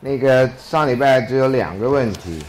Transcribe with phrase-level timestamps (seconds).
[0.00, 2.44] 那个上礼拜只有两个问题，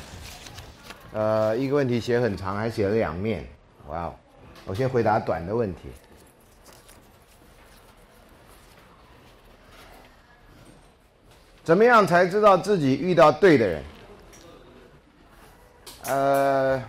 [1.14, 3.46] 呃，一个问题写很长，还写了两面，
[3.88, 4.16] 哇哦！
[4.66, 5.84] 我先回答短的问题。
[11.66, 13.84] 怎么样才知道自己遇到对的人？
[16.06, 16.84] 呃，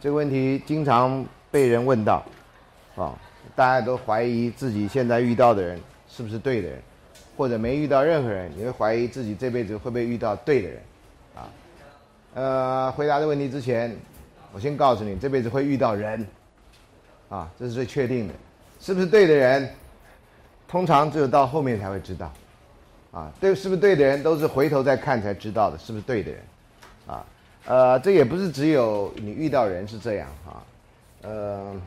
[0.00, 2.24] 这个问题经常被人问到，
[2.94, 3.12] 啊，
[3.56, 5.80] 大家都怀疑自己现在遇到的人。
[6.16, 6.80] 是不是对的人，
[7.36, 10.82] 或者没遇到任何人，你会怀疑自己这辈子会不会遇到对的人，
[11.34, 11.50] 啊，
[12.34, 13.96] 呃，回答这个问题之前，
[14.52, 16.24] 我先告诉你，这辈子会遇到人，
[17.28, 18.34] 啊，这是最确定的，
[18.78, 19.68] 是不是对的人，
[20.68, 22.32] 通常只有到后面才会知道，
[23.12, 26.40] 啊，对，是不是对的人都是回头再看才知道的，是不是对的人，
[27.06, 27.26] 啊，
[27.66, 30.62] 呃，这也不是只有你遇到人是这样啊，
[31.22, 31.80] 呃。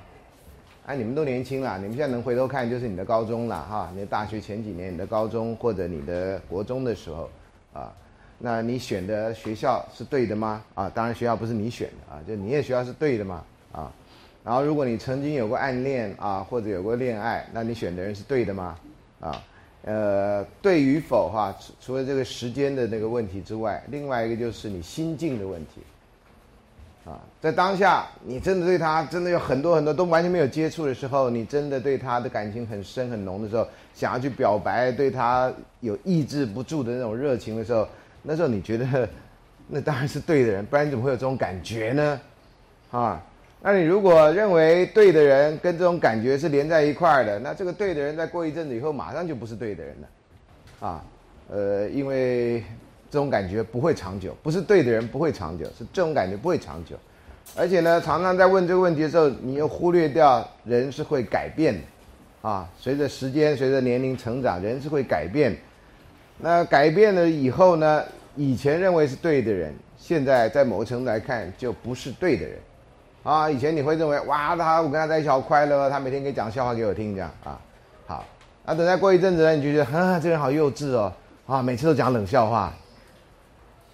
[0.88, 3.90] 哎，你们都年轻了，你们现在能回头看，就是你的高中了哈。
[3.94, 7.30] 你的大学前几年，你的高中或者你的国中的时候，
[7.74, 7.92] 啊，
[8.38, 10.64] 那你选的学校是对的吗？
[10.76, 13.44] 啊，当然学校不是你选的啊，就你也学校是对的吗？
[13.74, 13.92] 啊，
[14.48, 18.78] 然后如果你曾经有过暗恋啊，或者有过恋爱，那你选的人是对的吗？
[19.20, 19.44] 啊，
[19.84, 25.82] 呃，对与否哈，除除了这个时间的那个问题之外，另外一个就是你心境的问题。
[27.04, 37.86] 啊，在当下，你真的对他真的有很多很多都完全没有接触的时候，你真的对他的感情很深很浓的时候，想要去表白，对他有抑制不住的那种热情的时候，
[38.24, 39.10] 那时候你觉得，
[39.68, 42.22] 那当然是对的人，不然你怎么会有这种感觉呢？
[42.92, 43.22] 啊，
[43.62, 51.06] 那你如果认为对的人跟这种感觉是连在一块儿的，那这个对的人在过一阵子以后，马上就不是对的人了，啊，
[51.50, 52.64] 呃，因为。
[53.10, 56.98] 这种感觉不会长久，不是对的人不会长久，是这种感觉不会长久。
[57.56, 65.56] 而且呢，常常在问这个问题的时候，你又忽略掉人是会改变的，啊，随着时间、随着年龄成长，人是会改变。
[66.38, 68.04] 那改变了以后呢，
[68.36, 72.60] 以前认为是对的人，现在在某个程度来看就不是对的人，
[73.28, 77.60] 啊，以前你会认为哇，他我跟他在一起好快乐，他每天可以讲笑话给我听，这样啊，
[78.06, 78.26] 好，
[78.66, 81.12] 那等再过一阵子呢，你就觉得啊，这人好幼稚哦，
[81.46, 82.74] 啊，每次都讲冷笑话。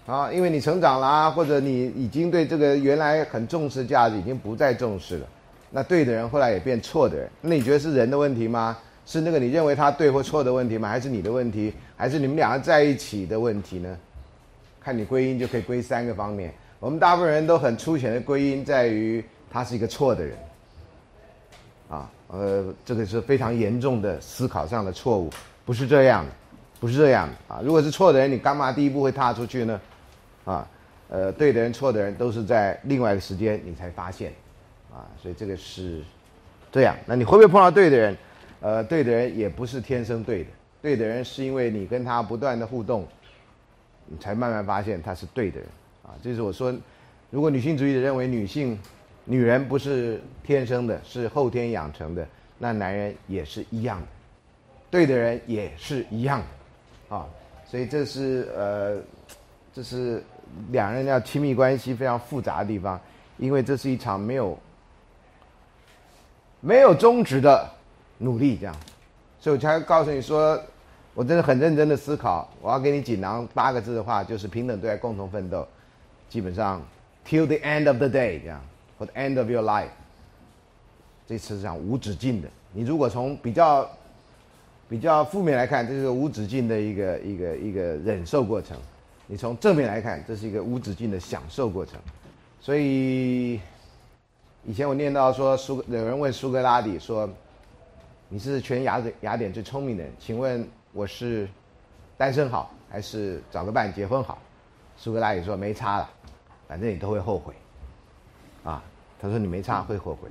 [0.06, 5.26] 啊，因为你成长啦，或者你已经对这个原来很重视价值已经不再重视了，
[5.72, 8.78] 那对的人后来也变错的人，那你觉得是人的问题吗？
[9.04, 10.88] 是那个你认为他对或错的问题吗？
[10.88, 11.74] 还是你的问题？
[11.98, 13.98] 还是你们两个在一起的问题呢？
[14.80, 16.54] 看你归因就可以归三个方面。
[16.84, 20.38] 我们大部分人都很粗浅的归因在于他是一个错的人，
[21.88, 25.30] 啊，呃，这个是非常严重的思考上的错误，
[25.64, 26.32] 不是这样的，
[26.82, 27.62] 不是这样的啊。
[27.64, 29.82] 如果是错的人，你干嘛第一步会踏出去呢？
[30.44, 30.68] 啊，
[31.08, 34.34] 呃，对的人、错的人都是在另外一个时间你才发现，
[34.92, 36.04] 啊，所以这个是
[36.70, 36.98] 这样。
[37.06, 38.18] 那你会不会碰到对的人？
[38.60, 40.50] 呃，对的人也不是天生对的，
[40.82, 43.08] 对的人是因为你跟他不断的互动，
[44.06, 45.70] 你才慢慢发现他是对的人。
[46.22, 46.74] 就，是我说，
[47.30, 48.78] 如果女性主义者认为女性、
[49.26, 54.08] 女人不是天生的，是后天养成的，那男人也是一样的，
[54.92, 56.42] 对的人也是一样
[57.10, 57.28] 的，啊，
[57.66, 58.98] 所以这是呃，
[59.74, 60.24] 这是。
[60.72, 63.00] 两人要亲密关系非常复杂的地方，
[63.38, 64.56] 因为这是一场没有
[66.60, 67.68] 没有终止的
[68.20, 68.76] 努力，这样，
[69.40, 70.62] 所以我才告诉你说，
[71.16, 75.68] 我真的很认真的思考，我要给你锦囊八个字的话，就是平等对待，共同奋斗，
[76.34, 76.82] 基本上
[77.24, 78.60] till the end of the day 这样，
[78.98, 79.90] 或者 end of your life，
[81.28, 82.50] 这次是讲无止境的。
[82.72, 83.88] 你如果从比较
[84.90, 88.76] 比较负面来看，这是个无止境的一个一个一个忍受过程。
[89.28, 92.00] 你从正面来看，这是一个无止境的享受过程。
[92.60, 93.62] 所以
[94.66, 97.30] 以前我念到说，苏有人问苏格拉底说
[98.28, 101.48] ：“你是全雅典雅典最聪明的人，请问我是
[102.18, 104.40] 单身好，还是找个伴结婚好？”
[104.98, 106.10] 苏格拉底说：“没差了，
[106.68, 107.54] 反正你都会后悔。”
[108.64, 108.82] 啊，
[109.20, 110.30] 他说：“你没差，会后悔。”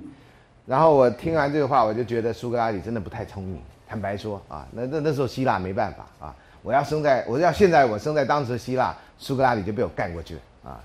[0.64, 3.60] 然后我听完这个话，我就觉得苏格拉底真的不太聪明。
[3.88, 6.34] 坦白说啊，那那那时候希腊没办法啊。
[6.62, 10.80] 我要生在，我要现在我生在当时希腊，苏格拉底就被我干过去了啊！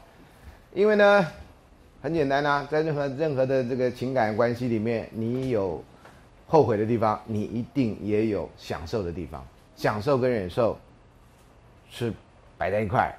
[0.73, 1.25] 因为呢，
[2.01, 5.83] 很简单呐，在任何任何的这个情感关系里面，你有
[6.47, 9.45] 后悔的地方，你一定也有享受的地方。
[9.75, 10.75] 享受跟忍受
[11.91, 12.11] 是
[12.57, 13.15] 摆在一块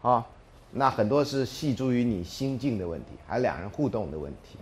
[0.00, 0.26] 啊，
[0.72, 4.58] 那很多是系诸于你心境的问题，还有两人互动的问题。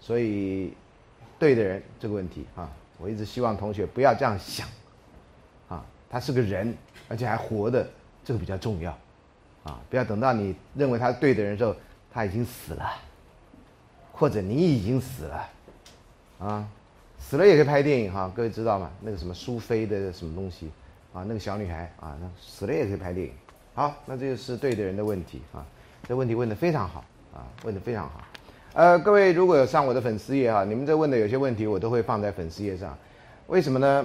[0.00, 0.72] 所以，
[1.36, 4.68] 对的人这个问题啊，我一直希望同学不要这样想，
[5.68, 6.72] 啊，他是个人，
[7.08, 7.84] 而且还活的，
[8.24, 8.96] 这个比较重要，
[9.64, 11.74] 啊，不要等到你认为他对的人时候，
[12.12, 12.92] 他已经死了，
[14.12, 15.48] 或者你已经死了，
[16.38, 16.68] 啊，
[17.18, 18.88] 死了也可以拍电影哈，各位知道吗？
[19.00, 20.70] 那个什么苏菲的什么东西，
[21.12, 23.32] 啊，那个小女孩啊，死了也可以拍电影。
[23.78, 25.64] 好，那这就是对的人的问题啊，
[26.08, 28.24] 这问题问的非常好啊，问的非常好。
[28.72, 32.98] 呃，各位如果有上我的粉丝页哈，你们这问的有些问题我都会放在粉丝页上，
[33.46, 34.04] 为什么呢？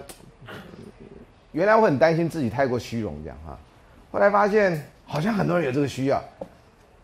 [1.54, 3.58] 原来我很担心自己太过虚荣这样哈，
[4.12, 6.24] 后来发现好像很多人有这个需要，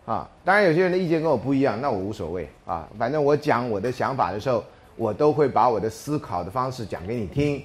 [0.06, 4.64] 啊，当然有些人的意见跟我不一样，那我无所谓啊，反正我讲我的想法的时候，
[4.96, 7.64] 我都会把我的思考的方式讲给你听，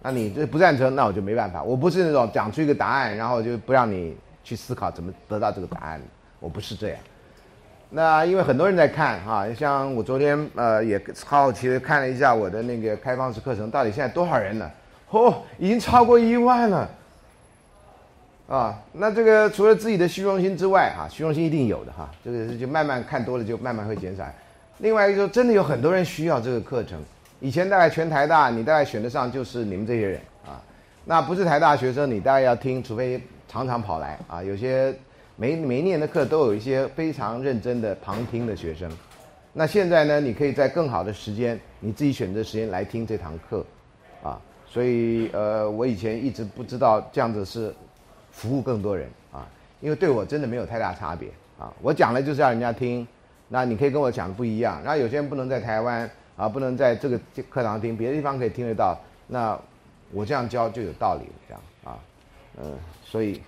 [0.00, 6.00] 那你这不赞成，那我就没办法，我不是那种讲出一个答案，然后就不让你去思考怎么得到这个答案，
[6.38, 6.98] 我不是这样。
[7.90, 14.70] 那因为很多人在看哈，像我昨天呃也好奇的看了一下我的那个开放式课程，到底现在多少人了？
[15.10, 16.88] 嚯，已经超过一万了。
[18.46, 24.24] 啊，那这个除了自己的虚荣心之外，哈，虚荣心一定有的哈，这个就慢慢看多了就慢慢会减少。
[24.78, 27.02] 另外一个，真的有很多人需要这个课程。
[27.40, 30.62] 以前大概全台大，你大概选得上就是你们这些人啊。
[31.04, 34.94] 那不是台大学生，你大概要听，除非常常跑来啊，有些。
[35.38, 38.90] 每每一年的课都有一些非常认真的旁听的学生，
[39.52, 43.62] 那现在呢，你可以在更好的时间，你自己选择时间来听这堂课，
[44.22, 47.70] 啊，所以呃，我以前一直不知道这样子是
[48.30, 49.46] 服务更多人啊，
[49.82, 51.28] 因为对我真的没有太大差别
[51.58, 53.06] 啊，我讲了就是要人家听，
[53.48, 57.20] 那你可以跟我讲的不一样，然后有些人不能在台湾啊，不能在这个
[57.50, 59.58] 课堂听，别的地方可以听得到，那
[60.12, 61.98] 我这样教就有道理了这样啊，
[62.56, 62.72] 嗯，
[63.08, 63.40] 所以。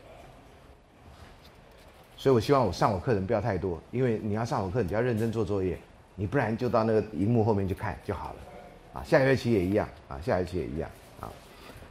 [2.20, 5.78] 所以，我希望我上我课人不要太多，因为你要上我课，你就要认真做作业，
[6.16, 10.90] 你不然就到那个荧幕后面去看就好了，啊，下学期也一样，啊，下学期也一样，
[11.20, 11.30] 啊，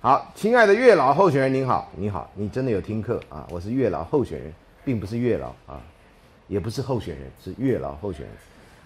[0.01, 3.47] 好，亲爱的月老候选人您好，你好，你真的有听课啊？
[3.49, 4.53] 我是月老候选人，
[4.83, 5.81] 并不是月老啊，
[6.49, 8.35] 也不是候选人，是月老候选人。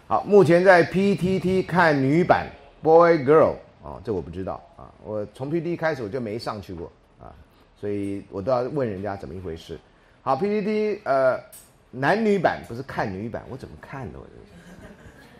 [0.08, 2.46] 好，目前在 PTT 看女版
[2.84, 6.92] Boy Girl 啊，这我不知道啊，我从 PTT 开始我就没上去过，
[7.82, 9.76] 所以我都要问人家怎么一回事。
[10.22, 11.36] 好，PPT 呃，
[11.90, 14.20] 男女版不是看女版，我怎么看的？
[14.20, 14.32] 我这，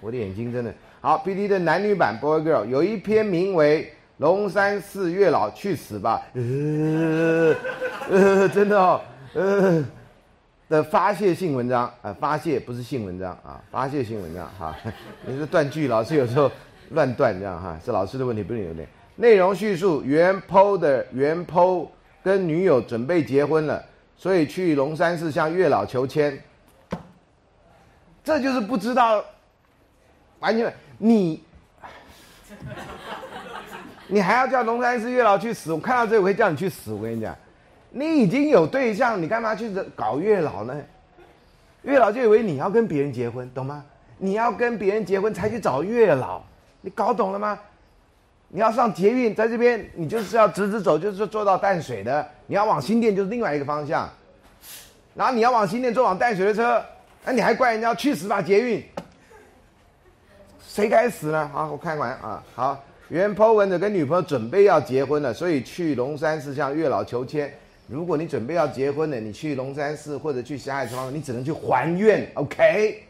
[0.02, 1.20] 我的眼睛真的好。
[1.20, 3.84] PPT 的男女版 Boy Girl 有一篇名为
[4.18, 7.56] 《龙山寺月老去死吧》，呃，
[8.10, 9.00] 呃，真的哦，
[9.36, 9.86] 呃
[10.68, 14.76] 的发泄性文章啊，发泄不是性文章啊，发泄性文章哈。
[15.28, 16.52] 你是断句，老师有时候
[16.90, 18.88] 乱断这样哈，是老师的问题，不是你的问题。
[19.18, 21.88] 内容叙述原 PO 的原 PO
[22.24, 23.84] 跟女友准备结婚了。
[24.18, 26.40] 所以去龙山寺向月老求签，
[28.24, 29.26] 这就是不知道，
[30.40, 31.42] 完全你，
[34.06, 35.74] 你还要叫龙山寺月老去死？
[35.74, 36.94] 我看到这我会叫你去死！
[36.94, 37.36] 我跟你讲，
[37.90, 40.80] 你已经有对象，你干嘛去搞月老呢？
[41.82, 43.84] 月老就以为你要跟别人结婚，懂吗？
[44.20, 46.44] 你要跟别人结婚才去找月老，
[46.82, 47.58] 你搞懂了吗？
[48.54, 52.28] 你要上捷运，在这边你就是要直直走，就是坐到淡水的。
[52.48, 54.10] 你要往新店，就是另外一个方向。
[55.16, 56.84] 然后你要往新店坐往淡水的车，
[57.24, 58.84] 那你还怪人家去死吧捷运？
[60.68, 61.50] 谁该死呢？
[61.54, 62.44] 好，我看完啊。
[62.54, 67.54] 好，原 po 文的跟女朋友准备要结婚了，所以去龙山寺向月老求签。
[67.88, 72.30] 如果你准备要结婚了，你去龙山寺或者去霞海城隍你只能去还愿。
[72.34, 73.04] OK。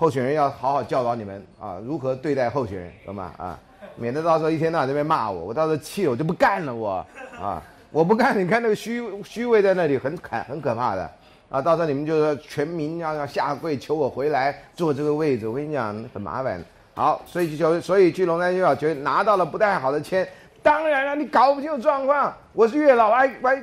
[0.00, 3.34] 候选人要好好教导你们啊，如何对待候选人，懂吗？
[3.36, 3.58] 啊，
[3.96, 7.06] 免得到时候一天到晚这边骂我，我到时候气我就不干了，我
[7.38, 11.10] 啊，我不干，你看那个虚虚位在那里很可很可怕的
[11.50, 16.64] 啊，到时候你们就说全民要要下跪求我回来坐这个位置，我跟你讲很麻烦。
[16.94, 20.26] 好，所以就所以去龙山月老觉拿到了不太好的签，
[20.62, 23.62] 当然了，你搞不清楚状况，我是月老，哎喂，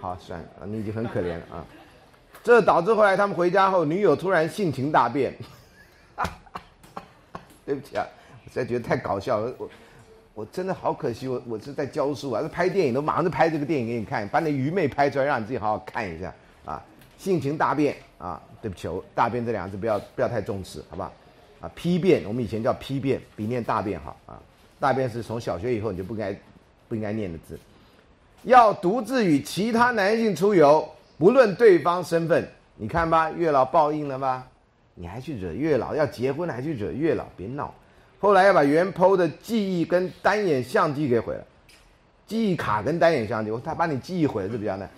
[0.00, 1.64] 好算了，你已经很可怜了啊。
[2.46, 5.34] 这导致后来他们回家后，女友突然性情大变。
[7.66, 8.06] 对不起啊，
[8.44, 9.52] 我实在觉得太搞笑了。
[9.58, 9.68] 我
[10.32, 16.32] 我真的好可惜，我我是在教书啊，是拍电影都马上就拍这个电影给你看，把你愚昧拍出来，让你自己好好看一下
[16.64, 16.80] 啊。
[17.18, 21.12] 性情大变啊，对不起，大变这两个字不要不要太重视，好不好？
[21.62, 24.38] 啊，批变，我们以前叫批变，比念大变好啊。
[24.78, 26.32] 大变是从小学以后你就不该
[26.86, 27.58] 不应该念的字，
[28.44, 30.88] 要独自与其他男性出游。
[31.18, 32.46] 不论对方身份，
[32.76, 34.46] 你看吧，月老报应了吧？
[34.94, 35.94] 你还去惹月老？
[35.94, 37.24] 要结婚还去惹月老？
[37.36, 37.74] 别闹！
[38.18, 41.44] 后来要把原 PO 的记忆跟单眼相机给毁了，
[42.26, 44.88] 记忆卡跟单眼相机，我他把你记忆毁了是比较难。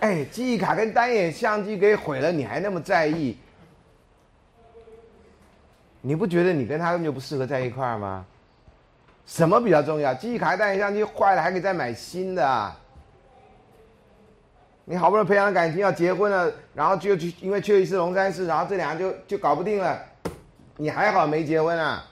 [0.00, 3.36] 哎，记忆卡跟单眼相机给毁了，你还那么在意？
[6.02, 8.26] 你不觉得你跟他根本就不适合在一块儿吗？
[9.24, 10.12] 什么比较重要？
[10.12, 12.78] 记忆卡、单眼相机坏了还可以再买新的啊！
[14.86, 19.98] 你好不容易培养感情要结婚了，然后就去因为缺一次龙山寺，然后这俩就就搞不定了。
[20.76, 22.04] 你还好没结婚啊？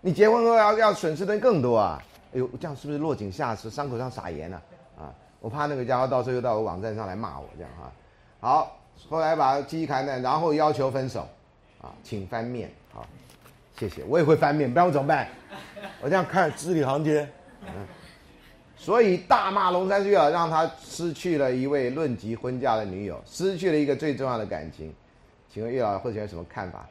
[0.00, 2.02] 你结婚后要要损失的更多啊！
[2.34, 4.60] 哎呦，这样是不是落井下石，伤口上撒盐了？
[4.98, 7.92] 啊，我怕那个家伙到时候又到我网站上来骂我这样哈。
[8.40, 8.76] 好，
[9.08, 11.28] 后来把记忆卡呢，然后要求分手，
[11.80, 13.06] 啊，请翻面，好，
[13.78, 15.28] 谢谢，我也会翻面，不然我怎么办？
[16.00, 17.30] 我这样看字里行间，
[17.62, 17.86] 嗯。
[18.76, 24.92] 所以大骂龙山月老，让他失去了一位论及婚嫁的女友，失去了一个最重要的感情。
[25.52, 26.86] 请问月老会有什么看法？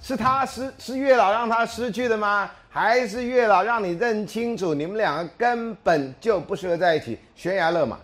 [0.00, 2.50] 是他失是月老让他失去的吗？
[2.68, 7.98] 还是月老让你认清楚你们两个根本就不适合在一起，悬崖勒马？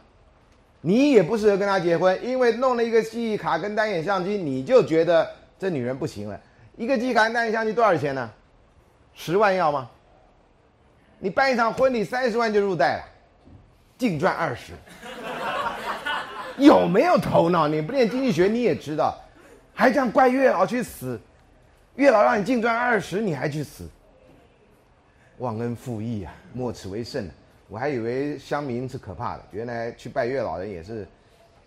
[0.81, 5.28] 你也不适合跟他结婚，因为弄了一个记忆卡跟单眼相机，你就觉得
[5.59, 6.38] 这女人不行了。
[6.76, 8.31] 一个记忆卡跟单眼相机多少钱呢？
[9.14, 9.88] 十万要吗？
[11.18, 13.04] 你办一场婚礼三十万就入袋了，
[13.96, 14.72] 净赚二十，
[16.56, 17.66] 有没有头脑？
[17.66, 19.18] 你不练经济学你也知道，
[19.75, 21.20] 还这样怪月老去死，
[21.96, 23.88] 月老让你净赚二十你还去死，
[25.38, 27.28] 忘恩负义啊，莫此为甚。
[27.70, 31.06] 我还以为乡民是可怕的，原来去拜月老人也是，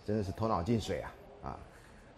[0.04, 1.12] 真的是头脑进水啊
[1.44, 1.56] 啊！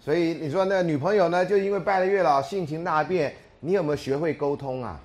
[0.00, 4.98] 所以你说那女朋友呢，就因为拜了月老性情大变，你有没有学会沟通啊？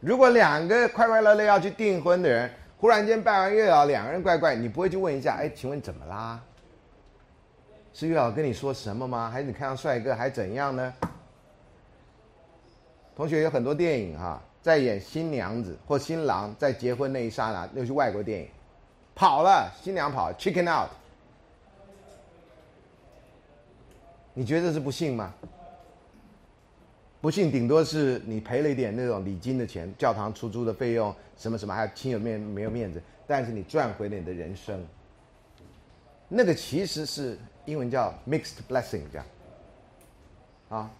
[0.00, 5.36] 如果两个快快乐乐要去订婚的人，忽然间拜完月老，两个人怪怪，你不会去问一下？
[5.36, 6.40] 哎，请问怎么啦？
[7.92, 9.28] 是月老跟你说什么吗？
[9.30, 10.94] 还是你看到帅哥还怎样呢？
[13.14, 18.48] 同学有很多电影哈，在演新娘子或新郎在结婚那一刹那，那是外国电影，
[19.14, 20.88] 跑了，新娘跑，chicken out。
[24.32, 25.34] 你觉得是不幸吗？
[27.20, 34.82] 不幸顶多是你赔了一点那种礼金的钱，教堂出租的费用，什么什么，还有亲友面没有面子，但是你赚回了你的人生。
[36.28, 37.36] 那个其实是
[37.66, 39.26] 英文叫 mixed blessing，这样。
[40.70, 40.90] 啊，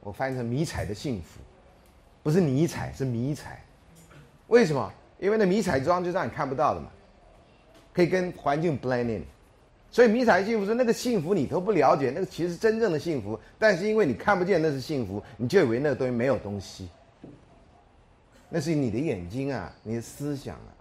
[0.00, 1.38] 我翻译成迷彩的幸福，
[2.22, 3.62] 不是尼彩，是迷彩。
[4.48, 4.92] 为什么？
[5.20, 6.90] 因为那迷彩装就让你看不到的嘛，
[7.92, 9.24] 可以跟环境 blend in。
[9.90, 16.88] 所以迷彩幸福是那个幸福你都不了解，那个其实真正的幸福，但是因为你看不见那是幸福，你就以为那个东西没有东西。
[18.50, 20.72] 那是你的眼睛啊，你的思想啊。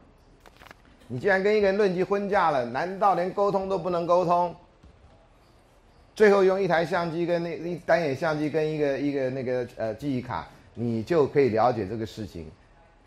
[1.07, 4.53] 你既然跟一个人论及婚嫁了，难道连沟通都不能沟通？
[6.13, 12.45] 最后用一台相机跟那一单眼相机跟一个一个那个呃记忆卡，你就可以了解这个事情，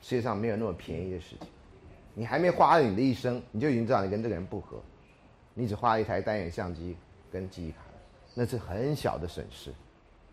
[0.00, 1.49] 世界上没有那么便宜的事情。
[2.14, 4.80] 你还没花了你的一生，你就已经知道你跟这个人不合。
[5.54, 6.97] 你只花一台单眼相机
[7.30, 7.78] 跟记忆卡，
[8.35, 9.73] 那是很小的损失。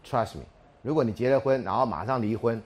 [0.06, 0.44] Trust me，
[0.82, 2.62] 如果你结了婚，然后马上离婚，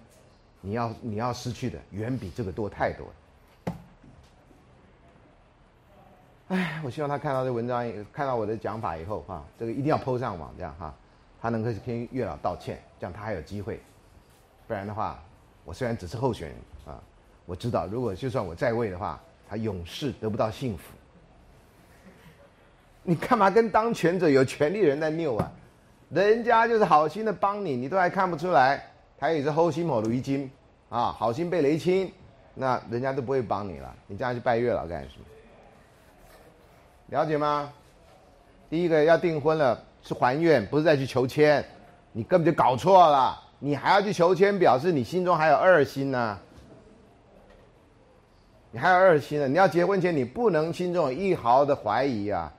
[0.60, 3.14] 你要你要失去的远比这个多太多了。
[6.50, 10.94] 哎，我希望他看到这文章，看到我的讲法以后哈，这个一定要 PO 上网，这样哈，
[11.42, 13.82] 他能够跟月老道歉，这样他还有机会。
[14.68, 15.24] 不然的话，
[15.64, 17.02] 我虽然只是候选人啊，
[17.46, 20.84] 我知道如果就算我在位的话，他永世得不到幸福。
[23.04, 25.52] 你干嘛跟当权者、有权利人在拗啊？
[26.10, 28.84] 人家就是好心的帮你，你都还看不出来，
[29.18, 30.50] 他也是齁心某驴精
[30.90, 32.12] 啊，好心被雷亲，
[32.54, 33.96] 那人家都不会帮你了。
[34.08, 35.26] 你这样去拜月老干什么？
[37.08, 37.72] 了解吗？
[38.70, 41.64] 第一个要订婚了是还愿，不是再去求签，
[42.12, 43.38] 你根本就搞错了。
[43.58, 46.40] 你还要去求签，表示你心中还有二心呢。
[48.72, 52.52] 你还有二心呢，你要结婚前你不能心中有一毫的怀疑啊。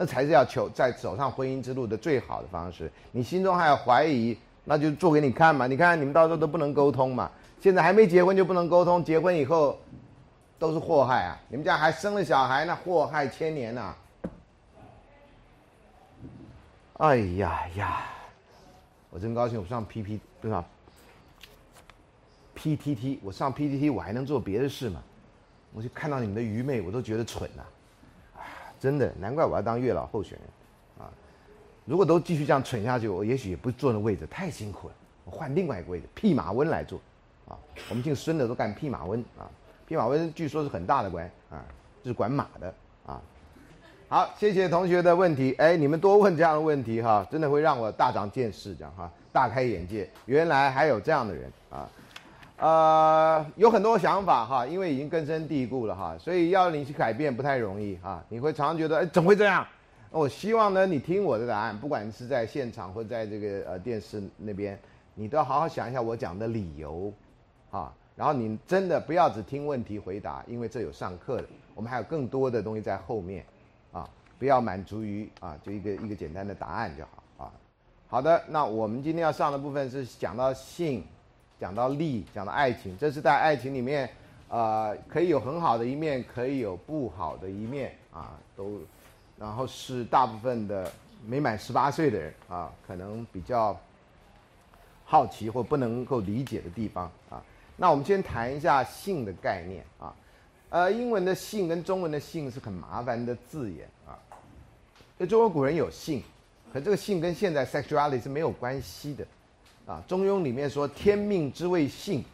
[0.00, 2.90] 那才是要求在走上婚姻之路的最好的方式。
[3.12, 5.66] 你心中还有怀疑，那就做给你看嘛。
[5.66, 7.30] 你看你们到时候都不能沟通嘛。
[7.60, 9.78] 现在还没结婚就不能沟通，结婚以后
[10.58, 11.38] 都是祸害啊！
[11.50, 13.94] 你们家还生了小孩，那祸害千年呐！
[16.94, 18.06] 哎呀呀，
[19.10, 20.64] 我真高兴，我上 P P 不是
[22.54, 25.02] P T T，我上 P T T 我还能做别的事嘛？
[25.74, 27.62] 我就看到你们的愚昧，我都觉得蠢呐。
[28.80, 31.12] 真的，难怪我要当月老候选人，啊！
[31.84, 34.94] 如果都继续这样蠢下去，我也许也不坐那位置，太辛苦了。
[35.26, 36.98] 我换另外一个位置，弼马温来做，
[37.46, 37.52] 啊！
[37.90, 39.44] 我们姓孙的都干弼马温啊，
[39.86, 41.62] 弼马温据说是很大的官啊，
[42.02, 43.20] 是管马的啊。
[44.08, 51.86] 好，谢谢同学的问题，哎，你们多问这样的问题哈，真的会让我大长见识，这样哈，大开眼界，原来还有这样的人啊。
[52.60, 58.22] 呃，有很多想法哈，因为已经根深蒂固了哈，所以要你去改变不太容易哈。
[58.28, 59.66] 你会常常觉得，哎，怎么会这样？
[60.10, 64.78] 我希望呢，你听我的答案，不管是在现场或在这个呃电视那边，
[65.14, 67.10] 你都要好好想一下我讲的理由，
[67.70, 73.42] 啊，然后你真的不要只听问题回答，因为这有上课的，我们还有更多的东西在后面，
[73.90, 74.06] 啊，
[74.38, 77.52] 不要满足于啊就一个一个简单的答案就好啊。
[78.08, 81.02] 好的，那我们今天要上的部分是讲到性，
[81.60, 84.08] 讲到利，讲到爱情，这是在爱情里面，
[84.48, 88.80] 呃，可以有很好的一面，可以有不好的一面啊，都，
[89.38, 90.90] 然后是大部分的
[91.26, 93.78] 没满十八岁的人啊，可能比较
[95.04, 97.42] 好奇或不能够理解的地方啊。
[97.76, 100.14] 那我们先谈一下性的概念啊，
[100.70, 104.16] 呃，英文的性跟中文的性是很麻烦的字眼啊。
[105.18, 106.22] 那中国古人有性，
[106.72, 109.26] 可这个性跟现在 sexuality 是没有关系的
[109.86, 110.02] 啊。
[110.06, 112.24] 中庸里面说天命之谓性，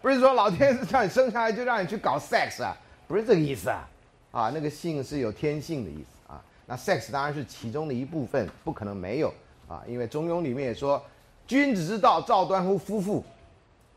[0.00, 2.76] 不是说老天是叫你生下来就让你去搞 sex 啊，
[3.06, 3.88] 不是这个意思啊。
[4.30, 6.42] 啊，那个性是有天性的意思啊。
[6.66, 9.32] 那 sex 当然是其中的一部分，不可能没有
[9.66, 11.02] 啊，因为中庸里面也说
[11.46, 13.24] 君子之道，造端乎夫妇。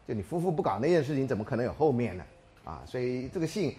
[0.07, 2.23] 就你夫妇不搞那件事情，怎么可能有后面呢？
[2.63, 3.75] 啊，所以这个性，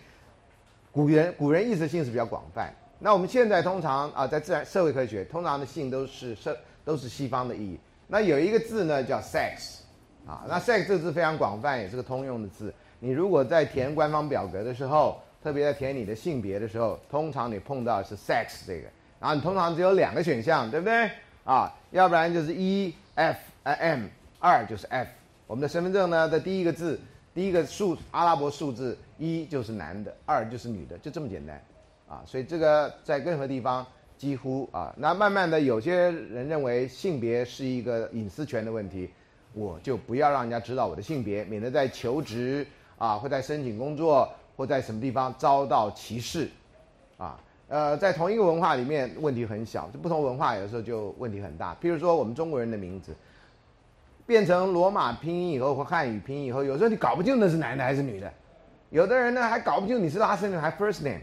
[0.93, 2.73] 古人古人意识性是比较广泛。
[2.99, 7.79] 那我们现在通常啊，在自然社会科学，通常的性都是社都是西方的意义。
[8.13, 9.79] 那有一个字呢叫 sex，
[10.27, 12.71] 啊，那 sex 这个字非常广泛，也是个通用的字。
[12.99, 18.89] 你如果在填官方表格的时候，特别在填你的性别的时候，通常你碰到是 sex 这个，
[19.19, 21.11] 然后你通常只有两个选项，对不对？
[21.45, 24.05] 啊，要不然就是 E F M，
[24.39, 25.09] 二就是 F。
[25.47, 27.01] 我们的身份证呢的第一个字，
[27.33, 31.59] 第一个数阿拉伯数字一就是男的，二就是女的，就这么简单，
[32.07, 33.87] 啊，所以这个在任何地方
[34.23, 39.11] 几乎啊，那慢慢的有些人认为性别是一个隐私权的问题，
[39.53, 42.65] 我就不要让人家知道我的性别，免得在求职
[42.99, 46.49] 啊，或在申请工作或在什么地方遭到歧视，
[47.19, 47.37] 啊，
[47.67, 53.13] 呃，在同一个文化里面问题很小，就不同文化有时候就问题很大，譬如说我们中国人的名字。
[54.25, 58.33] 变成罗马拼音以后或汉语拼音以后，有时候你搞不清那是男的还是女的，
[58.91, 61.19] 有的人呢还搞不清你是 last name 还 first name，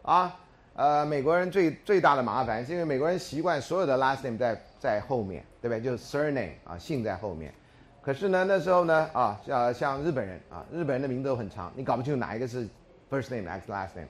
[0.00, 0.40] 啊，
[0.80, 5.78] 呃，美国人最最大的麻烦是因为美国人习惯所有的 last name 在在后面，对不对？
[5.82, 7.52] 就是 surname 啊，姓在后面。
[8.00, 12.66] 可是呢，那时候呢，啊，像像日本人啊，日本人的名字都很长，你搞不清楚哪一个是
[13.10, 14.08] first name 还是 last name。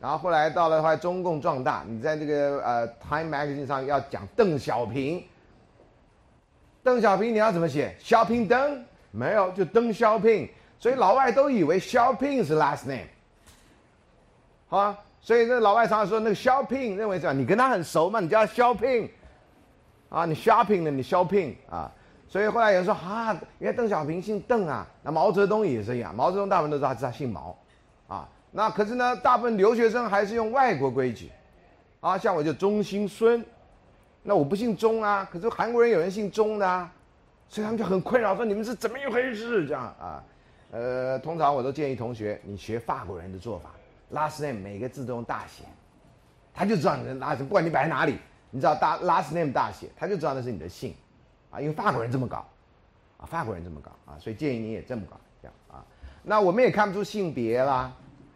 [0.00, 5.24] 然后后来到了话中共壮大，你在这个呃 Time Magazine 上要讲邓小平。
[6.84, 7.96] 邓小平，你要怎么写？
[7.98, 10.48] 小平邓没有，就邓小平。
[10.78, 13.08] 所以老外都以为小平是 last name，
[14.68, 14.96] 好啊。
[15.22, 19.08] 所以那老外常常说那个 shopping，认为这样，你跟他很熟嘛，你叫他 shopping，
[20.08, 21.90] 啊，你 shopping 的，你 shopping 啊。
[22.28, 24.84] 所以后来有人说啊，原来邓小平姓邓啊。
[25.02, 27.56] 那毛泽东也是一样，毛泽东大部分都知道他姓毛，
[28.08, 31.30] 啊，那可是呢，大部分留学生还是用外国规矩，
[32.00, 33.44] 啊，像我就中兴孙。
[34.24, 36.92] 那我不姓钟啊，可是韩国人有人姓钟的啊，
[37.48, 39.66] 所以他们就很困扰，说你们是怎么一回事？
[39.66, 40.24] 这样啊，
[40.70, 43.70] 呃，通常我都建议同学，你学法国人的做法
[44.12, 45.64] ，last name 每个字都用大写，
[46.52, 48.18] 他就知道你的 last，不管你摆在哪里，
[48.50, 50.94] 你知道大 last name 大写，他就知道那是你的姓，
[51.50, 52.46] 啊，因为法国人这么搞，
[53.18, 55.84] 啊，法国人这么搞啊，所以建议你也这么搞，这样啊，
[56.22, 57.92] 那我们也看不出性别啦。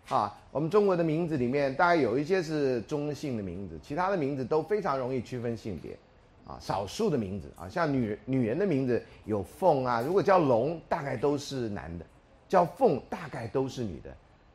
[0.08, 5.98] 啊，我们中国的名字里面大概有一些是中性的名字，其他的名字都非常容易区分性别，
[6.46, 12.04] 啊，少数的名字啊，像女女人的名字有凤啊，如果叫龙，大概都是男的；
[12.48, 14.10] 叫凤，大概都是女的；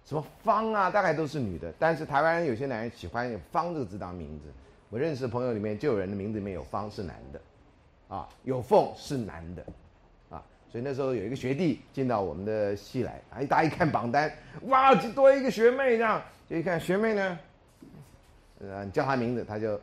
[0.05, 1.73] 什么方啊，大概都是女的。
[1.79, 4.51] 但是台湾有些男人喜欢用方这个字当名字，
[4.89, 7.41] 我认识的朋友里面就有人的名字里面有方是男的，
[8.15, 9.61] 啊，有凤是男的。
[10.29, 14.31] 啊所以那时候有一个学弟进到我们的系来，啊，大家一看榜单，
[14.67, 17.39] 哇，就多一个学妹这样，就一看学妹呢，
[18.61, 19.77] 呃，叫她名字，他就，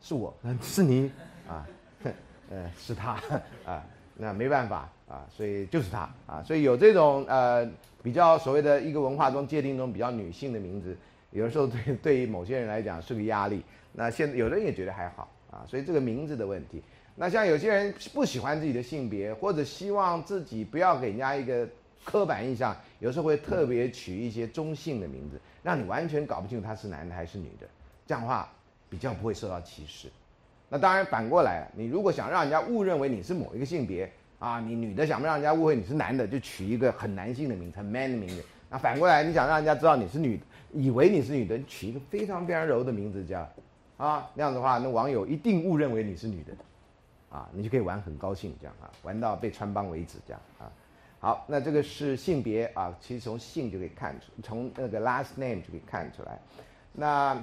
[0.00, 1.12] 是我， 是你，
[1.48, 1.64] 啊，
[2.50, 3.20] 呃，是他，
[3.64, 7.68] 啊，那没办法啊，所以就是他啊，所以有这种呃
[8.00, 10.96] 比较所谓的一个文化中界定中比较女性的名字，
[11.32, 13.60] 有的时候对对于某些人来讲是个压力，
[13.92, 16.80] 那现有的人也觉得还好啊，所以这个名字的问题。
[17.16, 21.68] 那像有些人不喜欢自己的性别，或者希望自己不要给人家一个
[22.04, 27.66] 刻板印象，有时候会特别取一些中性的名字，让你完全搞不清楚他是男的还是女的，
[28.06, 28.48] 这样的话
[28.88, 30.08] 比较不会受到歧视。
[30.68, 38.44] 那当然反过来，你如果想让人家误认为你是某一个性别啊，你女的想不让人家误会你是男的，就取一个很男性的名字，man 的名字。
[38.68, 43.48] 那反过来，你想让人家知道你是女的，以为你是女的，取一个非常非常柔的名字叫
[43.96, 46.52] 啊，那样的话，那网友一定误认为你是女的。
[47.30, 50.66] 啊，你就可以玩很高兴这样啊，玩到被穿帮为止这样啊。
[51.20, 56.36] 好，那这个是性别啊，其实从性就可以看出，从那个 last name 就可以看出来。
[56.92, 57.40] 那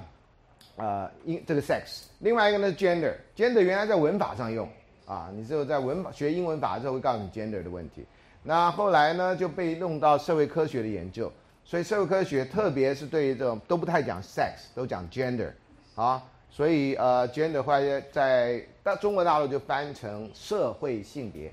[0.76, 4.68] 呃，英这个 sex，另外一个呢 gender，gender 原来在文法上用
[5.08, 8.04] 啊，你只有在文学英文法的时候会告诉你 gender 的问题。
[8.42, 11.32] 那后来呢就被弄到社会科学的研究，
[11.64, 15.50] 所以社会科学特别是对于这种都不太讲 sex，都讲 gender，
[15.94, 21.50] 啊，所以呃 gender 后来在大中国大陆就翻成社会性别，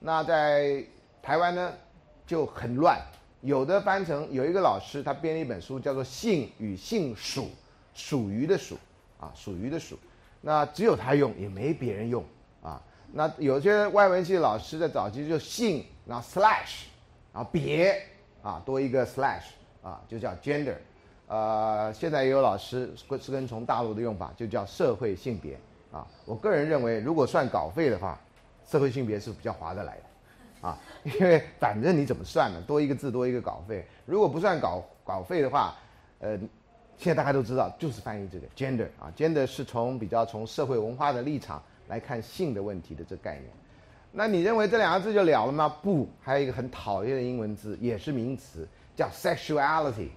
[0.00, 0.82] 那在
[1.22, 1.70] 台湾呢
[2.26, 2.98] 就很乱，
[3.42, 7.42] 有的翻成有一个老师他编了一本书叫做《性与性属》，
[7.94, 8.76] 属于的属
[9.20, 9.98] 啊，属于的属，
[10.40, 12.24] 那只有他用，也没别人用。
[13.16, 16.84] 那有些外文系老师在早期就性，然后 slash，
[17.32, 17.98] 然后别
[18.42, 19.44] 啊多一个 slash
[19.82, 20.74] 啊就叫 gender，
[21.26, 25.58] 呃现在也有老师是跟从大陆的用法就叫社会性别
[25.90, 26.06] 啊。
[26.26, 28.20] 我个人认为，如果算稿费的话，
[28.66, 33.86] 社会性别是比较划得来的啊， 因为反正你怎么算呢，多一个字多一个稿费。
[34.04, 35.74] 如果不算稿稿费的话，
[36.18, 36.38] 呃
[36.98, 41.62] 现在大家都知道就是翻译这个 gender 啊，gender 是从比较从社会文化的立场。
[41.88, 43.44] 来看性的问题的这概念，
[44.12, 45.68] 那你认为这两个字就了了吗？
[45.68, 50.08] 不，还有一个很讨厌的英文字，也是名词，叫 sexuality。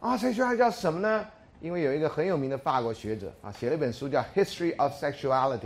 [0.00, 1.26] 啊，sexuality 叫什么呢？
[1.60, 5.58] 因为有一个很有名的法国学者啊，写了一本书叫《History of Sexuality》。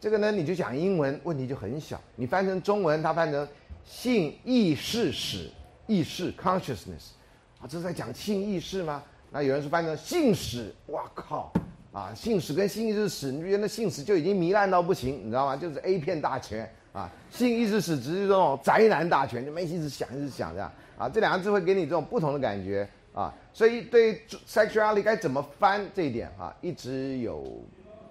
[0.00, 2.00] 这个呢，你就讲英文，问题就很小。
[2.16, 3.46] 你翻成中文，它翻成
[3.84, 5.50] 性意识史，
[5.86, 7.12] 意识 （consciousness）。
[7.60, 9.02] 啊，这是在讲性意识吗？
[9.30, 11.52] 那有人说翻成性史，哇靠！
[11.92, 15.54] 啊，性史跟性意识史，你觉得那性史就已经糜烂到不行，你知道吗？
[15.54, 27.62] 就是 A 片大全啊，性意识史只是这种宅男大全，就没一直想一直想这样啊，这两个字会给你这种不同的感觉啊，所以对 sexuality 该怎么翻这一点啊，一直有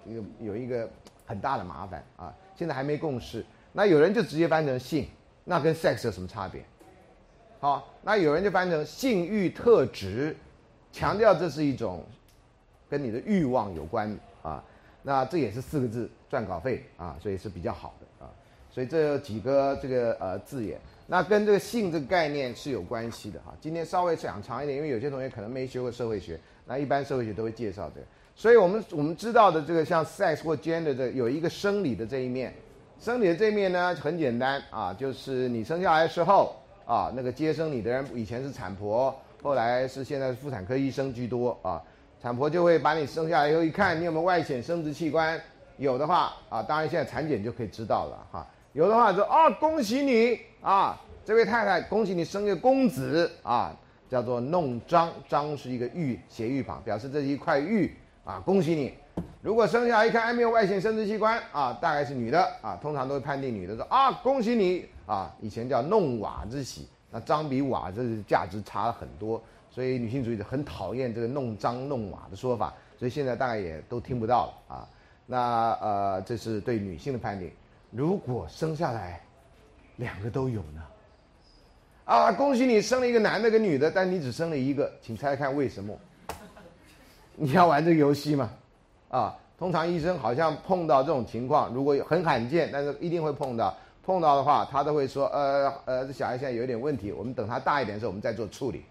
[0.06, 0.88] 有有一个
[1.26, 3.44] 很大的麻烦啊，现在还没共识。
[3.72, 5.08] 那有人就直接翻成性，
[5.42, 6.62] 那跟 sex 有什么差别？
[7.58, 10.36] 好，那有人就翻成性欲特质，
[10.92, 12.04] 强调这是一种。
[12.92, 14.62] 跟你的欲望有关啊，
[15.02, 18.28] 那这也是四个字赚稿费啊，所以是比较好的啊，
[18.70, 23.54] 所以这有几个这个呃字眼，那跟这个性这个概念是有关系的哈。
[23.62, 32.52] 今天稍微讲长一点，因为有些同学可能没学过社会学，那一般社会学都会介绍这个，所以我们我们知道的这个像 sex 或 gender 这有一个生理的这一面，
[33.00, 41.82] 生理的这一面呢很简单啊，就是你生下来的时候啊，那个接生你的人以前是产婆，后来是现在是妇产科医生居多啊。
[42.22, 45.40] 产婆就会把你生下来以后一看你有没有外显生殖器官，
[45.76, 48.46] 有的话啊，当然现在产检就可以知道了哈。
[48.74, 53.76] 有的话说啊，恭喜你啊，这位太太，恭喜你生个公子啊，
[54.08, 57.92] 叫做弄璋，璋是一个玉斜玉旁，表示这是一块玉
[58.24, 58.94] 啊，恭喜你。
[59.40, 69.42] 如果生下来一看还没有外显生殖器官啊，大概是女的啊，通常都会判定女的说啊，恭喜你啊，以前叫弄瓦之喜，那璋比瓦这价值差了很多。
[69.74, 74.88] 所以女性主义者很讨厌这个弄脏弄瓦的说法，所以现在大概也都听不到了啊。
[75.24, 77.50] 那呃，这是对女性的判定。
[77.90, 79.20] 如果生下来
[79.96, 80.82] 两个都有呢？
[82.04, 85.98] 啊，恭喜你生了一个男的跟女的，但你只生了一个，请猜猜看为什么？
[87.34, 88.50] 你要玩这个游戏吗？
[89.08, 93.74] 啊，通常医生好像碰到这种情况，如果很罕见，但是一定会碰到。
[94.04, 98.84] 碰到的话，他都会说，呃呃，这小孩现在有点问题，我们等他大一点的时候，我们再做处理。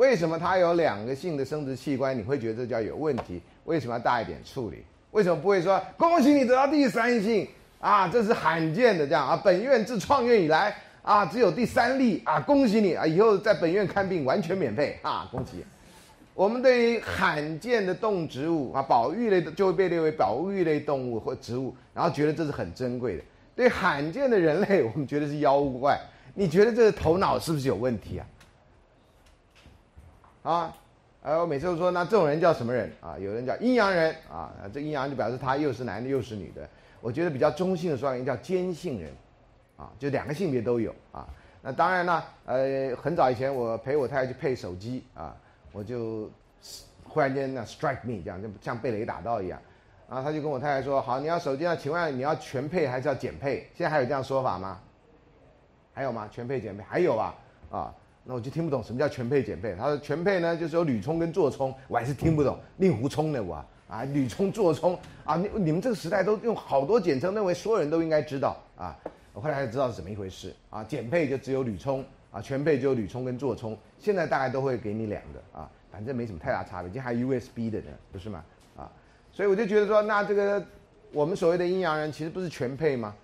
[0.00, 2.16] 为什么他有两个性的生殖器官？
[2.16, 3.38] 你会觉得这叫有问题？
[3.64, 4.78] 为什么要大一点处理？
[5.10, 7.46] 为什么不会说恭喜你得到第三性
[7.80, 8.08] 啊？
[8.08, 9.38] 这是罕见的这样啊！
[9.44, 12.40] 本院自创院以来啊，只有第三例啊！
[12.40, 13.06] 恭喜你啊！
[13.06, 15.28] 以后在本院看病完全免费啊！
[15.30, 15.62] 恭喜！
[16.32, 23.22] 我们对于罕见的动植物啊，保育类的就会被列为保育类动物或植物，然后觉得这是很珍贵的。
[23.54, 26.00] 对罕见的人类，我们觉得是妖怪。
[26.32, 28.24] 你觉得这头脑是不是有问题啊？
[30.42, 30.74] 啊，
[31.22, 33.18] 呃，我每次都说，那这种人叫什么人啊？
[33.18, 36.66] 有人叫阴阳人啊，这阴阳就表示他又是男的又是女的。
[37.02, 39.10] 我觉得比较中性的说法，应该叫兼性人，
[39.76, 41.26] 啊，就两个性别都有啊。
[41.62, 45.36] 那当然呢，呃，很早以前我陪我太太去配手机啊，
[45.72, 46.30] 我就
[47.04, 49.60] 忽然间那 strike me 这样，就像被雷打到一样，
[50.08, 53.68] 然后他就跟我太太说，好，你要手机啊，请问你要全配还是要减配？
[53.74, 54.80] 现在还有这样说法吗？
[55.92, 56.26] 还有吗？
[56.30, 57.34] 全配减配还有啊？
[57.70, 57.94] 啊？
[58.24, 59.74] 那我就听不懂什么叫全配减配。
[59.74, 62.58] 他说全配呢，就是有铝充跟座充，我还是听不懂。
[62.76, 68.96] 令狐冲的我啊，铝充座充啊，你你们这个时代都用好多简称，认为所有人都应该知道啊。
[69.32, 70.84] 我后来才知道是怎么一回事啊。
[70.84, 73.76] 减配就只有铝充啊，全配就有铝充跟座充。
[73.98, 76.90] 现在大概都会给你两个啊，反正没什么太大差别。
[76.90, 78.44] 就还 USB 的呢，不是吗？
[78.76, 78.90] 啊，
[79.32, 80.64] 所以我就觉得说，那这个
[81.12, 83.14] 我们所谓的阴阳人，其实不是全配吗？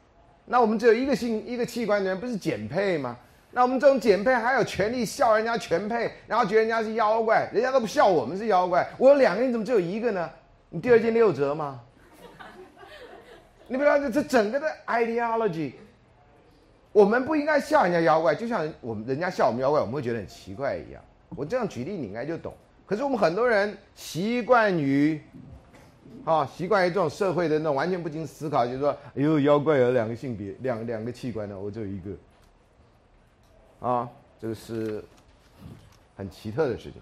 [0.46, 3.16] 那我们只有一个性一个器官的人，不是减配吗？
[3.56, 8.86] 那我们这种减配还有权利笑人家全配，然后觉得人家是妖怪，人家都不笑我们是妖怪。
[8.98, 10.28] 我有两个，你怎么只有一个呢？
[10.68, 11.80] 你第二件六折吗？
[13.66, 15.72] 你不知道这这整个的 ideology，
[16.92, 21.02] 我们不应该笑人家妖怪，就像我们人家笑我们妖怪，我们会觉得很奇怪一样。
[21.34, 22.52] 我这样举例，你应该就懂。
[22.84, 25.18] 可是我们很多人习惯于，
[26.26, 32.10] 啊，习惯于这种社会的那种完全不经思考，就是说，哎呦，妖怪有两个性别，两两个器官呢，我只有一个。
[33.80, 34.08] 啊，
[34.40, 35.04] 这个是
[36.16, 36.94] 很奇特的事情。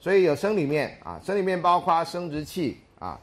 [0.00, 3.20] 所以有生理面啊，生理面包括生殖器啊，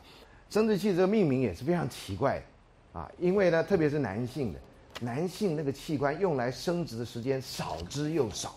[0.50, 4.60] 生殖器这个命名也是非常奇怪的啊，因为呢，特别是男性的，
[5.02, 8.56] 男性那个器官用来生殖的时间少之又少，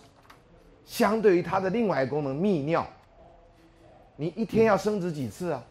[0.87, 2.87] 相对于它的另外一个功能泌尿，
[4.17, 5.65] 你一天要生殖几次啊？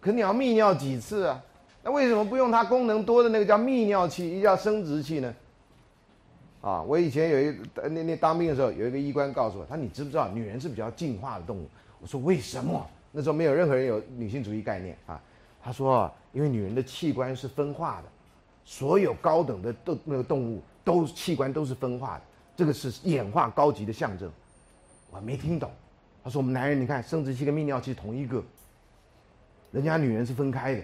[0.00, 1.42] 可你要泌尿几次啊？
[1.82, 5.34] 那为什么不用它功能多的那个叫泌尿器，一叫生殖器呢？
[6.60, 7.56] 啊，我以前有一
[7.90, 11.68] 那那当兵的时候，有一个医官告诉我，他你知不知道女人是比较进化的动物？
[12.00, 12.84] 我说为什么？
[13.12, 15.20] 那时候没有任何人有女性主义概念啊。
[15.62, 18.08] 他说，因为女人的器官是分化的，
[18.64, 22.22] 所有高等的动那个动物都器官都是分化的，
[22.56, 24.30] 这个是演化高级的象征。
[25.10, 25.70] 我没听懂。
[26.22, 28.42] 他说我们男人你看生殖器跟泌尿器同一个，
[29.70, 30.82] 人家女人是分开的。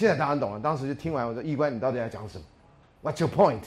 [0.00, 2.44] 现在当然懂了，当时就听完我说：“医官，你到底要讲什么
[3.02, 3.60] ？What's your point？”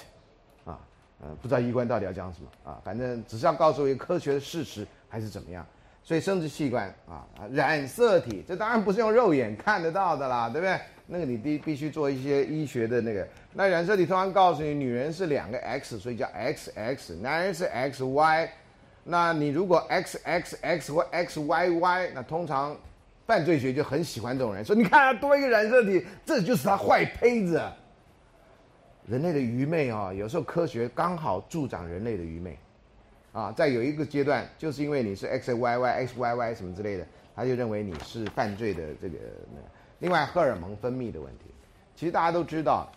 [0.65, 0.79] 啊，
[1.21, 5.63] 呃，不知道医官到底要讲什么啊，反正只是要告诉我一个科学的事实还是怎么样。
[6.01, 10.79] 所以生殖器官啊啊，染色体，这当然不是用肉眼看得到的啦，对不对？
[11.05, 13.27] 那个你必必须做一些医学的那个。
[13.53, 18.49] 那染色体通常告诉你，女人是两个 X，所以叫 XX；男人是 XY。
[19.03, 22.75] 那你如果 XXX 或 XYY，那通常。
[23.25, 27.61] 犯罪学就很喜欢这种人，说你看多一个染色体，这就是他坏胚子。
[29.05, 32.57] 人类的愚昧啊，有时候科学刚好助长人类的愚昧，
[33.31, 37.05] 啊，在有一个阶段，就是因为你是 X Y Y X Y Y 什么之类的，
[37.35, 39.17] 他就认为你是犯罪的这个。
[39.99, 41.45] 另外，荷尔蒙分泌的问题，
[41.95, 42.91] 其实大家都知道，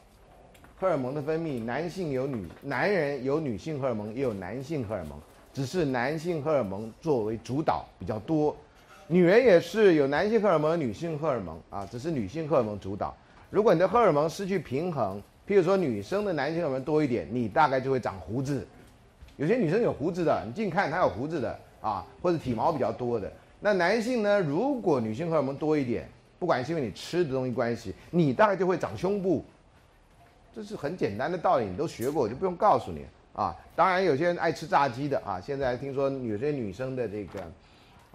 [0.77, 5.21] 荷尔蒙的分泌，男性有女，男人有女性荷尔蒙，也有男性荷尔蒙，
[5.53, 8.57] 只是男性荷尔蒙作为主导比较多。
[9.09, 13.17] 女人也是有男性荷尔蒙、女性荷尔蒙啊，只是女性荷尔蒙主导。
[13.51, 18.67] 如果你的荷尔蒙失去平衡，譬如说女生的男性荷尔蒙多一点，你大概就会长胡子。
[19.37, 23.33] 有些女生有胡子的，你近看她有胡子的啊，或者体毛比较多的。
[23.61, 26.09] 那男性呢，如果女性荷尔蒙多一点，
[26.41, 29.45] 不管是因为你吃的东西关系，你大概就会长胸部。
[30.53, 33.55] 这是很简单的道理，你都学过，我就不用告诉你啊。
[33.77, 37.41] 当然，有些人爱吃炸鸡的啊，现在听说有些女生的这个。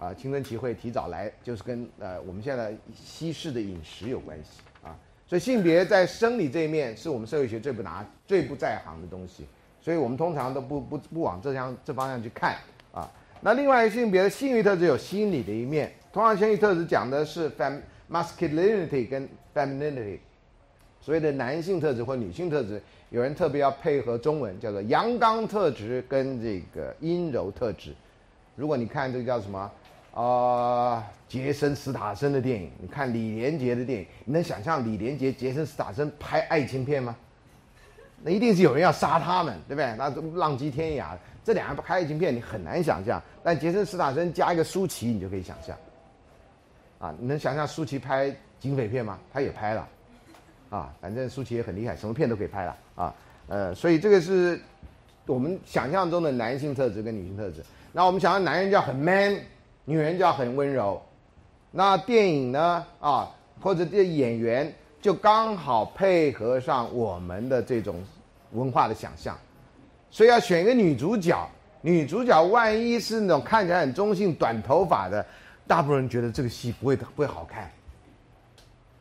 [0.02, 4.98] 啊，青春期会提早来，就是跟呃我们现在西式的饮食有关系啊。
[5.28, 9.46] 所以性别在生理这一面是我们社会学最不拿、最不在行的东西，
[9.80, 12.56] 所以我们通常都不不不往这项这方向去看
[12.92, 13.08] 啊。
[13.40, 20.18] 那另外一性别的性欲特质有心理的一面，通常性欲特质讲的是 fem masculinity 跟 femininity，
[21.00, 27.94] 所谓的男性特质或女性特质，有人特别要配合中文叫做阳刚特质跟这个阴柔特质。
[28.56, 29.70] 如果你看这个叫什么？
[30.14, 37.16] 啊，杰森·斯塔森的电影，你看李连杰的电影，你能想象李连杰、杰森·斯塔森拍爱情片吗？
[38.22, 39.96] 那一定是有人要杀他们，对不对？
[39.96, 43.20] 那浪迹天涯，这两个拍爱情片你很难想象。
[43.42, 45.76] 但杰森·斯塔森加一个舒淇，你就可以想象。
[46.98, 49.18] 啊，你能想象舒淇拍警匪片吗？
[49.32, 49.88] 他也拍了。
[50.68, 52.76] 啊，反正舒淇也很厉害，什么片都可以拍了。
[52.96, 53.14] 啊，
[53.48, 54.60] 呃，所以这个是
[55.24, 57.64] 我们想象中的男性特质跟女性特质。
[57.92, 59.40] 那我们想象男人叫很 man。
[59.84, 61.02] 女人就要很温柔，
[61.70, 62.86] 那电影呢？
[63.00, 63.28] 啊，
[63.60, 67.96] 或者这演员就刚好配合上我们的这种
[68.52, 69.36] 文化的想象，
[70.10, 71.48] 所以要选一个女主角。
[71.84, 75.26] 女主角万一是那种看起来很中性、短头发的，
[75.66, 77.68] 大部分人觉得这个戏不会不会好看。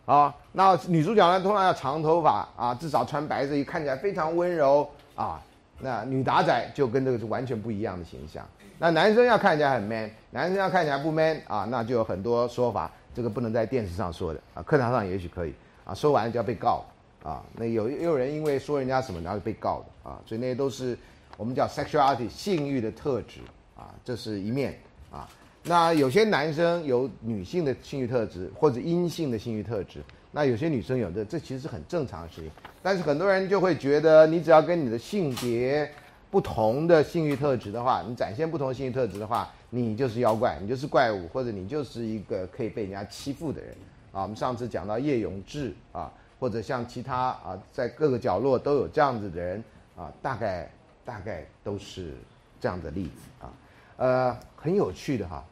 [0.07, 5.39] 啊，那女主角呢，通常要长头发啊，至少穿白色衣，看起来非常温柔啊。
[5.77, 8.43] 那女打仔就跟这个是完全不一样的形象。
[8.81, 15.53] 那男生要看起来很 man，男生要看起来不 man 啊，那就有很多说法，这个不能在电视上说的啊，课堂上也许可以
[15.85, 16.83] 啊，说完了就要被告
[17.21, 17.45] 啊。
[17.53, 20.97] 那有也有人因为说人家什么然后被告的啊，所以那些都是
[21.37, 23.41] 我们叫 sexuality 性欲的特质
[23.77, 24.75] 啊，这是一面
[25.11, 25.29] 啊。
[25.61, 29.99] 那有些男生有女性的性欲特质或者阴性的性欲特质，
[30.31, 32.49] 那有些女生有的，这其实是很正常的事情。
[32.81, 35.87] 但是很多人就会觉得，你只要跟你的性别。
[36.31, 43.75] 不同的性欲特质的话，你展现不同性欲特质的话，你就是妖怪，你就是怪物，或者你就是一个可以被人家欺负的人
[44.13, 44.21] 啊。
[44.21, 49.61] 我们上次讲到叶永志啊，或者像其他啊，在各个角落都有这样子的人
[49.97, 50.71] 啊，大概
[51.03, 52.15] 大概都是
[52.61, 53.53] 这样的例子啊。
[53.97, 55.43] 呃，很有趣的哈，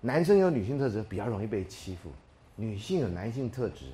[0.00, 2.08] 男生有女性特质比较容易被欺负，
[2.54, 3.86] 女性有男性特质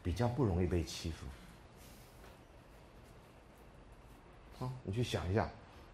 [0.00, 1.26] 比较不容易被欺负。
[4.82, 5.48] 你去想一下，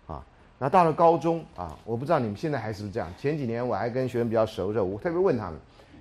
[0.07, 0.25] 啊，
[0.59, 3.09] 那到了高中啊，我不知道你们现在还是不是这样。
[3.19, 5.59] 前几年我还跟学生比较熟的时候，我特别问他们，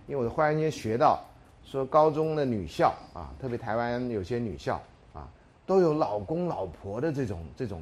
[0.08, 1.20] 因为我忽然间学到，
[1.64, 4.82] 说高中的女校啊，特别台湾有些女校
[5.14, 5.28] 啊，
[5.66, 7.82] 都有老公老婆的这种这种，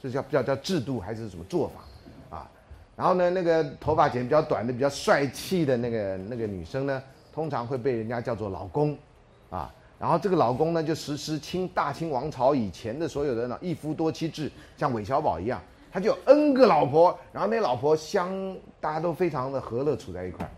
[0.00, 2.50] 这叫叫叫制度还是什么做法啊？
[2.96, 8.96] 然后呢，那个头发剪比较短的、比较帅气的那个那个女生呢，通常会被人家叫做老公，
[9.50, 9.72] 啊。
[9.98, 18.30] 然后这个老公呢，就实施清大清王朝以前的所有的呢一夫多妻制，像韦小宝一样，他就 N 个老婆，然后那老婆相
[18.80, 20.48] 大家都非常的和乐处在一块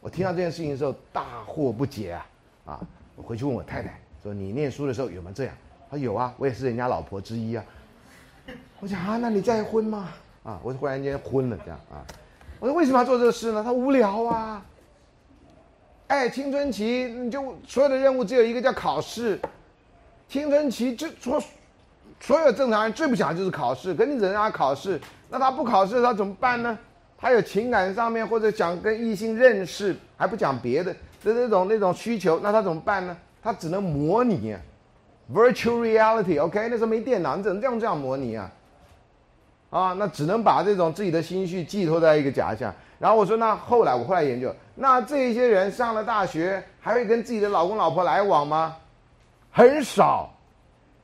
[0.00, 2.26] 我听到这件事情的时候大惑不解啊
[2.64, 2.80] 啊！
[3.16, 5.54] 我回去问我太太说：“你念书的时候有没有这样？”
[5.90, 7.64] 他有啊，我也是人家老婆之一啊。
[8.80, 10.08] 我想啊，那你再婚吗？
[10.42, 12.00] 啊，我忽然间昏了这样啊。
[12.58, 13.62] 我说为什么要做这个事呢？
[13.62, 14.64] 他无聊啊。
[16.10, 19.38] 哎，青春期你就所有的任务只有一个叫考试，
[20.28, 21.40] 青春期就所
[22.18, 26.76] 所有正常人最不想就是考试，可你只能让他考试，那他不考试他怎么办呢？
[27.16, 30.92] 他有情感上面或者想跟异性认识，还不讲别的
[31.22, 33.16] 的那种那种需求，那他怎么办呢？
[33.40, 34.56] 他只能模拟
[35.32, 38.50] ，virtual reality，OK，那时候没电脑，你只能这样这样模拟啊，
[39.70, 42.74] 啊，那只能把这种自己的心绪寄托在一个假象。
[43.00, 48.76] 然后我说，那后来我后来研究，那这些人上了大学还会跟自己的老公老婆来往吗？
[49.50, 50.30] 很少。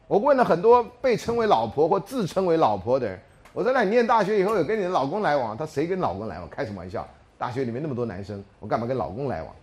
[0.07, 3.19] 我问了很多被称为老婆或自称为老婆的人，
[3.55, 5.57] 我说，那你念大学以后有跟你的老公来往？
[5.57, 6.47] 他谁跟老公来往？
[6.51, 7.09] 开什么玩笑？
[7.39, 9.55] 大学里面那么多男生，我干嘛跟老公来往？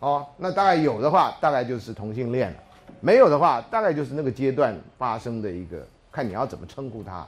[0.00, 2.56] 哦，那大概有的话，大概就是同性恋了；
[3.00, 7.26] 没有的话，大概就是那个阶段发生的一个，看你要怎么称呼他，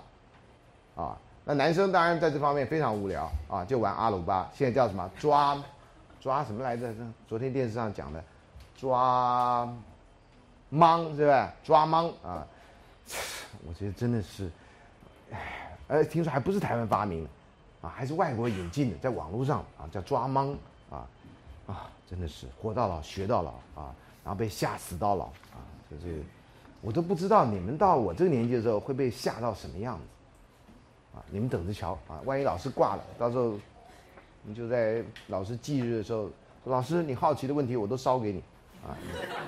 [0.97, 1.17] 啊。
[1.49, 5.57] 那男生当然在这方面非常无聊啊，就玩阿鲁巴，现在叫什么抓，
[6.21, 6.93] 抓什么来着？
[7.27, 8.23] 昨天电视上讲的，
[8.77, 9.67] 抓，
[10.69, 11.51] 芒是吧？
[11.65, 12.47] 抓芒啊，
[13.67, 14.51] 我觉得真的是，
[15.89, 17.31] 哎，听说还不是台湾发明的，
[17.81, 20.55] 啊，还是外国引进的，在网络上啊叫抓芒
[20.91, 21.09] 啊，
[21.67, 26.23] 啊，真的是活到老学到老啊，然后被吓死到老啊，就是，
[26.83, 30.03] 我都不知道你们到我这个年纪的时候会被吓到什么样子。
[31.31, 32.21] 你们等着瞧啊！
[32.25, 33.55] 万一老师挂了，到时候
[34.43, 36.31] 你就在老师忌日的时候，
[36.64, 38.43] 老师你好奇的问题我都烧给你，
[38.83, 38.97] 啊，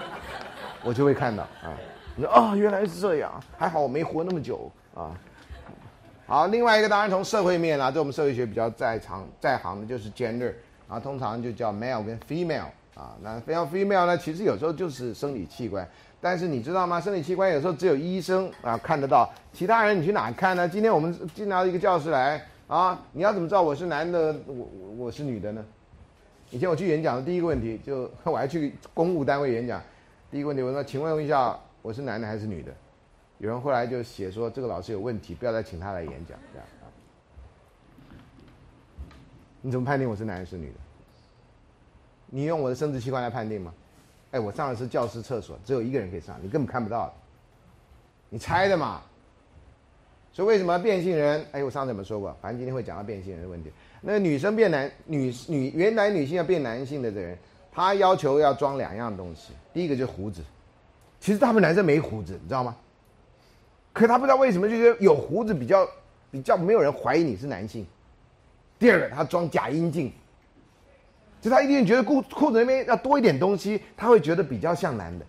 [0.84, 1.72] 我就会看到啊。
[2.16, 5.18] 你说啊，原来是这样，还好我没活那么久啊。
[6.26, 10.52] 好，另外一个当然从社会面啊，这我们社会学比较在场在行的就是 gender，
[10.86, 13.16] 啊，通常就叫 male 跟 female 啊。
[13.22, 15.88] 那 male female 呢，其实有时候就是生理器官。
[16.20, 17.00] 但是你知道吗？
[17.00, 20.68] 生理器官有时候只有医生啊看得到，其他人你去哪看呢？
[20.68, 25.64] 今天我们进到一个教室来啊，你要怎么知道我是男的，我我是女的呢？
[26.50, 29.80] 以前我去演讲的第一个问题，就我还去公务单位演讲，
[30.30, 32.70] 第一个问题我说，请问一下，我是男的还是女的？
[33.38, 36.84] 有人后来就写说这个老师有问题，不要再请他来演讲，这样啊？
[39.62, 40.74] 你怎么判定我是男的是女的？
[42.26, 43.72] 你用我的生殖器官来判定吗？
[44.32, 47.12] 哎，我上的是教师厕所，只有一个人可以上，你根本看不到。
[48.28, 49.02] 你猜的嘛？
[50.32, 51.44] 所以为什么变性人？
[51.50, 52.36] 哎，我上次怎么说过？
[52.40, 53.72] 反正今天会讲到变性人的问题。
[54.00, 57.36] 那个女生变男女女原来女性要变男性的这人，
[57.72, 59.52] 他要求要装两样东西。
[59.74, 60.42] 第一个就是胡子，
[61.18, 62.76] 其实大部分男生没胡子，你知道吗？
[63.92, 65.84] 可他不知道为什么就觉得有胡子比较
[66.30, 67.84] 比较没有人怀疑你是男性。
[68.78, 70.12] 第二个，他装假阴茎。
[71.40, 75.24] 就他一定觉得裤裤子里面要多一点东西，他会觉得比较像男的。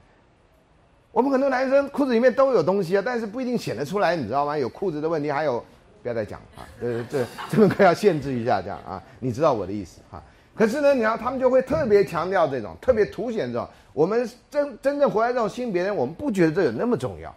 [1.11, 4.57] 我们很多男生裤子里面都有东西啊，但是不一定显得出来，你知道吗？
[4.57, 5.63] 有裤子的问题，还有
[6.01, 10.21] 不要再讲啊，这这这个可要限制一下，这样啊，你知道我的意思哈。
[10.55, 13.67] 可是呢，你看他们就会特别强调这种，特别凸显这种。
[13.93, 17.33] 我们真真正活在这种性别人，我们不觉得这有那么重要。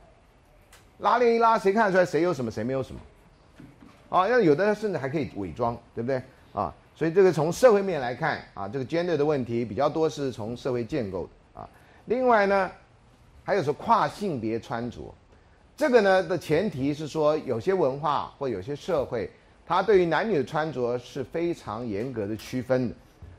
[0.99, 3.01] 拉链一拉，谁看得出来谁有什么，谁没有什么？
[4.09, 6.23] 啊，要有的甚至还可以伪装，对不对？
[6.53, 6.73] 啊。
[6.97, 11.69] 所以这个从社会面来看啊，这个 gender 的问题比较多是从社会建构的啊。
[12.05, 12.71] 另外呢，
[13.43, 15.13] 还有说跨性别穿着，
[15.77, 19.29] 这个呢的前提是说有些文化或有些社会，
[19.67, 22.95] 它对于男女的穿着是非常严格的区分的。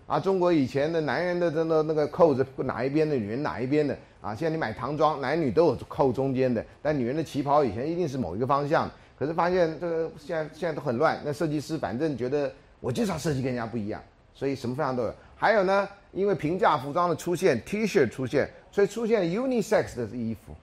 [0.06, 4.36] 啊，中国以前的男人的那个那个扣子哪一边的，女人哪一边的啊？
[4.36, 8.92] 现在你买唐装，男女都有扣中间的，但女人的旗袍以前一定是某一个方向。
[9.18, 12.52] 可是发现这个现在现在都很乱，那设计师反正觉得。
[12.86, 14.00] 我介绍设计跟人家不一样，
[14.36, 15.12] 所以什么方向都有。
[15.36, 20.54] 还有呢，因为平价服装的出现，T 恤出现，所以出现 unisex 的衣服。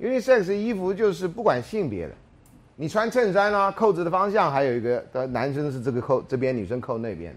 [0.00, 2.14] unisex 衣服就是不管性别的，
[2.74, 7.32] 你穿衬衫呢，扣子的方向还有一个，的男生是这个扣这边，女生扣那边，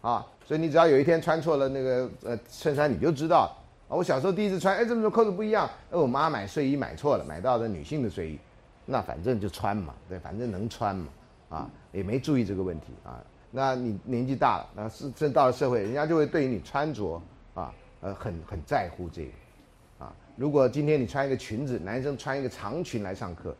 [0.00, 8.38] 啊，所以你只要有一天穿错了那个呃衬衫，你就知道，我小时候第一次穿，哎，这么多扣子不一样，哎，我妈买睡衣买错了，买到的女性的睡衣，
[8.86, 11.06] 那反正就穿嘛，对，反正能穿嘛，
[11.48, 13.22] 啊，也没注意这个问题啊。
[13.56, 17.22] 那你年纪大了，那是真到了社会，人家就会对于你穿着
[17.54, 23.54] 啊，呃，很很在乎这个，啊，如果今天你穿一个裙子，男生穿一个长裙来上课，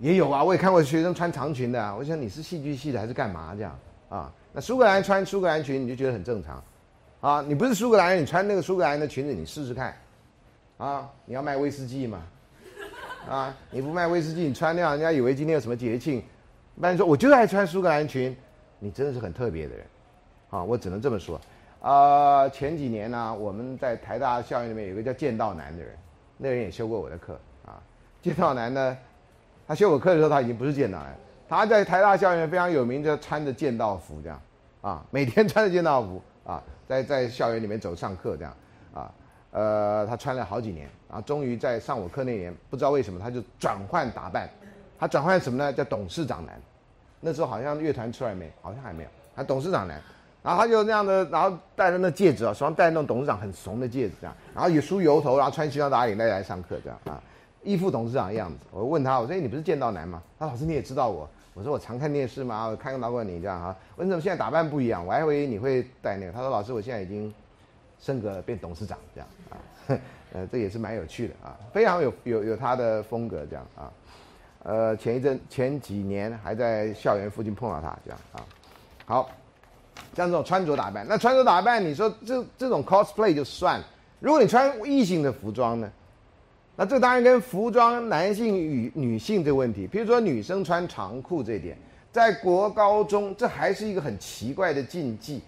[0.00, 4.32] 也有啊，我也看过学生穿长裙的啊，我想你是戏剧系的还是干嘛这样啊？
[4.52, 6.60] 那苏格兰穿苏格兰裙你就觉得很正常。
[7.20, 9.96] 啊，你不是苏格兰人，你穿那个苏格兰的裙子，你试试看，
[10.76, 12.22] 啊，你要卖威士忌吗？
[13.28, 16.20] 啊， 你不卖威士忌，你穿那样，人家以为今天有什么节庆。
[16.74, 18.36] 那你说我就爱穿苏格兰裙，
[18.78, 19.86] 你真的是很特别的人，
[20.50, 21.40] 啊，我只能这么说。
[21.80, 25.94] 啊，前几年呢，我们在台大校园里面有个叫剑道男的人，
[26.36, 27.80] 那人也修过我的课啊。
[28.22, 28.96] 剑道男呢，
[29.66, 31.16] 他修我课的时候他已经不是剑道男，
[31.48, 34.40] 他在台大校园非常有名，就穿着剑道服这样，
[34.80, 36.62] 啊，每天穿着剑道服啊。
[36.88, 38.56] 在在校园里面走上课这样，
[38.94, 39.12] 啊，
[39.50, 44.48] 呃，他穿了好几年，然后终于在上我课那年，不知道为什么他就转换打扮，
[44.96, 45.72] 他转换什么呢？
[45.72, 46.54] 叫董事长男，
[47.20, 48.50] 那时候好像乐团出来没？
[48.60, 50.00] 好像还没有，他董事长来，
[50.42, 57.22] 然后他就那样的，然后戴着那戒指啊，手上戴那种董事长很怂的戒指这样，然后也梳油头，然后穿西装打领带来上课这样啊，
[57.62, 58.56] 一副董事长的样子。
[58.70, 60.22] 我问他，我说你不是剑道男吗？
[60.38, 61.28] 他老师你也知道我。
[61.54, 63.74] 我说我常看电视嘛，我看到过你这样哈。
[63.96, 65.06] 为什么现在打扮不一样？
[65.06, 66.32] 我还以为你会戴那个。
[66.32, 67.32] 他说：“老师，我现在已经
[67.98, 69.56] 升格变董事长这样啊。
[70.34, 73.90] ”呃，这也是蛮有趣的啊，非常有有有他的风格这样啊。
[74.68, 78.42] 呃，前一阵前几年还在校园附近碰到他这样啊。
[79.04, 79.30] 好，
[80.16, 83.86] 像这种穿着打扮，那穿着打扮，你说这这种 cosplay 就算了，
[84.18, 85.88] 如果你穿异性的服装呢？
[86.74, 91.78] 那这当然跟服装男性与女性这个问题，比如说女生穿长裤这一点，
[92.10, 95.40] 在国高中这还是一个很奇怪的禁忌。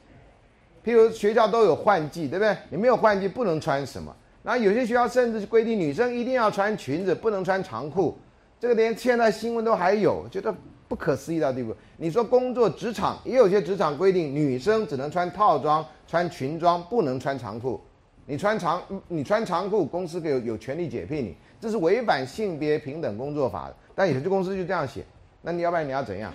[0.84, 2.56] 譬如学校都有换季，对不对？
[2.70, 4.14] 你没有换季不能穿什么。
[4.44, 8.16] 那有些学校甚至规定女生一定要穿裙子，不能穿长裤。
[8.60, 10.54] 这个连现在新闻都还有，觉得
[10.88, 11.74] 不可思议到地步。
[11.96, 17.80] 你说工作职场也有些职场规定，女生只能穿套装、穿裙装，不能穿长裤。
[18.26, 23.76] 你穿长，你穿长裤，公司有有权利解聘你，这是违反性别平等工作法的。
[23.94, 25.04] 但有些公司就这样写，
[25.40, 26.32] 那你要不然你要怎样？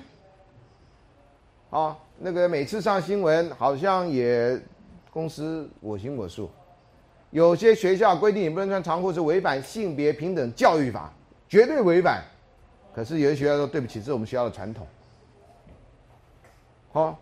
[1.70, 4.60] 啊，那个每次上新闻好像也
[5.12, 6.50] 公司我行我素，
[7.32, 11.14] 有些学校规定你不能穿长裤是违反性别平等教育法，
[11.54, 12.24] 绝对违反。
[12.96, 14.88] 可是有些学校说对不起，这是我们学校的传统。
[16.92, 17.20] 好。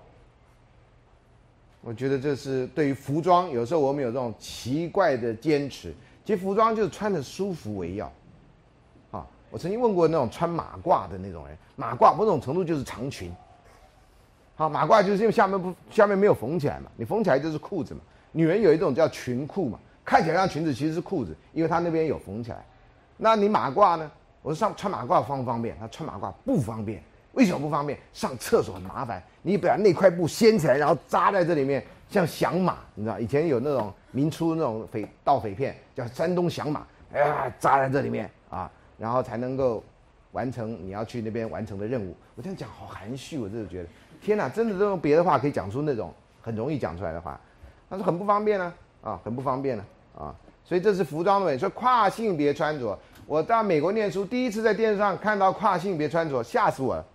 [1.82, 5.93] 我觉得这是对于服装，有时候我们有这种奇怪的坚持。
[6.23, 8.05] 其实服装就是穿的舒服为要。
[9.11, 13.34] 啊，我曾经问过那种穿马褂的那种人，马褂某种程度就是长裙。
[14.55, 17.99] 好，马褂就是因为下面不下面没有缝起来嘛，你缝起来就是裤子嘛。
[18.32, 22.63] 女人有一种叫裙裤嘛，看起来像裙子，其实是裤子，因为它那边有缝起来。
[23.17, 24.11] 那你马褂呢？
[24.41, 25.77] 我说上穿马褂方不方便？
[25.79, 27.01] 他穿马褂不方便。
[27.33, 27.97] 为什么不方便？
[28.11, 33.17] 上厕所很麻烦，你把那块布掀起来，然后扎在这里面，像响马，你知道？
[33.17, 39.81] 以前有那种明初那种匪盗匪片，叫山东响马，哎呀，扎在这里面啊，然后才能够
[40.33, 42.13] 完成你要去那边完成的任务。
[42.35, 43.87] 我这样讲好含蓄，我真的觉得，
[44.21, 47.39] 天哪，真的这种别的话可以讲出那种很容易讲出来的话，
[47.87, 49.85] 但是很不方便呢，啊，很不方便呢，
[50.17, 50.35] 啊，
[50.65, 51.59] 所以这是服装的问题。
[51.61, 52.99] 说跨性别穿着，
[53.32, 57.05] 我到美国念书，第一次在电视上看到跨性别穿着，吓死我了。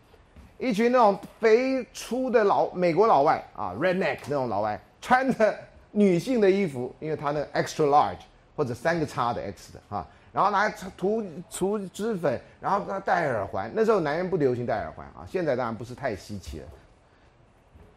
[0.57, 5.55] 一群那种肥粗的老美国老外啊，redneck 那种老外，穿着
[5.91, 8.21] 女性的衣服，因为他那个 extra large
[8.57, 13.71] 或者三个叉的 X 的啊，然后拿涂涂脂粉，然后他戴耳环。
[13.75, 16.67] 那时候男人不流行戴耳环啊，现在当然不是太稀奇了。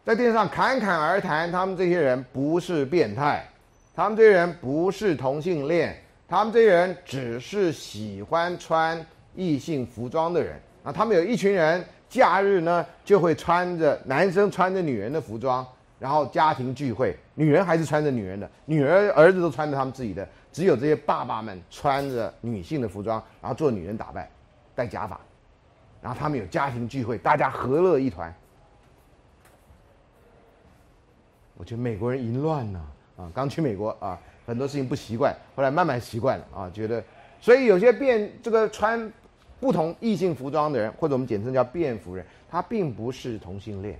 [0.03, 3.47] 在电视上侃侃而谈，他们这些人不是变态，
[3.95, 5.97] 他们这些人不是同性恋，
[6.29, 9.03] 他们这些人只是喜欢穿
[9.35, 10.91] 异性服装的人啊。
[10.91, 11.83] 他们有一群人。
[12.09, 15.63] 假日呢，就会穿着男生穿着女人的服装，
[15.99, 24.27] 然后家庭聚会，女人还是穿着女人的，女儿儿子都穿着他们自己的，只有这些爸爸们穿着女性的服装，然后做女人打扮，
[24.73, 25.21] 戴假发，
[26.01, 28.33] 然后他们有家庭聚会，大家和乐一团。
[31.57, 32.83] 我觉得美国人淫乱呢，
[33.17, 34.19] 啊，刚去美国啊，
[34.49, 37.01] 很多事情不习惯，后来慢慢习惯了啊，觉得，
[37.39, 39.09] 所以有些变这个穿。
[39.61, 43.99] 不同异性服装的人，或者我们简称叫变服人，他并不是同性恋，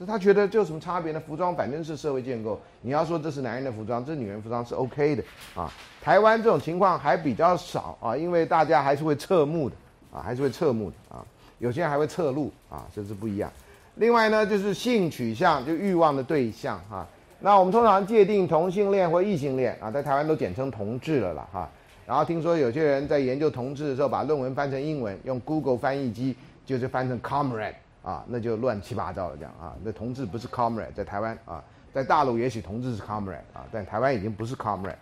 [0.00, 1.20] 这他觉得就有什么差别呢？
[1.26, 5.22] 服装反正是社会建构，你要说这是男人的服装，这是女人服装是 OK 的
[5.54, 5.70] 啊。
[6.00, 9.76] 台湾这种情况还比较少啊，因为大家还是会侧目的
[10.10, 11.20] 啊，还是会侧目的啊，
[11.58, 13.52] 有些人还会侧路啊，这是不一样。
[13.96, 17.06] 另外呢，就是性取向，就欲望的对象哈，
[17.40, 21.70] 那我们通常界定同性恋或异性恋啊，在台湾都简称同志了啦哈。
[22.04, 26.34] 然后听说有些人在研究同志的时候，把论文翻成英文，用 Google 翻译机
[26.66, 29.76] 就是翻成 comrade 啊，那就乱七八糟的这样啊。
[29.84, 31.62] 那同志不是 comrade，在台湾啊，
[31.92, 34.96] 在大陆也许同志是 comrade 啊，但台湾已经不是 comrade，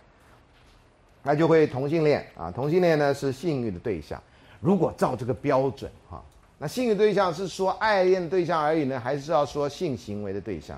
[1.23, 2.51] 那就会同性恋啊。
[2.51, 4.21] 同性恋呢是性欲的对象，
[4.59, 6.21] 如果照这个标准哈，
[6.59, 10.77] 那性欲对象是说爱恋对象而已呢，还是要说性行为的对象？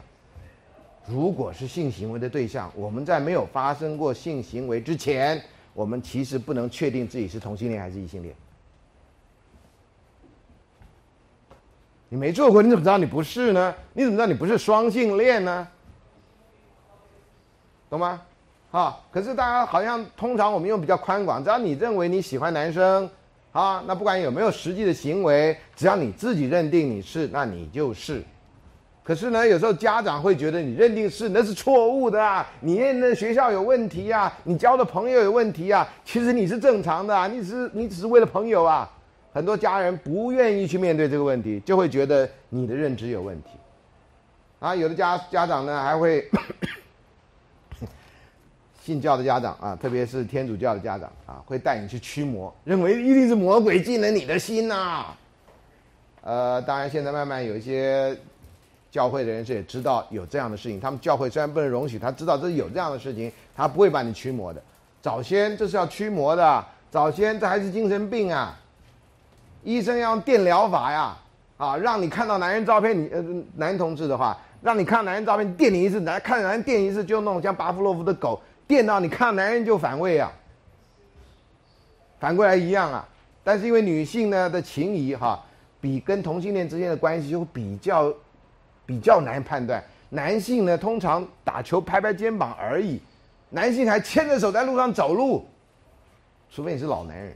[1.07, 5.41] 如果是性行为的对象，我们在没有发生过性行为之前。
[5.71, 8.35] 我们其实不能确定自己是同性恋还是异性恋。
[12.09, 13.73] 你没做过，你怎么知道你不是呢？
[13.93, 15.65] 你怎么知道你不是双性恋呢？
[17.89, 18.21] 懂吗？
[18.71, 23.09] 啊，可是大家好像通常我们用比较宽广，只要你认为你喜欢男生，
[23.51, 28.21] 啊，那不管有没有实际的行为，只要你自己认定你是，那你就是。
[29.09, 38.87] 可是呢，有时候家长会觉得你认定是那是错误的啊，你认的学校有问题啊，你交的朋友有问题啊，其实你是正常的，啊，你只是你只是为了朋友啊。
[39.33, 43.49] 很多家人不愿意去面对这个问题，就会觉得你的认知有问题。
[44.59, 46.29] 啊，有的家家长呢还会
[48.79, 55.07] 信教的家长啊，特别是天主教的家长啊，会带你去驱魔，认为一定是魔鬼进了你的心呐。
[56.21, 58.15] 呃，当然现在慢慢有一些。
[58.91, 64.59] 教会的人士也知道有这样的事情，他们教会虽然不能容许，他知道这是有这样的事情，他不会把你驱魔的。
[64.99, 68.57] 早先这是要驱魔的，早先这还是精神病啊，
[69.63, 71.15] 医生要用电疗法呀，
[71.57, 73.23] 啊，让你看到男人照片，你呃
[73.55, 80.31] 男同志的话，让你看男人照片电你一次，男看男人电一次就那种像巴夫洛夫的狗，电到你看男人就反胃啊，
[82.19, 83.07] 反过来一样啊。
[83.43, 85.39] 但是因为女性呢的情谊哈，
[85.79, 88.11] 比跟同性恋之间的关系就比较。
[88.89, 92.99] 比较难判断，男性呢通常打球拍拍肩膀而已，
[93.51, 95.45] 男性还牵着手在路上走路，
[96.49, 97.31] 除非你是老男人，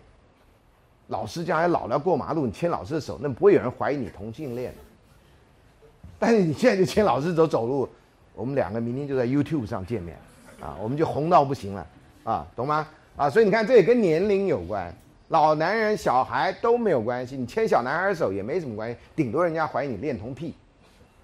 [1.10, 4.74] 老师将来老了过马路，你牵老师的手，那不会有人怀疑你同性恋。
[6.18, 7.88] 但是你现在就牵老师走走路，
[8.34, 10.18] 我们两个明天就在 YouTube 上见面，
[10.60, 11.88] 啊，我们就红到不行了，
[12.24, 12.88] 啊，懂吗？
[13.16, 14.91] 啊，所以你看这也跟年龄有关，
[15.28, 20.56] 老男人、小孩都没有关系，你牵小男孩手也没什么关系，顶多人家怀疑你恋童癖。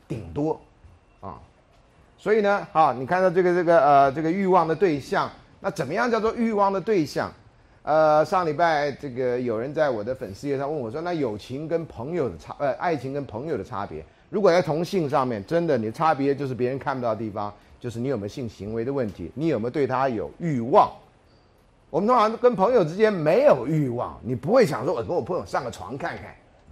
[0.10, 0.60] 顶多，
[1.22, 1.40] 啊，
[2.18, 5.30] 所以呢，啊，你看到这个这个呃这个欲望的对象，
[5.62, 7.32] 那怎么样叫做欲望的对象？
[7.84, 20.92] 呃，上礼拜这个有人在我的粉丝页上问我说，那友情跟朋友的差，呃，爱情跟朋友的差别，如果在同性上面，真的你差别就是别人看不到的地方，就是你有没有性行为的问题，你有没有对他有欲望？
[21.90, 26.26] 我们通常跟朋友之间没有欲望，你不会想说我跟我朋友上个床看看。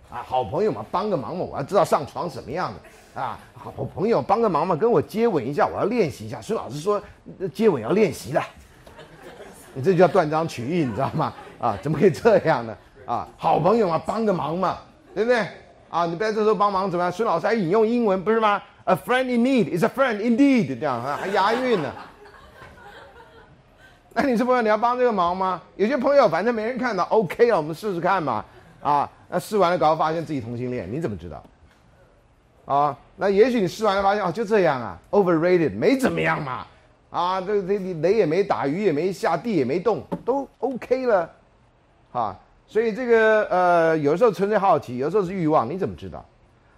[0.10, 2.80] 啊，好朋友嘛，帮个忙嘛，我要知道上床什么样的
[3.22, 3.40] 啊。
[3.54, 6.40] 好朋友帮个忙嘛，跟我接吻一下，我要练习一下。
[6.40, 7.02] 孙老师说，
[7.54, 8.42] 接吻要练习的，
[9.74, 11.34] 你这就叫断章取义，你知道吗？
[11.60, 12.78] 啊，怎么可以这样呢？
[13.06, 14.78] 啊，好朋友嘛，帮个忙嘛，
[15.14, 15.46] 对不对？
[15.90, 17.12] 啊，你不在这时候帮忙怎么样？
[17.12, 21.92] 孙老师还引用英文不是吗？A friend in need is a friend indeed，这样啊，还押韵呢。
[24.14, 25.62] 那你是朋友，你要帮这个忙吗？
[25.76, 28.46] 有些朋友反正没人看到，OK 了，我们试试看嘛，
[28.82, 29.10] 啊。
[29.30, 31.44] 那试完了，搞发现自己同性恋，你怎么知道？
[32.68, 36.68] 啊，那也许你试完了发现哦，就这样啊，overrated，没怎么样嘛，
[37.10, 41.30] 啊，这这你雷也没打，雨也没下，地也没动，都 OK 了，
[42.12, 42.38] 啊，
[42.68, 46.24] 所以这个呃，有时候纯粹好奇，有时候是欲望，你怎么知道？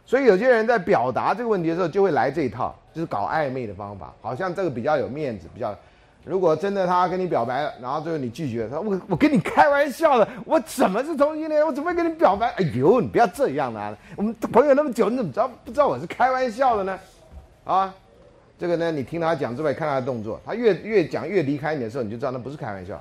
[0.05, 5.75] 所以有些人在表达这个问题的时候，就会来这一套，就是搞暧昧的方法，好像这个比较有面子，比较。
[6.29, 11.65] 如果真的他跟你表白了，然后最后你拒绝，他我我跟你开玩笑的，我怎么是同性恋？
[11.65, 12.47] 我怎么会跟你表白？
[12.51, 13.97] 哎呦，你不要这样啊！
[14.15, 16.99] 我们朋友那么久，你怎么知道不知道我是开玩笑的呢？
[17.63, 17.91] 啊，
[18.59, 22.95] 这个呢，你听他讲之外，看他的动作，他越越讲越离开你的时候，你就知道那不是开玩笑；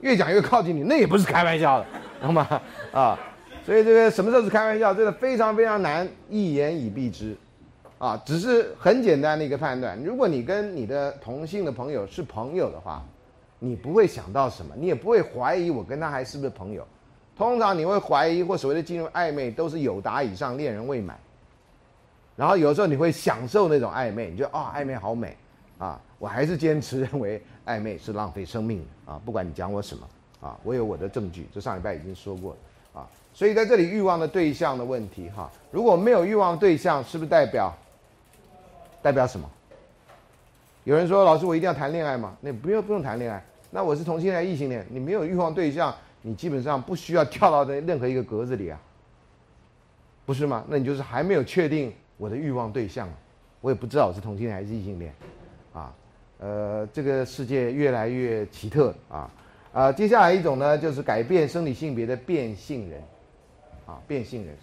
[0.00, 1.86] 越讲越靠近你，那也不是开玩笑的，
[2.22, 2.46] 懂吗？
[2.92, 3.18] 啊，
[3.66, 7.36] 所以这个什么时候是开玩笑，真的非常非常难一言以蔽之。
[8.02, 9.96] 啊，只是很简单的一个判断。
[10.02, 13.00] 如果你跟你的同性的朋友是朋友的话，
[13.60, 16.84] 你不会想到什么，你也不会怀疑我跟他还是不是朋友。
[17.36, 21.16] 通常你会怀疑或所谓的进入暧昧，都是有达以上，恋人未满。
[22.34, 25.36] 然后有时候你会享受那种暧昧，你觉得啊，暧昧好美
[25.78, 26.00] 啊。
[26.18, 29.22] 我还是坚持认为暧昧是浪费生命的啊。
[29.24, 30.08] 不管你讲我什么
[30.40, 31.46] 啊，我有我的证据。
[31.54, 33.06] 这上礼拜已经说过了啊。
[33.32, 37.72] 所以在这里欲望的对象的问题哈，如果没有欲望对象，是不是代表？
[39.02, 39.50] 代表什么？
[40.84, 43.42] 有人说：“老师，我一定要谈恋爱吗？”那不用不用谈恋爱。
[43.70, 48.80] 那我是同性恋、异性恋，你没有欲望对象，你基本上不需要跳到的任何一个格子里啊，
[50.26, 50.64] 不是吗？
[50.68, 53.08] 那你就是还没有确定我的欲望对象，
[53.60, 55.14] 我也不知道我是同性恋还是异性恋，
[55.72, 55.94] 啊，
[56.38, 59.30] 呃，这个世界越来越奇特啊，
[59.72, 63.02] 啊，接下来一种呢，就是改变生理性别的变性人，
[63.86, 64.54] 啊，变性人，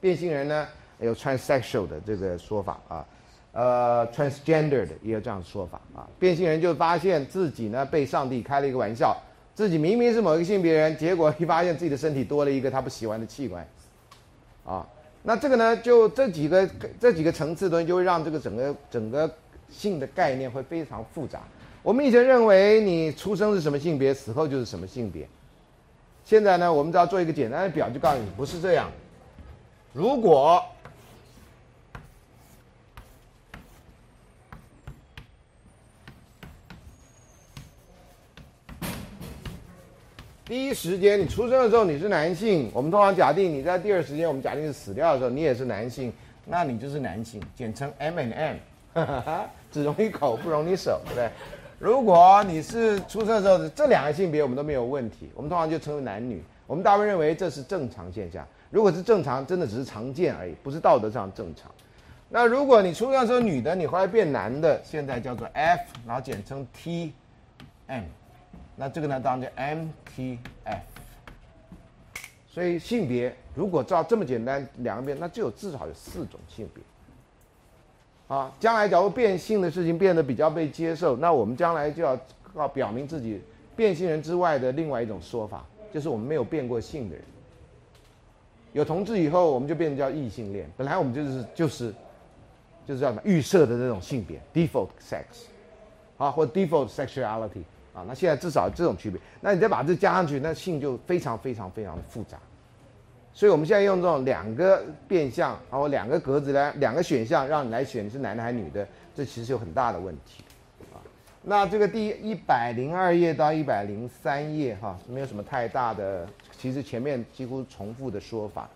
[0.00, 0.68] 变性人呢
[1.00, 3.04] 有 transsexual 的这个说法啊，
[3.54, 9.16] 呃，transgender 的也有这样的说法啊，变性人就发现自己呢被上帝开了一个玩笑，
[9.54, 13.66] 自己明明是某一个性别人，结果一发现自己的身体多了一个他不喜欢的器官，
[14.66, 14.84] 啊。
[15.22, 16.68] 那这个呢，就这几个
[17.00, 19.32] 这几个层次的东西，就会让这个整个整个
[19.70, 21.40] 性的概念会非常复杂。
[21.82, 25.28] 我们以前认为你出生是什么性别，死后就是什么性别。
[26.24, 28.90] 现在呢，我们只要做一个简单的表，就告诉你不是这样。
[29.92, 30.60] 如果
[40.46, 46.12] 第一时间你出生的时候你是男性，我们通常假定你在第二时间，我们假定是死掉的时候你也是男性，
[46.44, 48.56] 那你就是男性，简称 M and M，
[49.72, 51.30] 只容易口不容易手，对不对？
[51.78, 58.46] 如果你是出生的时候这两个性别我们都没有问题，我们通常就称为男女，我们大部分认为这是正常现象。
[58.68, 61.70] 如果是正常，真的只是常见而已，不是道德上正常。
[62.28, 67.14] 那如果你出生的时候女的，你后来变男的，现在叫做 F，然后简称 T
[67.86, 68.04] M。
[68.76, 69.62] 那这个呢，当然叫
[70.16, 70.80] MTF。
[72.48, 76.82] 所以性别如果照这么简单两个变，那就有至少有四种性别。
[78.28, 82.18] 啊，将来假如变性的事情变得比较被接受，那我们将来就要
[82.56, 83.42] 要表明自己
[83.76, 87.24] 变性人之外的另外一种说法，就是我们没有变过性的人。
[88.72, 90.70] 有同志以后，我们就变成叫异性恋。
[90.76, 91.92] 本来我们就是就是
[92.86, 95.24] 就是叫什么预设的这种性别 （default sex）
[96.16, 97.62] 啊，或 default sexuality。
[97.94, 102.36] 啊，那现在至少这种区别，那你再把这加上去，那性就非常非常非常的复杂。
[103.32, 110.44] 所以我们现在用这种两个变相，然后两个格子来两个选项让你来选你是男的还是女的，这其实有很大的问题。
[110.92, 110.98] 啊，
[111.42, 118.68] 那这个第一百零二页到一百零三页哈，没有什么太大的，其实前面几乎重复的说法。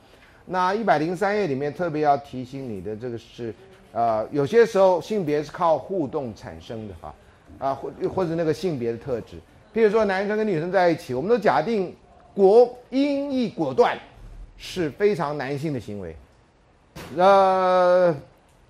[0.44, 3.54] 那一百零三页里面特别要提醒你的这个是，
[3.92, 7.14] 呃，有些时候性别是靠互动产生的哈。
[7.58, 9.36] 啊或或者那个性别的特质，
[9.74, 11.94] 譬如说男生跟女生在一起，我们都假定
[12.34, 13.98] 果阴义果断
[14.56, 16.16] 是非常男性的行为，
[17.16, 18.14] 呃，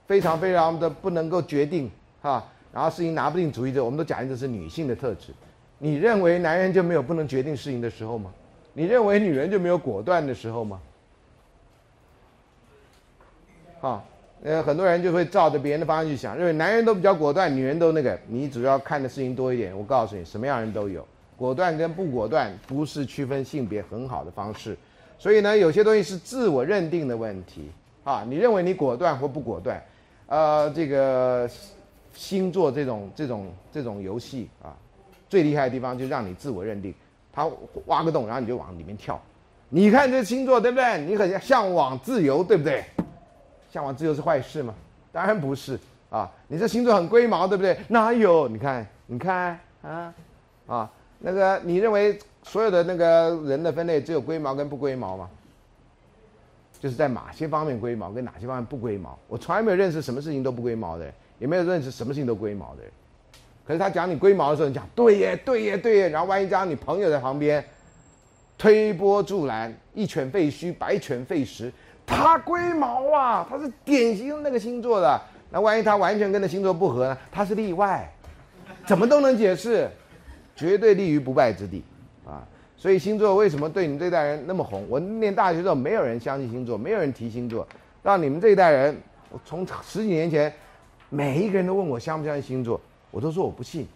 [0.07, 1.91] 非常非常的不能够决定
[2.22, 5.34] 哈，然后事情拿不定主意的，我们都假定这是女性的特质。
[5.78, 8.32] 你认为男人就没有不能决定事情的时候吗？
[8.72, 10.80] 你认为女人就没有果断的时候吗？
[13.80, 14.05] 好。
[14.43, 18.16] 呃，很多人就会照着别人的方向去想，认为男人都比较果断，女人都那个。
[18.28, 19.76] 你主要看的事情多一点。
[19.76, 21.05] 我告诉你，什么样人都有，
[21.36, 24.76] 果断跟不果断不是区分性别很好的方式。
[25.18, 27.68] 所以呢，有些东西是自我认定的问题
[28.05, 28.24] 啊。
[28.28, 29.82] 你认为你果断或不果断？
[30.28, 31.51] 呃，这个
[32.14, 34.76] 星座这种这种这种游戏啊，
[35.28, 36.95] 最厉害的地方就让你自我认定。
[37.32, 37.51] 他
[37.86, 39.20] 挖个洞，然后你就往里面跳。
[39.68, 41.01] 你看这星座对不对？
[41.01, 42.84] 你很向往自由，对不对？
[43.71, 44.75] 向往自由是坏事吗？
[45.12, 45.79] 当然不是
[46.11, 46.31] 啊！
[46.49, 47.79] 你这星座很龟毛，对不对？
[47.89, 48.47] 哪有？
[48.49, 50.14] 你看，你看啊
[50.66, 50.91] 啊！
[51.19, 55.29] 那个，你认为所有的那个人的分类只有龟毛跟不龟毛吗？
[56.81, 59.19] 就是在哪些方面龟毛，跟哪些方面不龟毛？
[59.27, 62.93] 我从来没有认识什么事情都不龟毛的人，也没有认识什么事情都龟毛的人。
[63.66, 66.09] 可是他讲你龟毛的时候，你讲对耶，对耶，对耶。
[66.09, 67.62] 然后万一加上你朋友在旁边
[68.57, 71.73] 推波助澜，一拳废墟，百拳废食。
[72.09, 75.20] 他龟毛啊，他是典型的那个星座的。
[75.50, 77.16] 那万一他完全跟那星座不合呢？
[77.30, 78.11] 他是例外，
[78.86, 79.88] 怎么都能解释，
[80.56, 81.82] 绝对立于不败之地
[82.26, 82.42] 啊！
[82.76, 84.84] 所以星座为什么对你们这代人那么红？
[84.88, 87.66] 我念大学的时候，没有人相信星座，没有人提星座。
[88.02, 88.96] 到你们这一代人，
[89.30, 90.52] 我从十几年前，
[91.09, 92.80] 每一个人都问我相不相信星座，
[93.11, 93.86] 我都说我不信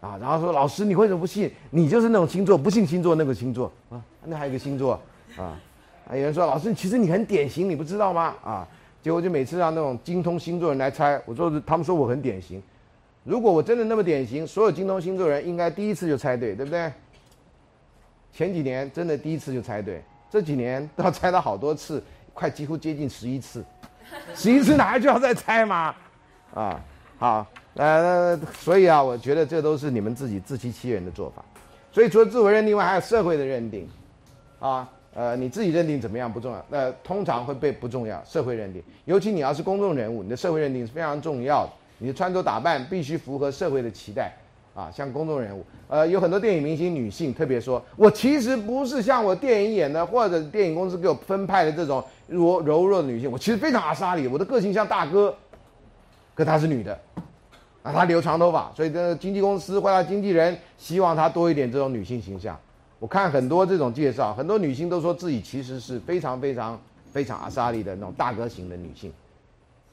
[0.00, 0.16] 啊。
[0.20, 1.50] 然后说老师，你为什么不信？
[1.70, 4.00] 你就是那种星座，不信星座那个星座啊？
[4.24, 5.00] 那还有一个星座
[5.36, 5.58] 啊？
[6.08, 8.34] 啊，有人说老师，其实你很典型，你不知道吗？
[8.44, 8.68] 啊，
[9.02, 12.62] 结果就每次让那种精通星座人来猜，我说他们说我很典型。
[13.24, 16.92] 如果我真的那么典型，所有精通星座人应该第一次就猜对，对不对？
[18.32, 20.00] 前几年真的第一次就猜对，
[20.30, 22.00] 这几年都要猜到好多次，
[22.32, 23.64] 快几乎接近十一次，
[24.34, 25.92] 十一次哪还需要再猜吗？
[26.54, 26.80] 啊，
[27.18, 31.44] 好，呃，所以啊，我觉得这都是你们自己自欺欺人的做法。
[31.90, 33.88] 所以除了自我认定外，还有社会的认定，
[34.60, 34.88] 啊。
[35.18, 38.22] 呃，你自己认定怎么样不重要，那通常会被不重要。
[38.22, 41.72] 社会认定，尤其你要是公众人物，你的社会认定是非常重要的。
[41.96, 44.30] 你的穿着打扮必须符合社会的期待
[44.74, 55.34] 啊，像公众人物，呃，有很多电影明星女性特别说，我其实不是像我电影演的，或者电影公司给我分派的这种柔柔弱的女性，我其实非常阿莎里，我的个性像大哥，
[56.34, 56.92] 可她是女的，
[57.82, 62.54] 啊，她留长头发，所以这经纪公司或者经纪人希望她多一点这种女性形象。
[62.98, 66.80] 我看很多这种介绍，很多女性都说自己其实是非常非常
[67.12, 69.12] 非常阿萨利的那种大哥型的女性，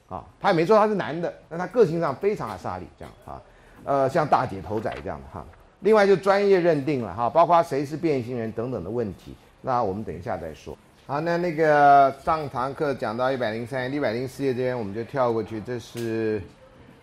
[0.08, 3.42] 啊，她也没说她是男的，但她个性上非常阿萨利这样啊，
[3.84, 5.44] 呃，像大姐头仔这样的哈。
[5.80, 10.74] 另外就专业认定了哈，包括谁是变性人等等的问题，那我们等一下再说。
[11.06, 15.60] 好，那那个上堂课讲到一百零三、一百零四页这边，我们就跳过去。
[15.60, 16.40] 这是，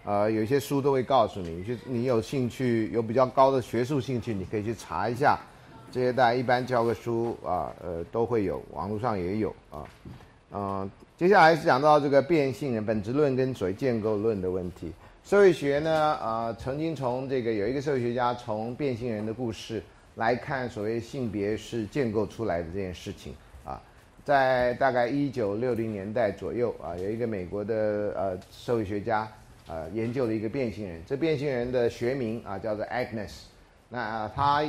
[0.03, 5.37] 呃，有些书都会告诉你，就你有兴趣、有比较高的学术兴趣，你可以去查一下。
[5.91, 9.83] 这些大家一般教科书啊，呃，都会有，网络上也有啊。
[10.53, 14.91] 嗯，接下来是讲到这个变性人本质论跟所谓建构论的问题。
[15.23, 19.83] 社会学呢，呃，曾经从这个有一个社会学家从变性人的故事
[20.15, 23.33] 来看所谓性别是建构出来的这件事情
[23.63, 23.81] 啊，
[24.23, 27.75] 在大概一九六零年代左右啊，有一个美国的
[28.15, 29.27] 呃社会学家
[29.67, 33.43] 呃研究了一个变性人，这变性人的学名啊叫做 Agnes，
[33.89, 34.63] 那他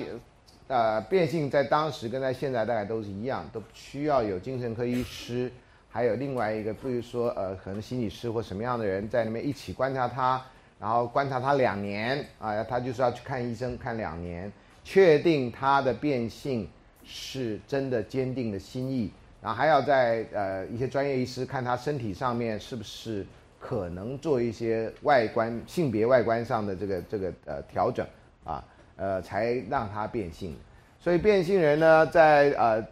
[0.73, 5.51] 呃变性在当时跟在现在大概都是一样，都需要有精神科医师。
[5.95, 10.43] 还有另外一个，比如说，呃，可能心理师或什么样的人在那边一起观察他，
[10.81, 14.51] 然后观察他两年啊，他就是要去看医生看两年，
[14.83, 16.67] 确定他的变性
[17.05, 19.13] 是真的坚定的心意，
[19.43, 23.27] 然后还要在呃一些专业医师看他身体上面是不是
[23.61, 28.07] 可能做一些外观性别外观上的这个这个呃调整
[28.45, 28.65] 啊，
[28.97, 30.57] 呃才让他变性。
[30.99, 32.85] 所以变性人呢，在呃。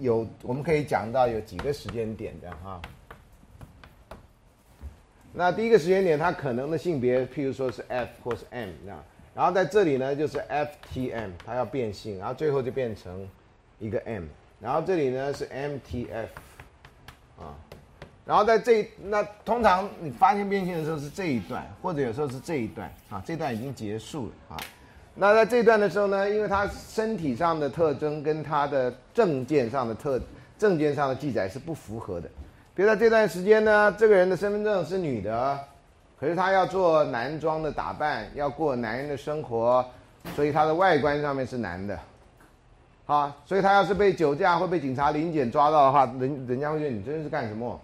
[0.00, 2.82] 有，我们可以讲到有几个时间点的哈。
[5.32, 8.92] 那第一个时间点，它可能的性别，譬如说是 F 或是 M 那，
[9.36, 13.24] 然后在这里呢就是 FTM，它要变性，然后最后就变成
[13.78, 14.24] 一个 M，
[14.60, 16.26] 然后这里呢是 MTF，
[17.38, 17.54] 啊，
[18.26, 24.56] 然后在这那通常你发现变性的时候是这一段，或者有时候是这一段啊，这段已经结束了啊。
[25.16, 30.20] 那在这段的时候呢，因为他身体上的特征跟他的证件上的特
[30.58, 32.28] 证件上的记载是不符合的。
[32.74, 35.56] 比如在这段时间呢，这个人的身份证是女的，
[36.18, 39.84] 可是他要做男装的打扮，要过男人的生活，
[40.34, 41.96] 所以他的外观上面是男的。
[43.06, 47.80] 好，所以他要是被酒驾或被警察临检抓到的话，人人家会觉得你真的是干什么？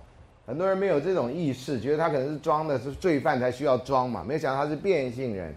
[0.46, 5.54] 很多人没有这种意识，觉得他可能是装的，是罪犯才需要装嘛，没想到他是变性人，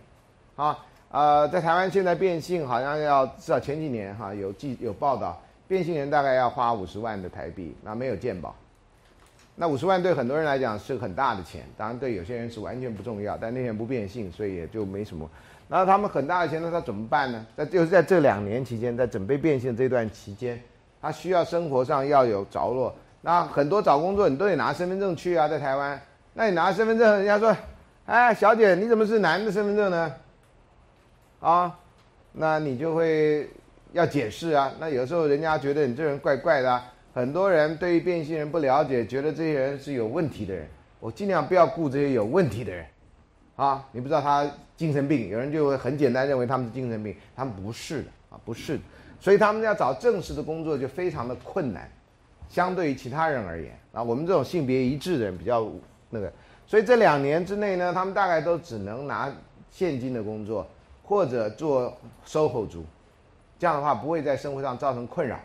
[0.55, 0.77] 啊。
[1.13, 8.55] 呃，在台湾现在变性好像要至少前几年哈有记有报道，变性人大概要花五十万的台币，那没有健保。
[9.55, 15.29] 那五十万对很多人来讲是很大的钱，当然对有些人是完全不重要，但那些人不变性，所以也就没什么。
[15.67, 17.45] 那他们很大的钱，那他怎么办呢？
[17.55, 20.59] 在就是在这两年期间，在准备变性这段期间，
[20.99, 22.91] 他需要生活上要有着落。
[23.21, 26.01] 那很多找工作你都得拿身份证去啊，在台湾，
[26.33, 27.55] 那你拿身份证，人家说，
[28.07, 30.11] 哎，小姐，你怎么是男的身份证呢？
[31.43, 31.77] 啊，
[32.31, 33.49] 那你就会
[33.91, 34.71] 要解释啊。
[34.79, 36.81] 那有时候人家觉得你这人怪怪的，
[37.13, 40.65] 很多人对于变性人不了解，觉得这些人是有问题的人。
[41.01, 42.85] 我尽量不要雇这些有问题的人。
[43.57, 48.83] 啊，你不知道他精神病，有人就会很简单认为他们是精神病，他们不是的啊，不是的。
[49.19, 51.91] 所以他们要找正式的工作就非常的困难，
[52.47, 55.69] 相对于其他人而言啊，我们这种性别一致的人比较
[56.09, 56.31] 那个。
[56.65, 59.29] 所以这两年之内呢，他们大概都只能拿
[59.69, 60.65] 现金的工作。
[61.05, 61.95] 或者做
[62.25, 62.85] SOHO 族，
[63.59, 65.37] 这样的话不会在生活上造成困扰，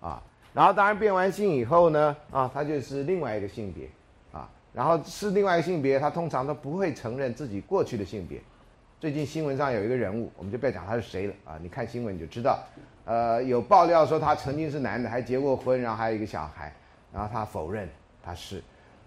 [0.00, 0.22] 啊，
[0.54, 3.88] 然后当然变完性以后呢，啊，他就是另外一个性别，
[4.32, 8.40] 啊，然后是另外一个性别，他通常都不会承认自己过去的性别。
[8.98, 12.58] 最近新闻上有一个人物，我们就不要讲他是谁了，啊，你看新闻你就知道，
[13.04, 16.72] 呃，有爆料说他曾经是男的，还结过婚，然后还有一个小孩，
[17.12, 17.88] 然后他否认
[18.24, 18.62] 他是，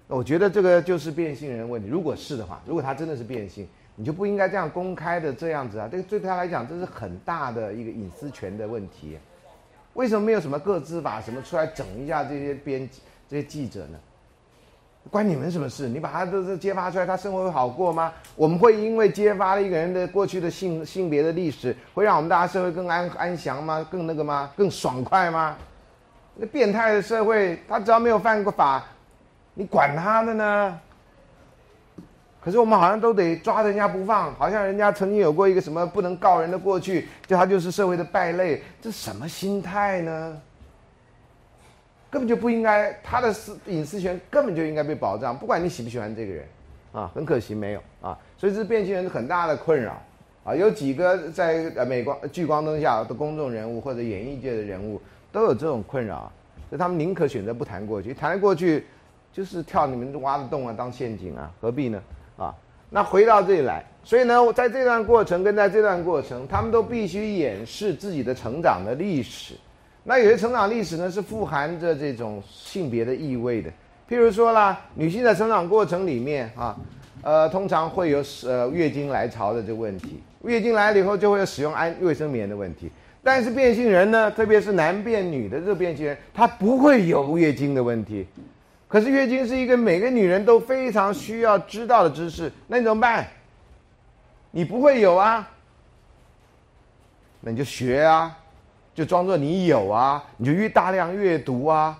[0.08, 1.88] 我觉得这个就是变性人问题。
[1.88, 3.68] 如果是的话，如果他真的是变性。
[3.96, 5.88] 你就不应该这样公开的这样子啊！
[5.90, 9.18] 这个对他来讲，这是很大的一个隐私权的问题。
[9.94, 13.98] 为什么没有什么各自法什么出来整一下这些编辑、这些记者呢？
[15.10, 15.88] 关你们什么事？
[15.88, 18.12] 你把他都是揭发出来，他生活会好过吗？
[18.36, 23.88] 我们会因为揭发了一个人的过去的性性别的历史，会让我们大家社会更安安详吗？
[23.90, 24.52] 更那个吗？
[24.58, 25.56] 更爽快吗？
[26.36, 28.84] 那变态的社会，他只要没有犯过法，
[29.54, 30.80] 你管他的呢？
[32.46, 40.40] 可是我们好像都得抓人家不放，好像人家曾经有过一个什么不能告人的过去，就他就是社会的败类，这什么心态呢？
[42.12, 46.46] 根本就不应该，他的私隐私权根本就应该被保障，不管你喜不喜欢这个人，
[46.92, 50.00] 啊，很可惜没有啊，所以这变性人很大的困扰
[50.44, 50.54] 啊。
[50.54, 56.32] 有几个在呃镁光聚光灯下的公众人物或者演艺界的人物都有这种困扰，
[56.70, 58.86] 所以他们宁可选择不谈过去，谈过去
[59.34, 62.00] 就是跳你们挖的洞啊，当陷阱啊，何必呢？
[62.96, 69.54] 那回到这里来，所以呢，在这段过程跟在这段过程，他们都必须掩饰自己的成长的历史。
[70.02, 73.70] 那有些成长历史呢，是富含着这种性别的意味的。
[74.10, 76.74] 譬如说啦，女性的成长过程里面啊，
[77.22, 82.90] 呃，通常会有呃月经来潮的这个问题，月经来了以后就会有使用安卫生棉的问题。
[83.22, 88.26] 但是变性人呢，特别是男变女的这个变性人，他不会有月经的问题。
[88.88, 93.28] 可是月经是一个每个女人都非常需要知道的知识，那你怎么办？
[94.52, 95.50] 你不会有啊？
[97.42, 98.38] 那你就学啊，
[98.94, 102.00] 就装作你有啊，你就越大量阅读啊，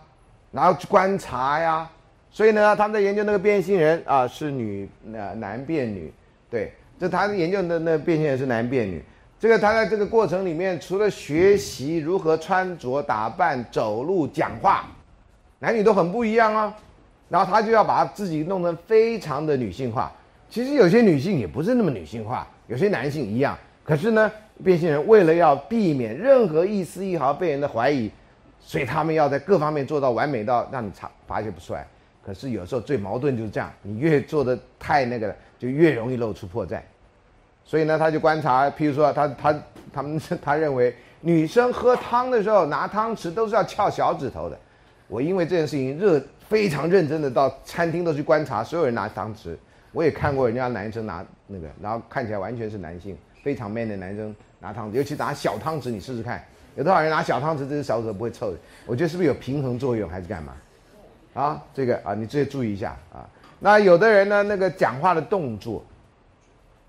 [0.52, 1.90] 然后去观察呀。
[2.32, 6.14] 所以呢，他们在研究那个变性人啊，是女呃男变女，
[6.50, 9.04] 对，这他研究的那变性人是男变女。
[9.40, 14.86] 这个他在这个过程里面，除了学习如何穿着打扮、走路、讲话。
[15.60, 16.76] 男女都很不一样啊，
[17.30, 20.12] 然后他就要把自己弄得非常的女性化。
[20.50, 23.58] 其实有些女性也不是那么女性化，有些男性一样。
[23.84, 24.32] 可是呢，
[24.64, 28.12] 变性人为了要避免任何一丝一毫被人的怀疑，
[28.60, 31.86] 所以他们要在各方面做到完美到让你查发现不出来。
[32.24, 36.80] 可是有时候最矛盾就是这样，你越做的太那个了，就越容易露出破绽。
[37.64, 39.56] 所以呢，他就观察，譬如说他他
[39.94, 44.58] 他们 他认为女生喝汤的时候拿汤匙都是要翘小指头的。
[45.08, 49.56] 我因为这件事情热非常认真的到餐厅都去观察所有人拿汤匙，
[49.92, 56.44] 我也看过人家男生拿那个，然后看起来完全是男性，非常 man 的男生拿汤匙，尤其拿小汤匙，你试试看，
[56.76, 58.58] 有多少人拿小汤匙，这只小手不会臭的？
[58.86, 60.54] 我觉得是不是有平衡作用还是干嘛？
[61.34, 63.28] 啊，这个啊，你这些注意一下啊。
[63.60, 65.84] 那有的人呢，那个讲话的动作，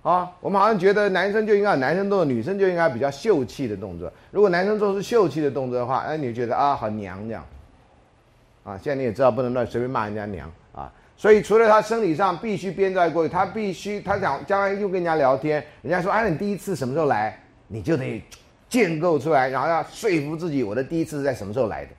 [0.03, 4.13] 啊，我们好像觉得男生就应该男生动作，女生就应该比较秀气的动作。
[4.31, 7.45] 如果男生做是秀气的动作的话，哎，你觉得啊，好娘这样。
[8.67, 18.21] 啊，现在你也知道不能乱随便骂人家娘啊，所以除了他生理上必须编造过去，他必须他想将来又跟人家聊天，人家说哎你第一次什么时候来，你就得
[18.69, 21.93] 建构出来，然后要说服自己我的第一次是在什么时候来的。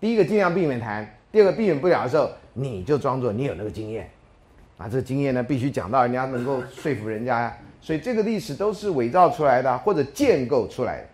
[0.00, 4.08] 第一个尽量避免谈，第二个避免不了的时候，你就装作你有那个经验，
[4.78, 11.06] 啊，这个经验呢必须讲到人家能够说服人家呀，所以这个历史都是伪造出来的或者建构出来的，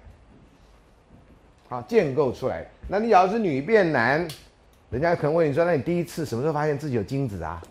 [1.68, 4.24] 好建构出来，那你要是女变男。
[4.92, 7.62] 人家可能问你说：“那你第一次什么时候发现自己有精子啊？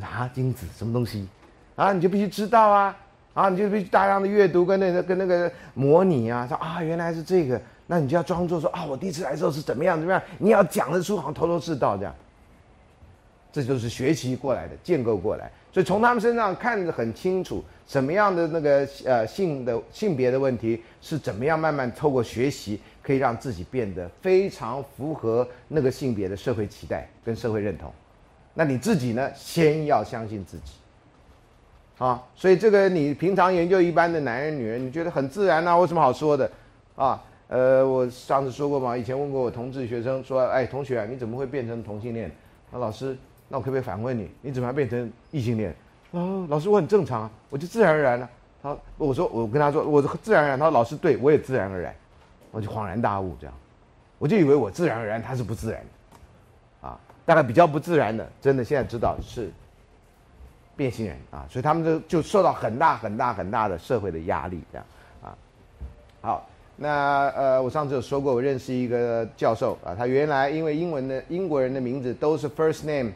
[0.00, 1.28] 啊，精子什么东西？
[1.76, 2.96] 啊，你就必须知道啊！
[3.34, 6.46] 啊，你就必须大量的阅读跟那个跟那个模拟啊！
[6.48, 10.22] 说啊，原来是这个，那你就要装作说啊，我第一次来的时候是怎么样怎么样？
[10.38, 12.14] 你要讲得出好像头头是道这样。
[13.52, 15.50] 这就是学习过来的，建构过来。
[15.70, 27.90] 所以从他们身上看得很清楚，什么样的那个呃性的性别的问题是怎么样慢慢透过学习。”可以让自己变得非常符合那个性别的社会期待跟社会认同，
[28.52, 29.30] 那你自己呢？
[29.34, 30.72] 先要相信自己，
[31.96, 35.74] 啊，所以这个你平常研究一般的男人女人，你觉得很自然啊？
[35.78, 36.50] 有什么好说的？
[36.96, 42.30] 啊，呃，我上次说过嘛，以前问过我同志学生说，哎，同学，你怎么会变成同性恋？
[42.70, 43.16] 那老师，
[43.48, 45.74] 那我可不可以反问你，你怎么还变成异性恋？
[46.12, 48.28] 啊，老师，我很正常啊，我就自然而然了。
[48.62, 50.58] 他，我说，我跟他说，我自然而然。
[50.58, 51.94] 他说，老师，对我也自然而然。
[52.50, 53.54] 我就恍然大悟，这样，
[54.18, 59.50] 我就以为我自然而然，他是不自然的，啊，大概比较不自然的，真的现在知道是
[60.74, 64.86] 变性人啊，所以他们就就受到很大很大很大的社会的压力，这样，
[65.22, 65.36] 啊，
[66.20, 73.12] 好，那呃，我上次有说过，我认识一个教授啊，他原来因为英文的英国人的名字都是 first name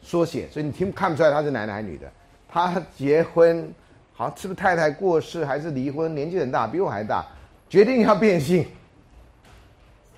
[0.00, 2.10] 缩写，所以你听看不出来他是男的还是女的，
[2.48, 3.72] 他结婚，
[4.14, 7.26] 好是不是太太过世还是离婚，年纪很大，比我还大。
[7.68, 8.66] 决定要变性，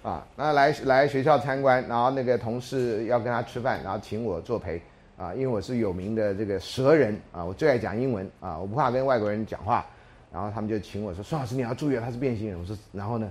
[0.03, 4.81] 啊，那来来学校参观，然后那个同事要跟他吃饭，然后请我作陪，
[5.17, 9.85] 啊，因为我是有名的这个蛇人，啊，我最爱讲英文，啊，我不怕跟外国人讲话，
[10.33, 13.29] 然后他们就请我说，孙老师你要注意，他是变性人，我说，然后呢，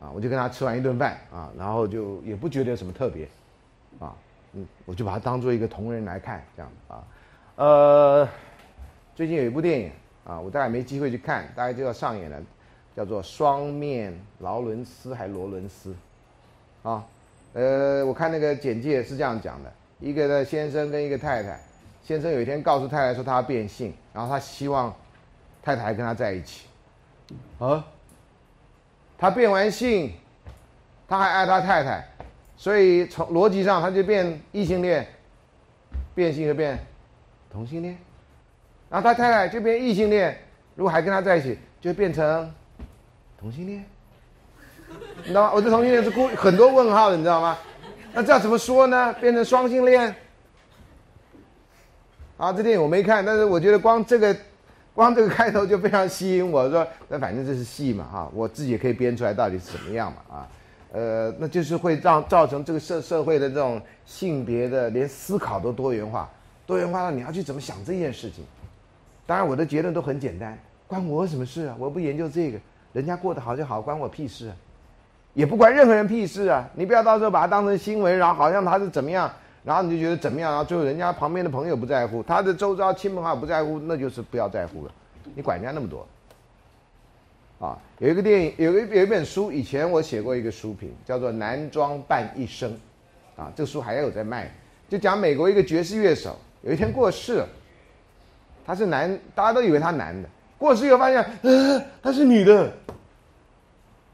[0.00, 3.28] 啊，我就跟他吃完一顿饭，啊，然后就也不觉得有什么特别，
[3.98, 4.16] 啊，
[4.54, 7.04] 嗯，我就把他当做一个同人来看，这样，啊，
[7.56, 8.28] 呃，
[9.14, 9.92] 最近有一部电影，
[10.24, 12.40] 啊，我大概没机会去看，大概就要上演了。
[12.94, 15.94] 叫做双面劳伦斯还罗伦斯，
[16.82, 17.02] 啊，
[17.54, 21.58] 呃，我看那个简介是这样讲的：一个的先生跟一个太太，
[22.04, 24.94] 先生有一天告诉太太说他要变性，然后他希望
[25.62, 26.66] 太太跟他在一起，
[27.58, 27.82] 啊，
[29.16, 30.12] 他变完性，
[31.08, 32.06] 他还爱他太太，
[32.58, 35.06] 所以从逻辑上他就变异性恋，
[36.14, 36.78] 变性就变
[37.50, 37.96] 同性恋，
[38.90, 40.36] 然后他太太就变异性恋，
[40.74, 42.52] 如果还跟他在一起，就变成。
[43.42, 43.84] 同性恋，
[45.16, 45.52] 你知道吗？
[45.52, 47.58] 我这同性恋是故很多问号的，你知道吗？
[48.14, 49.12] 那这要怎么说呢？
[49.14, 50.14] 变成双性恋？
[52.36, 54.36] 啊，这电影我没看，但是我觉得光这个，
[54.94, 60.48] 光这个开头就非常吸引我，说那反正这是戏嘛，哈，我自己也可以编出来到底是怎么样嘛，啊，
[60.92, 66.30] 呃，那就是会让造成这个社社会的这种性别的连思考都多元化，
[66.64, 68.44] 多元化到你要去怎么想这件事情。
[69.26, 71.74] 当然我的结论都很简单，关我什么事啊？
[71.76, 72.58] 我不研究这个，
[72.92, 74.56] 人家过得好就好，关我屁事啊！
[75.34, 76.68] 也不关任何人屁事啊！
[76.74, 79.30] 你不要到时候把它当成新闻，然后好像他是怎么样。
[79.64, 80.50] 然后你就觉得怎么样？
[80.50, 84.92] 然后最后人家旁边的朋友不在乎，他的周遭亲朋好友不在乎，那就是不要在乎了。
[85.34, 86.06] 你管人家那么多？
[87.60, 92.72] 啊，有一个电影，有一有一本书，以前我写过一个书评，叫做《男装扮一生》，
[93.40, 94.52] 啊，这个书还有在卖，
[94.88, 97.48] 就讲美国一个爵士乐手有一天过世了，
[98.66, 100.28] 他是男，大家都以为他男的，
[100.62, 102.72] 过世以后发现，呃，她是女的。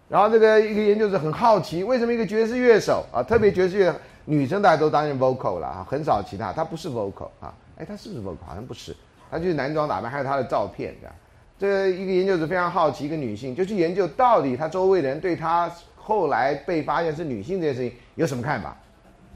[0.08, 3.94] 然后这个一个研究者很好奇，为什么一个爵士乐手啊，特别爵士乐。
[4.24, 8.44] 女生大家都担任 vocal 了啊，很少其他，她不是 vocal 啊，哎，她是不是 vocal？
[8.46, 8.94] 好像不是，
[9.30, 11.14] 她就是男装打扮，还有她的照片这样。
[11.58, 18.76] 这一个研究者非常好奇，一个女性就去研究到底她周围的人对她后来被发现是女性这件事情有什么看法。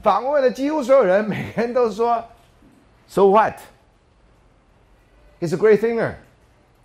[0.01, 2.23] 访问的几乎所有人，每个人都说
[3.07, 6.13] ，So what？He's a great singer，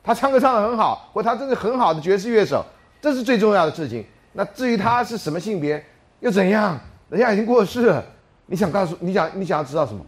[0.08, 2.64] 他唱歌唱得很好，或他真的很好的爵士乐手，
[2.98, 4.02] 这是最重要的事情。
[4.32, 5.84] 那至于他是什么性别，
[6.20, 6.80] 又怎样？
[7.10, 8.02] 人家已经过世了，
[8.46, 10.02] 你想告诉你想你想要知道什么？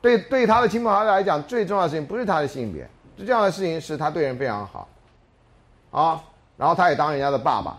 [0.00, 2.84] 对对，他的亲朋好友来讲，最重要的事情不是他的性别，
[3.16, 4.88] 最重要的事情是他对人非常好，
[5.92, 6.20] 啊，
[6.56, 7.78] 然后他也当人家的爸爸，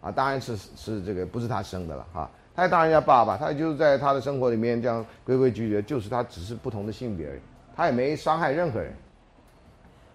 [0.00, 7.40] 啊，当然是是这个不是他生的了哈，他也当人家爸爸，他就在他的生活里面这样规规矩矩，就是他只是不同的性别而已，
[7.76, 8.92] 他也没伤害任何人。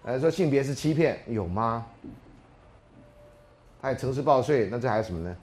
[0.02, 1.86] 呃，说性别是欺骗，有吗？
[3.82, 5.36] 他也诚实报税，那这还有什么呢？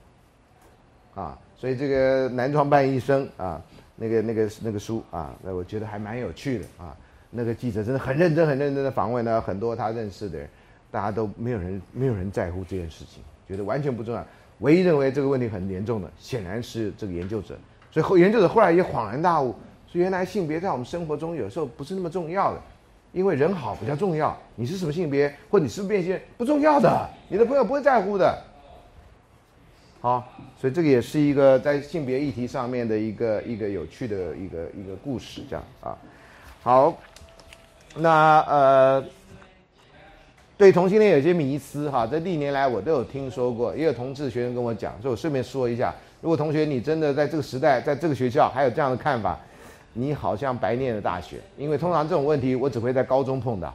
[1.14, 3.60] 啊，所以这个男装扮医生啊，
[3.96, 6.96] 那个那个那个书啊，那我觉得还蛮有趣的啊。
[7.30, 10.48] 那个记者真的很认真、很认真的访问了很多他认识的人，
[10.90, 14.24] 大家都没有人没有人在乎这件事情，觉得完全不重要。
[14.60, 17.56] 唯一认为这个问题很严重的，显然是这个研究者。
[17.90, 19.54] 所以后研究者后来也恍然大悟，
[19.86, 22.60] 说原来性别在我们生活中有时候不是那么重要的，
[23.12, 24.36] 因为人好比较重要。
[24.54, 28.38] 你是什么性别，或你是不是变性，不重要的，你的朋友不会在乎的。
[30.00, 30.28] 好，
[30.60, 35.98] 所以这个也是一个在性别议题上面的一个一个有趣的一个一个故事，这样啊。
[36.62, 36.96] 好，
[37.96, 39.04] 那呃，
[40.56, 49.38] 对同性恋有些迷思哈，这历年来我都有听说过，也有同志学生跟我讲，所以我顺便说一下，如果同学你真的在这个时代，在这个学校还有这样的看法，
[49.98, 53.74] 你好像白念了大学，因为通常这种问题我只会在高中碰到。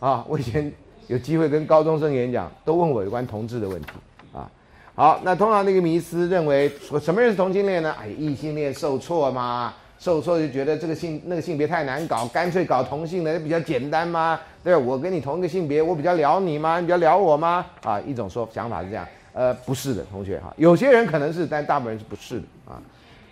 [0.00, 0.72] 啊，我以前
[1.08, 3.90] 有机会跟高中生演讲，都问我有关同志的问题。
[4.32, 4.50] 啊
[4.94, 7.94] 好，那通常那个迷思认为说什么人是同性恋呢？
[8.00, 14.40] 哎，异性恋受挫嘛，受挫就觉得这个性那个性别太难搞，干脆搞同性的比较简单吗？
[14.64, 16.80] 对我跟你同一个性别，我比较聊你吗？
[16.80, 17.66] 你比较聊我吗？
[17.82, 22.80] 啊，一种说想法是这样，呃，不是的，同学哈，有些人可能是，但大部分人是不是的啊。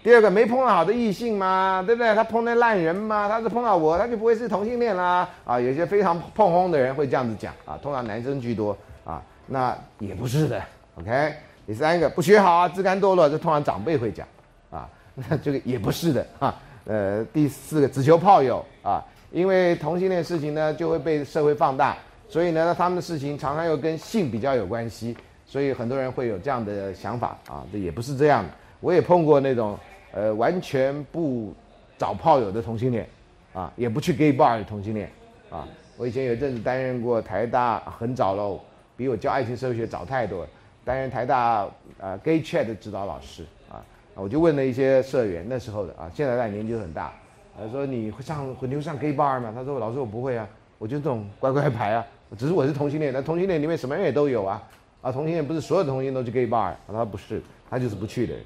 [0.03, 1.82] 第二个，没碰到好的异性吗？
[1.86, 2.14] 对不对？
[2.14, 3.28] 他碰到烂人吗？
[3.28, 5.28] 他是碰到我，他就不会是同性恋啦。
[5.44, 10.62] 啊，有些非常碰轰的人会这样子讲啊，通常男生居多啊，那也不是的
[10.96, 11.34] ，OK。
[11.66, 14.26] 第三个不学好啊，自甘堕落，这通常长辈会讲，
[14.70, 16.55] 啊， 那这个也不是的啊。
[16.86, 21.94] 呃，第四个只求炮友啊，因为同性恋事情呢就会被社会放大，
[22.26, 25.14] 所以呢他们的事情常常又跟性比较有关系，
[25.46, 27.62] 所以很多人会有这样的想法啊。
[27.70, 29.78] 这也不是这样的，我也碰过那种
[30.12, 31.54] 呃完全不
[31.98, 33.08] 找炮友的同性恋，
[33.52, 35.11] 啊，也不去 gay bar 的同性恋，
[35.50, 38.61] 啊，我以前有一阵子担任过台大很早喽，
[38.96, 40.46] 比我教爱情社会学早太多。
[40.82, 43.84] 担任台大呃 gay chat 的指导老师啊，
[44.14, 47.12] 我就问了一些社员那时候的啊，现在他年纪很大，
[47.56, 49.52] 他说你会上你会上 gay bar 吗？
[49.54, 50.48] 他说老师我不会啊，
[50.78, 52.06] 我就这种乖乖牌啊，
[52.36, 54.62] 只是我是同性恋，那同性恋里面什么人也都有啊，
[55.02, 58.42] 啊同性恋不是所有的同性都去 gay bar，啊他说不是，他就是不去的人。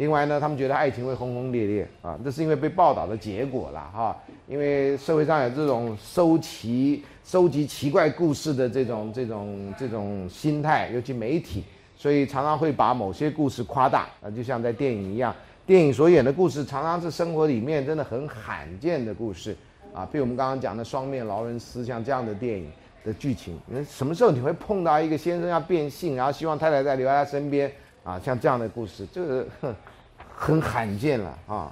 [0.00, 4.16] 另外呢，他们觉得爱情会轰轰烈烈啊，这是因为被报道的结果啦哈，
[4.48, 7.04] 因为社会上有这种收集。
[7.22, 11.62] 收集奇怪故事的这种这种这种心态，尤其媒体，
[11.96, 15.32] 所以常常会把某些故事夸大啊，就像在电影一样，
[15.64, 19.54] 电影所演的故事常常是生活里面真的很罕见的故事
[19.94, 22.68] 啊，比如我们刚刚讲的《双面劳伦斯》像这样的电影
[23.04, 27.70] 的剧情，那什么时候你会碰到一个先生要变性，然后希望太太在留在他身边
[28.02, 28.18] 啊？
[28.18, 29.46] 像这样的故事，这个
[30.40, 31.70] 很罕见了啊。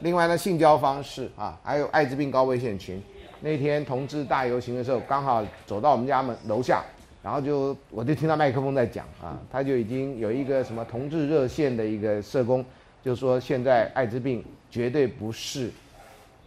[0.00, 3.02] 另外呢，性交方式啊，还有艾滋病高危险群。
[3.40, 6.84] 那天同志大游行的时候，刚好走到我们家门楼下，
[7.22, 12.62] 然后就我就听到麦克风在讲啊，他就已经有一个什么同志热线的一个社工，
[13.02, 15.70] 就说现在艾滋病绝对不是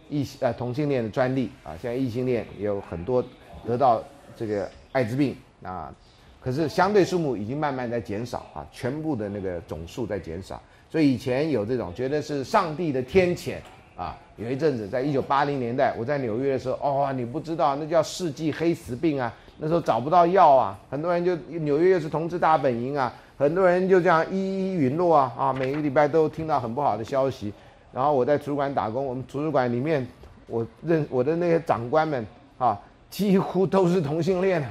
[0.08, 3.24] 异呃同性恋的专利啊，现在异性恋也有很多
[3.66, 4.00] 得到
[4.36, 5.92] 这个艾滋病啊，
[6.40, 10.62] 可是相对数目已经慢慢在减少啊，全部的那个总数在减少，
[10.94, 13.56] 所以以前有这种觉得是上帝的天谴
[13.96, 23.12] 啊，有一阵子在一九八零年代我在纽约的时候，哦，你不知道那叫世纪黑死病啊，那时候找不到药啊，很多人就纽约又是同志大本营啊。
[23.36, 25.52] 很多人就这样一一陨落啊啊！
[25.52, 27.52] 每个礼拜都听到很不好的消息。
[27.92, 30.06] 然后我在图书馆打工，我们图书馆里面，
[30.46, 32.24] 我认我的那些长官们
[32.56, 32.80] 啊，
[33.10, 34.70] 几乎都是同性恋啊。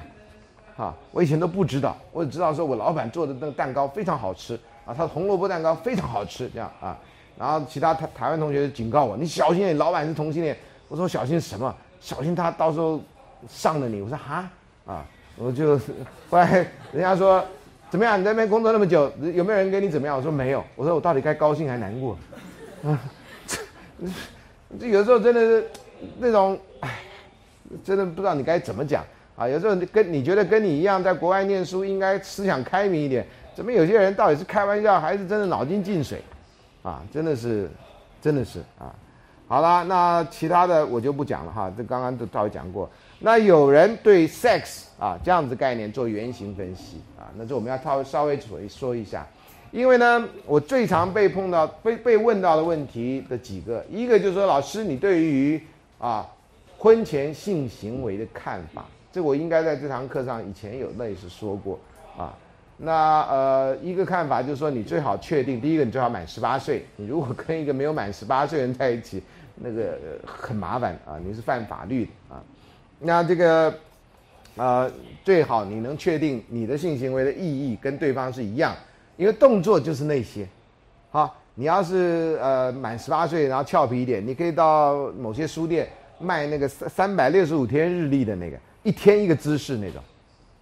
[0.78, 6.97] 啊，我以前都不知道，我只知道说我老板做的那个蛋糕非常好吃啊，他的红萝卜蛋糕非常好吃这样啊。
[7.38, 10.55] 然后其他台台湾同学警告我，你小心，老板是同性恋。
[10.88, 11.75] 我说小心什么？
[11.99, 13.01] 小心他到时候
[13.47, 14.01] 上了你。
[14.01, 14.49] 我说哈
[14.86, 15.05] 啊，
[15.38, 15.77] 我就
[16.29, 17.43] 后来人家说。
[17.89, 18.19] 怎么样？
[18.19, 19.03] 你那边工作那么久，
[19.36, 20.17] 有没有人跟你怎么样？
[20.17, 20.63] 我说没有。
[20.75, 22.17] 我说我到底该高兴还难过？
[22.84, 22.99] 啊，
[24.79, 25.69] 这有时候真的是
[26.17, 26.89] 那种，唉，
[27.84, 29.05] 真的不知道你该怎么讲
[29.36, 29.47] 啊。
[29.47, 33.23] 有时候跟你觉得跟你一样在国外念书，应该思想开明一点。
[33.56, 36.22] 怎么有些人到底是开玩笑，还是真的脑筋进水？
[36.82, 37.70] 啊，真的是，
[38.22, 38.93] 真的是啊。
[39.47, 41.72] 好了，那其他的我就不讲了哈。
[41.78, 42.89] 这刚刚都稍微讲过。
[43.20, 49.28] 那有人对 sex 啊这样子概念做原型分析啊，那这我们要稍微稍微说说一下，
[49.72, 55.62] 因为呢，我最常被碰到被被问到的问题的几个，一个就是说，老师你对于
[55.99, 56.28] 啊
[56.78, 61.80] 婚前性行为的看法，这我应该在这堂课上以前有类似说过
[62.18, 62.34] 啊。
[62.78, 69.21] 那呃一个看法就是说，你最好确定，第一个你最好满十八岁，你如果跟一个没有满十八岁人在一起，
[69.55, 72.43] 那个很麻烦啊，你是犯法律的啊。
[72.99, 73.74] 那这个，
[74.55, 74.91] 呃，
[75.24, 78.76] 最好你能确定你的性行为的意义跟对方是一样，
[79.17, 80.47] 因为动作就是那些。
[81.11, 85.88] 好，你要是呃满十八岁，然后俏皮一点，你可以到某些书店
[86.19, 90.01] 卖那个三三百六十五天日历的那个，一天一个姿势那种，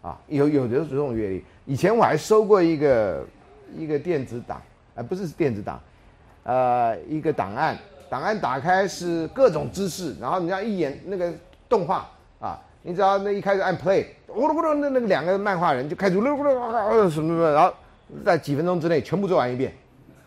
[0.02, 1.44] 啊，有有的这种阅历。
[1.66, 3.26] 以前我还收过一个
[3.76, 4.62] 一个电子档，
[4.96, 5.80] 啊，不是电子档，
[6.44, 7.78] 呃，一个档案，
[8.10, 11.34] 档案打开是各种姿势，然后你要一眼那个
[11.68, 12.08] 动画。
[12.42, 17.72] 啊，你只要那一开始按 play，咕噜咕噜，那那个两个漫画人就开始噜咕噜啊什么什么，然后
[18.26, 19.72] 在几分钟之内全部做完一遍，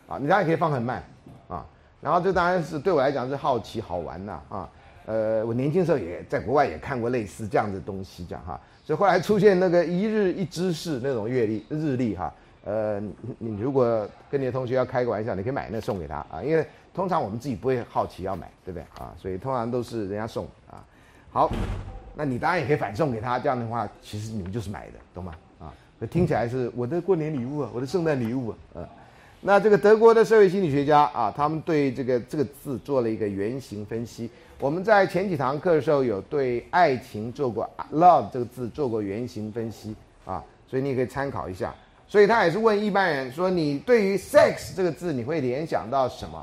[0.07, 1.03] 啊，你当然可以放很慢，
[1.49, 1.66] 啊，
[2.01, 4.70] 然后这当然是对我来讲是好奇好玩呐，啊，
[5.07, 12.32] 呃，我年轻时候也在国外也看过类似这样的东西，这样哈，所以后来出现那个一日一知识那种阅历日历哈，
[12.64, 13.01] 呃，
[13.39, 19.14] 你如果跟你的同学要开个玩笑，你可以买那送给他啊，因为通常我们自己不会好奇要买，对不对啊？
[19.18, 20.85] 所以通常都是人家送啊，
[21.30, 21.51] 好。
[22.16, 25.35] 那你当然也可以反送给他，这样的话，其实你们就是买的，懂吗？
[25.59, 28.89] 啊，那听起来是我的过年礼物啊，我的圣诞礼物啊，呃，
[29.41, 34.30] 那这个德国的社会心理学家啊，他们对这个这个字做了一个原型分析。
[34.65, 39.95] 我们在前几堂课的时候有对爱情做过 love 这个字做过原型分析
[40.25, 41.75] 啊，所以你也可以参考一下。
[42.09, 46.43] 所以他也是问一般人说，你对于 sex 这个字你会联想到什么？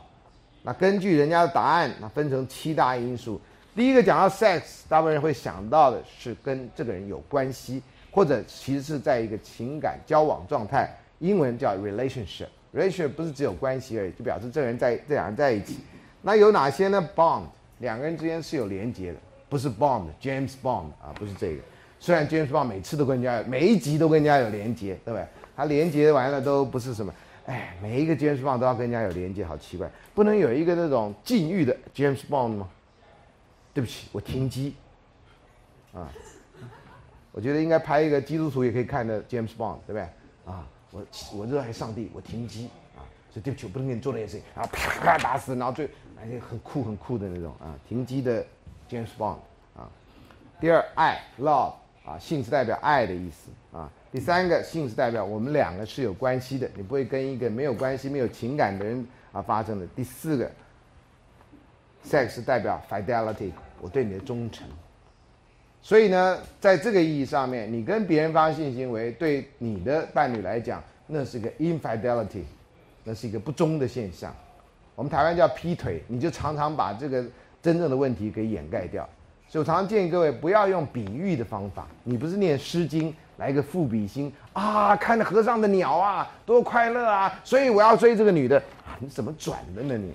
[0.62, 3.42] 那根据人家的答案，那分成七大因素。
[3.76, 10.96] 第一个讲到 sex，大部分人会想到的是跟这个人有关系，或者其实是在一个情感交往状态。
[11.18, 15.80] 英文叫 relationship，relationship 不是只有关系而已，就表示这人在这两人在一起。
[16.22, 17.46] 那有哪些呢？bond，
[17.82, 19.18] 两个人之间是有连接的，
[19.50, 21.62] 不是 bond，James Bond 啊，不是这个。
[22.00, 25.28] 虽然 James Bond 每次都跟人家每一集都跟人家有连接，对不对？
[25.56, 27.14] 他连接完了都不是什么，
[27.46, 32.70] 哎，每一个 James Bond 都要跟人家有连接，好奇怪，不能有一个那种禁欲的 James Bond 吗？
[33.74, 34.76] 对不起，我停机。
[35.94, 36.10] 啊，
[37.32, 40.02] 我觉得应该拍一个基督徒也可以看的 James Bond，对不对？
[40.46, 41.06] 啊，我
[41.36, 45.90] 我热爱上帝，我停机啊，所以对不起，我不能给你做那件事情，然后啪啪打死，然后最
[46.22, 48.46] 而且很酷很酷的那种啊，停机的
[48.90, 49.38] James Bond
[49.76, 49.90] 啊。
[50.60, 51.74] 第二，爱 love
[52.06, 53.92] 啊，性是代表爱的意思啊。
[54.12, 59.88] 第三个，性是代表我们两个是有关系的，你不会跟一个没有关系、没有情感的人啊发生的。
[59.96, 60.52] 第四个。
[62.04, 64.68] sex 代表 fidelity，我对你的忠诚。
[65.84, 72.42] 所以呢，在这个意义上面，你跟别人发生性行为，对你的伴侣来讲，那是个 infidelity，
[73.04, 74.36] 那是一个不忠的现象。
[74.96, 77.24] 我们台湾叫劈腿，你就常常把这个
[77.62, 79.08] 真正的问题给掩盖掉。
[79.48, 81.88] 所以我常建议各位不要用比喻的方法。
[82.04, 90.14] 你不是念《诗经》来个赋比兴啊，看着河上的鸟啊，多快乐啊，所以我要追这个女的啊，你怎么转的呢你？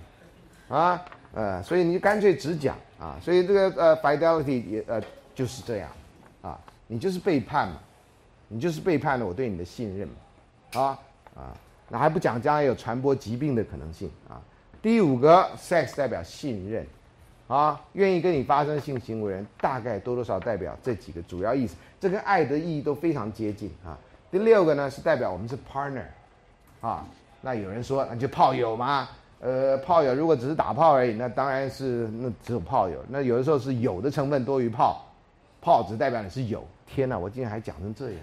[0.74, 1.04] 啊？
[1.34, 5.02] 呃，所以你就干脆只讲啊，所以这个呃，fidelity 也呃
[5.34, 5.90] 就是这样，
[6.40, 7.76] 啊，你就是背叛嘛，
[8.48, 10.98] 你就是背叛了我对你的信任嘛，啊
[11.34, 11.52] 啊，
[11.90, 14.40] 那还不讲将来有传播疾病的可能性啊。
[14.86, 16.86] 第五个，sex 代表信任，
[17.48, 23.98] 啊，愿意跟你发生性行为人，大概多多少代表这几个主要意思，这跟爱的意义都非常接近啊。
[24.30, 26.04] 第六个呢是代表我们是 partner，
[26.80, 27.04] 啊，
[27.40, 29.08] 那有人说那就炮友嘛？
[29.40, 33.04] 呃，炮友如果只是打炮而已，那当然是那只有炮友。
[33.08, 35.04] 那有的时候是有的成分多于炮，
[35.60, 36.64] 炮只代表你是有。
[36.86, 38.20] 天哪，我竟然还讲成这样，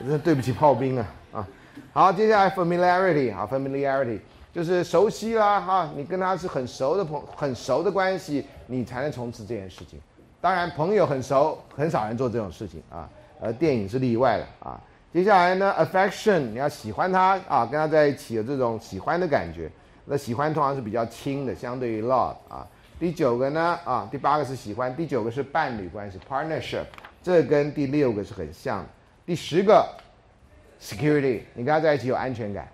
[0.00, 1.48] 真的对不起炮兵啊啊！
[1.94, 4.18] 好，接下来 familiarity 啊，familiarity
[4.54, 10.00] 就是熟悉啦哈，你跟他是很熟的朋很熟的关系，你才能从事这件事情。
[10.40, 13.08] 当然，朋友很熟，很少人做这种事情啊，
[13.40, 14.80] 呃，电影是例外的啊。
[15.12, 19.68] 接下来呢，affection 你要喜欢他啊，跟他在一起有这种喜欢的感觉。
[20.04, 22.64] 那喜欢通常是比较轻的，相对于 love 啊。
[23.00, 26.84] 第九个呢啊，第八个是喜欢，第九个是伴侣关系 partnership，
[27.22, 28.88] 这跟第六个是很像的。
[29.26, 29.84] 第十个
[30.80, 32.68] security，你跟他在一起有安全感，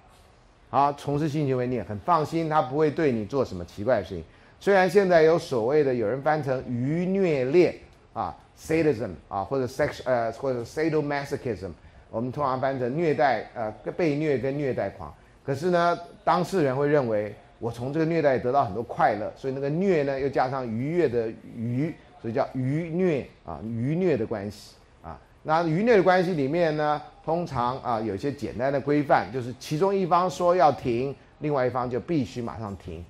[0.70, 4.22] 好，从事性行为你也很放心，他不会对你做什么奇怪的事情。
[4.60, 7.74] 虽然现在有所谓的有人翻成愚虐恋
[8.12, 11.70] 啊，sadism 啊，或者 sex 呃或者 sadomasochism，
[12.08, 15.12] 我们通常翻成虐待呃被虐跟虐待狂。
[15.44, 21.92] 可是呢，当事人会认为我从这个虐待得到很多快乐，所以那个虐呢又加上愉悦的愉，
[22.22, 25.18] 所以叫愉虐啊，愉虐的关系啊。
[25.42, 33.04] 那愉虐的关系里面呢，通常啊有一些简单的规范，就是其中一方说要停，另外一方就必须马上停，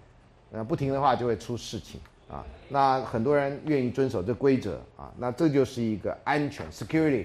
[0.52, 1.98] 呃不停的话就会出事情
[2.30, 2.44] 啊。
[2.68, 7.24] 那很多人愿意遵守这规则啊，那这就是一个安全 security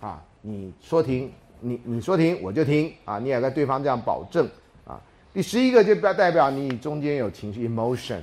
[0.00, 1.30] 啊，你说停。
[1.64, 3.20] 你你说停我就停啊！
[3.20, 4.44] 你也跟对方这样保证
[4.84, 5.00] 啊。
[5.32, 8.18] 第十一个就不要代表你中间有情绪 emotion，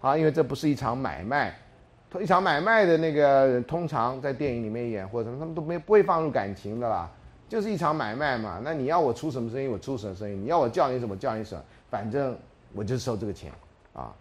[0.00, 1.56] 啊，因为这不是一场买卖，
[2.20, 7.08] 一场买卖的那个通常在电影里面演或者什么，他们都没不会放入感情的啦，
[7.48, 8.60] 就是一场买卖嘛。
[8.64, 12.36] 那你要我出什么声音，我出什么声音；你要我叫你什么叫你什么，反正
[12.72, 13.52] 我就收这个钱
[13.92, 14.14] 啊。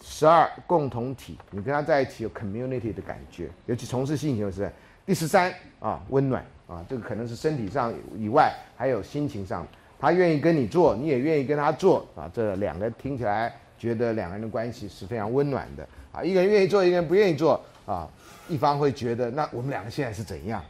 [0.00, 4.70] 十二共同体，你跟他在一起有 community 的感觉，尤其从事性行为时。
[5.04, 6.44] 第十三啊，温暖。
[6.68, 9.66] 啊，这个可能是身体上以外，还有心情上，
[9.98, 12.30] 他愿意跟你做，你也愿意跟他做啊。
[12.30, 16.22] 这两个听起来觉得两个人的关系是非常温暖的啊。
[16.22, 18.06] 一个人愿意做，一个人不愿意做啊。
[18.48, 20.62] 一方会觉得，那我们两个现在是怎样？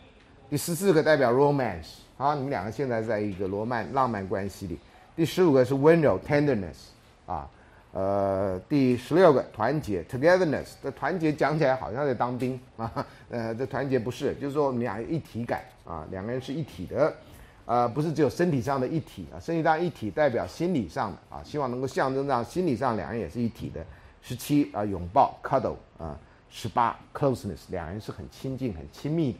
[0.51, 4.79] 第十四个代表 romance，啊，你们两个现在在一个罗曼浪漫关系里。
[5.15, 6.89] 第十五个是温柔 tenderness，
[7.27, 7.49] 啊。
[7.93, 10.69] 呃，第十六个团结，togetherness。
[10.83, 17.13] 这团结讲起来好像在当兵啊，呃，这团结不是，就是说我们俩一体感啊，两个人是一体的，
[17.65, 23.85] 呃，不是只有身体上的一体啊，身体上一体代表心理上的啊，希望能够象征上心理上两人也是一体的。
[24.23, 26.17] 十七啊，拥抱，cuddle 啊，
[26.51, 29.39] 十八，closeness，两人是很亲近、很亲密的。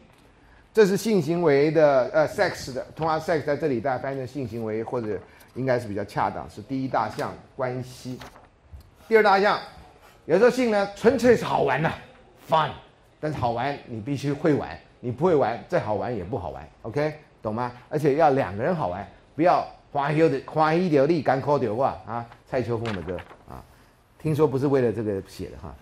[0.71, 5.19] 这是性行为的呃，sex 的，通常 sex 在这里大家翻译成性行为或者
[5.55, 8.19] 应该是比较恰当，是第一大项关系。
[9.07, 9.59] 第二大项，
[10.25, 11.91] 有时候性呢纯粹是好玩呐
[12.47, 12.69] ，fun，
[13.19, 17.71] 但是好玩你必须会玩，你不会玩再好玩也不好玩，OK，懂吗？
[17.89, 19.05] 而且要两个人好玩，
[19.35, 23.17] 不要花有的花一流力干口流话啊，蔡秋凤的歌
[23.49, 23.61] 啊，
[24.21, 25.75] 听说不是为了这个写的哈，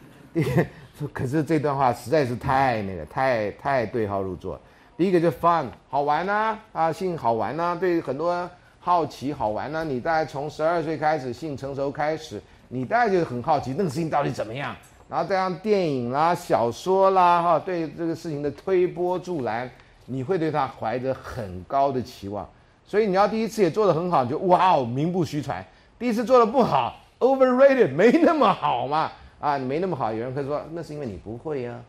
[1.12, 4.60] 可是这段话实在是太那个太太对号入座。
[4.98, 8.50] 第一个就 fun 好玩呐啊，性好玩呐，对很多
[8.80, 12.42] 好奇好玩呐，你大概从十二岁开始性成熟开始。
[12.70, 14.76] 你大概就很好奇那个事情到底怎么样，
[15.08, 19.70] 然后再让电影啦、小说啦，哈，对这个事情的推波助澜，
[20.06, 22.46] 你会对他怀着很高的期望。
[22.84, 25.64] 所以你要第一次也做得很好，就哇哦，名不虚传；
[25.98, 31.80] 第一次做的不好，overrated，没那么好嘛，啊，你没那么好，有人会说那是因为你不会呀。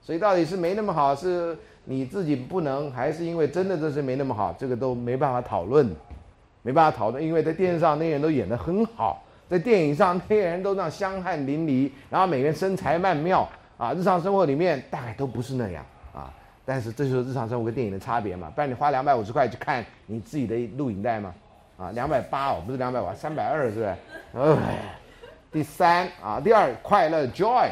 [0.00, 4.54] 所以到底是没那么好，是你自己不能，还是因为真的这是没那么好？
[4.58, 5.88] 这个都没办法讨论，
[6.62, 9.22] 没办法讨论，因为在电视上那些人都演得很好。
[9.48, 13.46] 在电影上，那些人都那样香汗淋漓，然后每个人身材曼妙
[13.76, 13.92] 啊。
[13.92, 15.84] 日常生活里面大概都不是那样
[16.14, 16.32] 啊。
[16.64, 18.50] 但是这就是日常生活跟电影的差别嘛。
[18.54, 21.34] 不然你花两百五十块去看你自己的录影带吗？
[21.76, 23.96] 啊，两百八哦，不是两百八，三百二是不是？
[24.34, 24.96] 哎，
[25.50, 27.68] 第三啊，第二快乐 joy，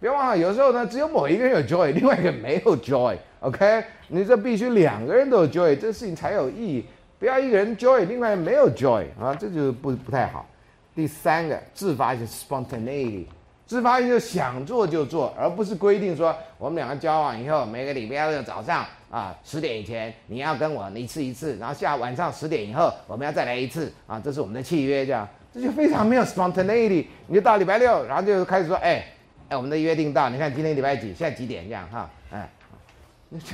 [0.00, 3.16] 别忘了有时候呢，只有某一个人有 joy，另外一个没有 joy。
[3.40, 6.84] OK，你这必须两个人都有 joy，这事情才有意义。
[7.18, 10.46] 不要一个人 joy，另外没有 joy 啊，这就不不太好。
[10.94, 13.24] 第三个自发性 spontaneity，
[13.66, 27.06] 自发性就想做就做，而不是规定说我们两个交往以后每个礼拜六早上啊十点以前你要跟我一次一次，然后下晚上十点以后我们要再来一次啊，这是我们的契约，这样这就非常没有 spontaneity。
[27.26, 29.04] 你就到礼拜六，然后就开始说，哎
[29.48, 32.50] 哎，我们的约定到，你看今天礼拜几，现在几点这样哈，哎，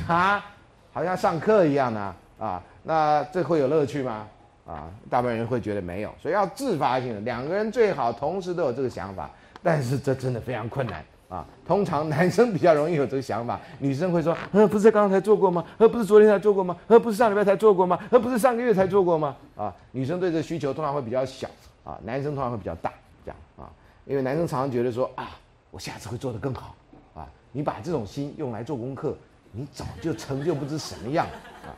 [0.08, 0.44] 啊，
[0.92, 4.26] 好像上课一样呢啊，那这会有乐趣吗？
[4.66, 9.30] 啊，大部分人会觉得没有，所以要自发性的，两个人最好同时都有这个想法。
[9.62, 11.42] 但是这真的非常困难啊。
[11.66, 15.64] 通常男生比较容易有这个想法，女生会说：“呃，不是刚才做过吗？
[15.78, 16.76] 呃，不是昨天才做过吗？
[16.86, 17.98] 呃，不是上礼拜才做过吗？
[18.10, 21.48] 呃，不是上个月才做过吗？”啊，女生对这需求通常会比较小
[21.82, 22.92] 啊，男生通常会比较大，
[23.24, 23.72] 这样啊，
[24.04, 25.30] 因为男生常常觉得说：“啊，
[25.74, 26.76] 我下次会做得更好
[27.14, 29.16] 啊。”你把这种心用来做功课，
[29.50, 31.26] 你早就成就不知什么样
[31.66, 31.74] 啊。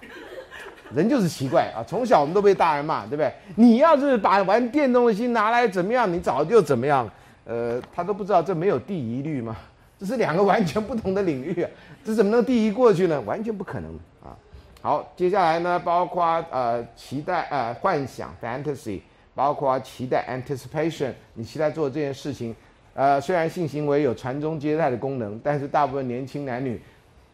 [0.95, 1.83] 人就是奇怪啊！
[1.85, 3.33] 从小我们都被大人骂，对不对？
[3.57, 7.11] 你要是把玩电动的心拿来怎么样，你早就怎么样。
[7.45, 9.57] 呃，他都不知道这没有第一律吗？
[9.99, 11.67] 这是两个完全不同的领域，
[12.05, 13.21] 这怎么能第一过去呢？
[13.23, 13.91] 完全不可能
[14.23, 14.37] 啊！
[14.81, 19.01] 好，接下来呢，包括呃期待呃幻想 fantasy，
[19.35, 22.55] 包括期待 anticipation，你期待做这件事情。
[22.97, 26.81] 呃，虽然性行为有传宗接代的功能，但是大部分年轻男女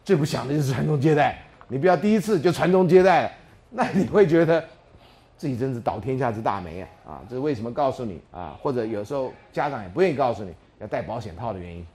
[0.03, 1.39] 最不想的就是传宗接代。
[1.69, 3.31] 你不要第一次就传宗接代。
[3.69, 4.61] 那你会觉得
[5.37, 6.87] 自己真是倒天下之大霉啊！
[7.07, 8.59] 啊，这是为什么告诉你啊？
[8.61, 11.87] 或者有时候家长也不愿意告诉你要带保险套的原因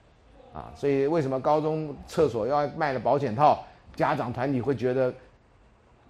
[0.54, 0.72] 啊。
[0.74, 3.62] 所以为什么高中厕所要卖的保险套？
[3.94, 5.12] 家长团体会觉得，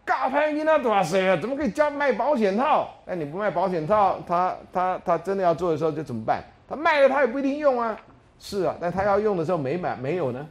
[0.04, 1.36] 嘎拍你那多少岁啊？
[1.40, 2.88] 怎么可以教卖保险套？
[3.04, 6.42] 那你不卖保险套，他他他真的要做的时候就怎么办？
[6.68, 7.98] 他卖了他也不一定用啊。
[8.38, 10.46] 是啊，但他要用的时候没买没有呢？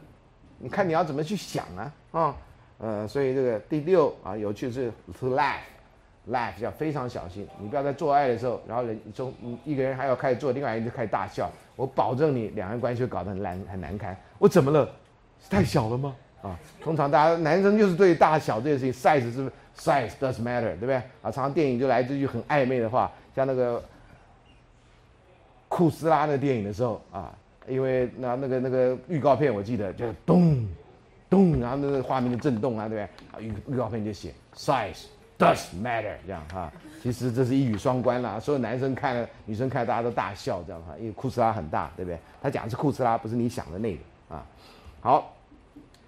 [0.58, 1.92] 你看你要怎么去想啊？
[2.12, 2.36] 啊？
[2.78, 9.32] 呃，所以这个第六啊，有趣是 to laugh，laugh 要非常小心，你不要在做爱的时候，然后人中
[9.64, 14.16] 一个人还要开始做，另外一个人就开始大笑，我保证你两人关系会搞得很难很难堪。
[14.38, 14.88] 我怎么了？
[15.40, 16.14] 是太小了吗？
[16.42, 20.96] 啊，通常大家男生就是对大小这件事情，size 是 size does matter，对不对？
[20.96, 23.82] 啊，常常电影就来这句很暧昧的话，像那个
[25.68, 27.32] 库斯拉那电影的时候啊，
[27.68, 30.66] 因为那那个那个预告片我记得就是咚。
[31.30, 33.46] 咚，然后那个画面就震动啊，对不对？
[33.46, 35.04] 预预告片就写 size
[35.38, 36.72] does matter 这样哈，
[37.02, 38.40] 其实这是一语双关啦。
[38.40, 42.18] 所有男生看了，女生看，大家都大笑这样哈，因为库斯拉很大，对不对？
[42.40, 44.00] 他讲的是库斯拉，不是你想的那个
[44.34, 44.42] 啊。
[45.02, 45.36] 好，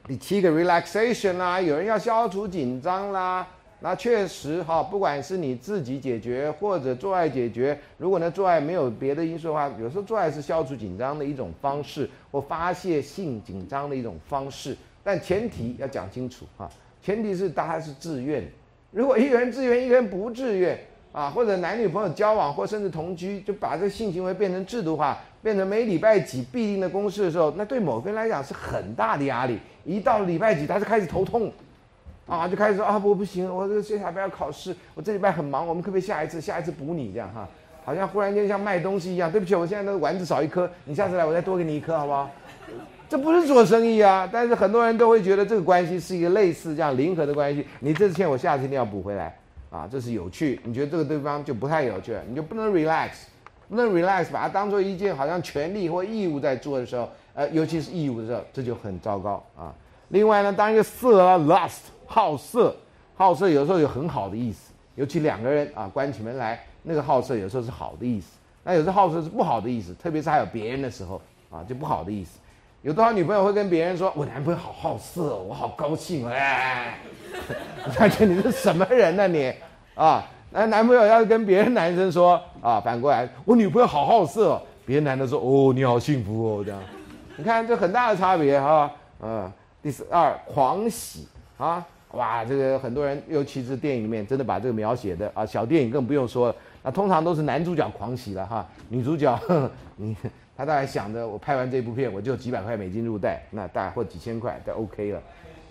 [0.06, 3.46] 第七个 relaxation 啦，有人要消除紧张啦，
[3.82, 14.76] 那确实哈，不管是你自己解决或者做爱解决，如果呢做爱没有别的因素的话，有时候做爱是消除紧张的一种方式，或发泄性紧张的一种方式。
[15.02, 16.70] 但前提要讲清楚啊，
[17.02, 18.44] 前提是大家是自愿。
[18.90, 20.78] 如果一个人自愿，一个人不自愿
[21.12, 29.58] 啊，或者男女朋友交往，或甚至同居，就把这个性行为变成制度化，变成每礼拜几必定的公式的时候，那对某个人来讲是很大的压力。
[29.86, 31.50] 一到礼拜几，他就开始头痛，
[32.30, 37.48] 啊，就开始说啊，我不行，我这接下来要考试，我这礼拜很忙，我们可不可以下一次，下一次补你这样哈？
[37.84, 42.30] 好像忽然间像卖东西一样，对不起，我现在那个丸子少一颗，你下次来我再多给你一颗，好不好？
[43.08, 47.66] 这不是做生意啊，但是很多人都会觉得这个关系是一个类似这样零和的关系。
[47.80, 49.36] 你这次欠我，下次一定要补回来
[49.68, 50.60] 啊，这是有趣。
[50.62, 53.08] 你觉得这个对方就不太有趣，你就不能 relax，
[53.68, 59.74] 不能 relax，把它当做一件好像权利或义务在做的时候，呃，尤其是义务的时候，这就很糟糕啊。
[60.10, 62.74] 另外呢，当一个色啊，lust 好色，
[63.14, 71.22] 好色有时候有很好的意思，尤其两个人啊关起门来，那个好色有时候是好的意思，那有时候好色是不好的意思，特别是还有别人的时候
[71.52, 72.40] 啊，就不好的意思。
[72.82, 76.98] 有多少女朋友会跟别人说：“我男朋友好好色，我好高兴哎！”
[77.96, 79.52] 感觉你是什么人呢你？
[79.94, 86.80] 啊，那男朋友要是跟别人男生说啊，反过来我女朋友好好色，别人男的说：“哦，你好幸福哦。”这样，
[87.36, 88.90] 你看这很大的差别哈。
[89.22, 91.28] 嗯，第十二狂喜
[91.58, 96.56] 啊，哇，这个很多人，尤其是电影里面真的把这个描写的啊，小电影更不用说了。
[96.82, 99.38] 那通常都是男主角狂喜了哈，女主角
[99.96, 100.16] 你。
[100.56, 105.22] 他大概想着，我拍完这部片，我就几百块美金入袋，那大概或几千块就 OK 了。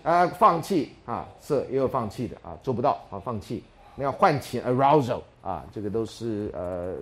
[0.02, 3.64] 啊，放弃啊，色也有放弃的啊，做不到啊，放弃。
[3.96, 6.96] 那要唤起 arousal 啊，这个都是呃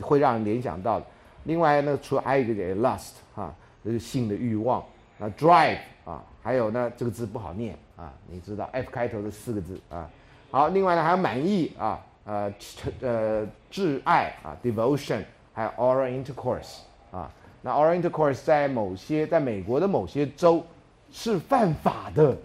[0.00, 1.04] 会让人联想到的。
[1.42, 3.54] 另外呢，除了还有一个 lust 啊，
[3.84, 4.82] 就是性的欲望。
[5.18, 5.76] 那 drive
[6.06, 10.08] 啊，还有呢这个字不好念啊，你知道 F 开头的四个字啊。
[10.50, 12.52] 好，另外呢还有满意啊，呃
[13.00, 15.22] 呃挚爱啊，devotion，
[15.52, 16.78] 还有 oral intercourse。
[17.10, 17.30] 啊，
[17.62, 20.64] 那 oral intercourse 在某些在美国的某些州
[21.12, 22.36] 是犯法的，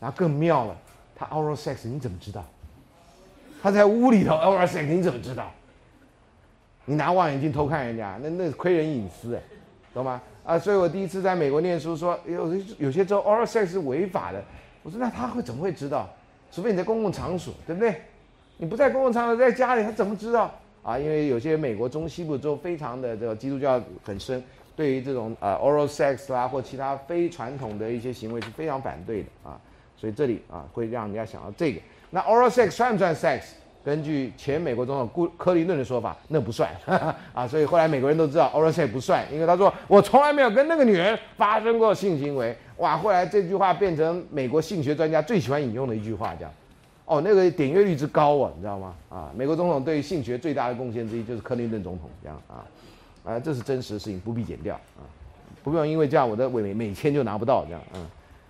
[0.00, 0.76] 那更妙了，
[1.14, 2.44] 他 oral sex 你怎么知道？
[3.62, 5.50] 他在屋里头 oral sex 你怎么知道？
[6.84, 9.40] 你拿望远镜偷看人家，那那亏人隐私，
[9.94, 10.20] 懂吗？
[10.44, 14.44] 啊，所以我第一次在美国念书，说有有些州 oral sex 是违法的，
[14.84, 16.08] 我说那他会怎么会知道？
[16.52, 18.00] 除非你在公共场所，对不对？
[18.58, 20.54] 你不在公共场所，在家里，他怎么知道？
[20.84, 24.40] 啊，因为有些美国中西部州非常的这个基督教很深，
[24.76, 29.58] 对于这种呃 oral sex 啦或其他非传统的一些行为是非常反对的啊，
[29.96, 31.80] 所以这里啊会让人家想到这个。
[32.10, 33.40] 那 oral sex 算不算 sex？
[33.84, 36.70] 根据前美国总统顾克林顿的说法，那不算
[37.34, 42.56] 啊，所以后来美国人都知道 o r a s e 不算，因为他说我从来没有跟那个女人发生过性行为。
[42.78, 46.52] 哇，后来这句话变成美国性学专家最喜欢引用的一句话，这样。
[47.04, 48.94] 哦，那个点阅率之高啊，你知道吗？
[49.10, 52.64] 啊，美国总统对性学最大的贡献之一就是克林顿总统，这样啊，
[53.22, 55.04] 啊，这是真实的事情，不必剪掉啊，
[55.62, 58.06] 不用因为这样我的美美签就拿不到这样，嗯，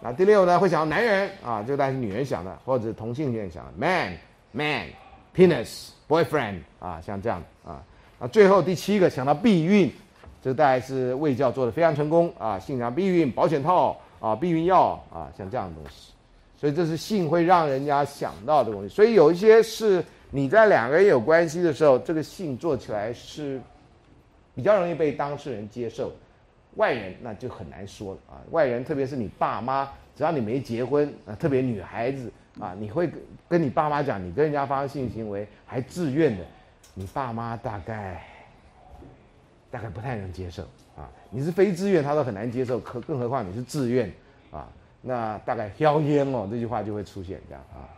[0.00, 7.82] 那第六呢，会想到男人啊，这个大概是女人想的，或者同性恋想的，man，man，penis，boyfriend 啊，像这样啊。
[8.18, 9.90] 那最后第七个想到避孕，
[10.42, 16.12] 这个大概是卫教做的非常成功啊，性上避孕保险套啊，避孕药啊，像这样的东西。
[16.58, 18.88] 所以这是性会让人家想到的东西。
[18.94, 23.60] 所以有一些是你在两个人有关系的时候，这个性做起来是
[24.54, 26.16] 比较容易被当事人接受的。
[26.76, 28.40] 外人那就很难说了啊！
[28.50, 32.30] 外人，特别是你爸妈，只要你没结婚啊，特别女孩子
[32.60, 33.10] 啊，你会
[33.48, 36.44] 跟你爸妈讲你跟人家发生性行为还自愿的，
[36.94, 38.22] 你爸妈大概
[39.70, 40.62] 大概不太能接受
[40.96, 41.08] 啊。
[41.30, 44.12] 你是非自愿，他都很难接受，可更何况你是自愿
[44.50, 44.68] 啊？
[45.00, 47.88] 那大概硝烟哦，这句话就会出现这样啊。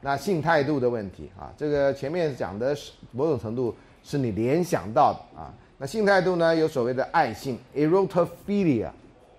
[0.00, 5.52] 那性态度的问题啊，这个前面讲的是某种程度是你联想到的啊。
[5.80, 6.56] 那性态度呢？
[6.56, 8.88] 有所谓的爱性 （erotophilia），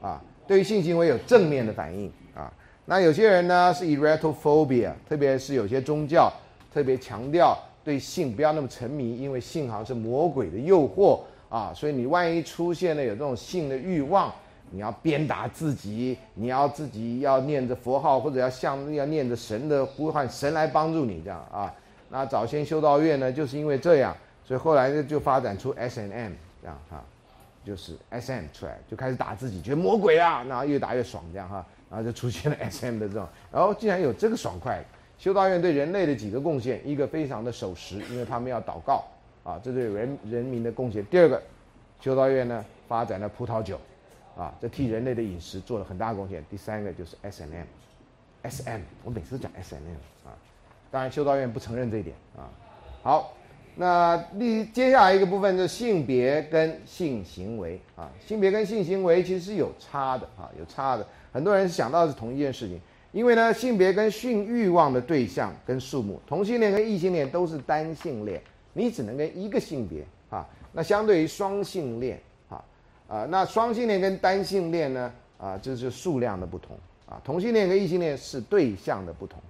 [0.01, 2.49] 啊，对于性行为有正面的反应啊。
[2.85, 6.31] 那有些人呢是 erotophobia，特别是有些宗教
[6.73, 11.73] 特别强调对性不要那么沉迷，因为性好像是魔鬼的诱惑啊。
[11.75, 14.33] 所以你万一出现了有这种性的欲望，
[14.71, 21.73] 你要鞭打自己，你要自己要念着佛号，或者要向要念着神的呼唤，神来帮助你这样啊。
[22.09, 24.15] 那早先修道院呢，就是因为这样。
[24.49, 27.03] 所以后来呢，就发展出 S N M 这样哈，
[27.63, 34.84] 就是 S M 出来，就开始打自己，觉得魔鬼啊，然后越打越爽这样哈，然后就出现了 S M 的这种，然后竟然有这个爽快。
[35.19, 39.05] 修道院对人类的几个贡献，一个非常的守时，因为他们要祷告
[39.43, 41.05] 啊，这对人人民的贡献。
[41.05, 41.39] 第二个，
[42.01, 43.80] 修道院呢发展了葡萄酒，
[44.35, 46.43] 啊，这替人类的饮食做了很大贡献。
[46.49, 50.34] 第三个就是 S N M，S M，我每次讲 S N M 啊，
[50.89, 52.49] 当然修道院不承认这一点啊。
[53.03, 53.34] 好。
[53.81, 61.07] 那第接下来一个部分就是性别跟性行为啊，性别跟性行为其实是有差的啊，有差的。
[61.31, 62.77] 很多人想到是同一件事情，
[63.14, 68.41] 因为呢，性别跟性欲望的对象跟数目，同性恋跟异性恋都是单性恋，
[68.73, 70.45] 你只能跟一个性别啊。
[70.73, 72.19] 那相对于双性恋
[72.49, 72.61] 啊，
[73.07, 76.77] 啊，那双性恋跟单性恋呢啊，这是数量的不同
[77.07, 77.22] 啊。
[77.23, 79.41] 同性恋跟异性恋是对象的不同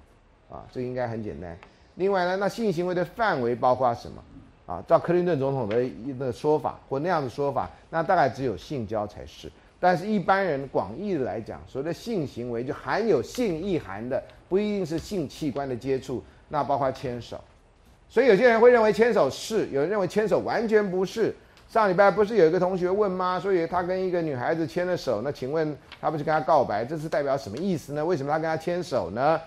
[0.51, 1.57] 啊，这应该很简单。
[1.95, 4.23] 另外呢，那性行为的范围包括什么？
[4.65, 9.51] 啊，照克林顿总统的一个说法或那样的说法，那大概只有性交才是。
[9.79, 17.43] 但是一般人广义的来讲，所谓的性行为就含有性意涵的，不一定是性器官的接触，那包括牵手。
[18.07, 21.35] 所以有些人会认为牵手是，有人认为牵手完全不是。
[21.67, 23.39] 上礼拜不是有一个同学问吗？
[23.39, 28.05] 所以他跟一个女孩子牵了手，那请问他不是跟她告白，这是代表什么意思呢？
[28.05, 29.39] 为什么他跟她牵手呢？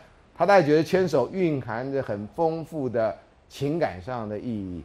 [0.43, 3.17] 他大概觉得牵手蕴含着很丰富的
[3.49, 4.83] 情感上的意义，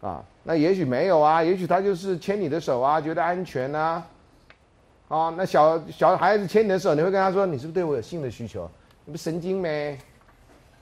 [0.00, 4.06] 啊，那也许没有啊，也许他就是牵你的手啊，觉得安全啊，
[5.08, 8.70] 啊，那小小孩子牵你的手，你会跟他说，你是不是对我有性的需求？
[9.04, 9.98] 你不神经没？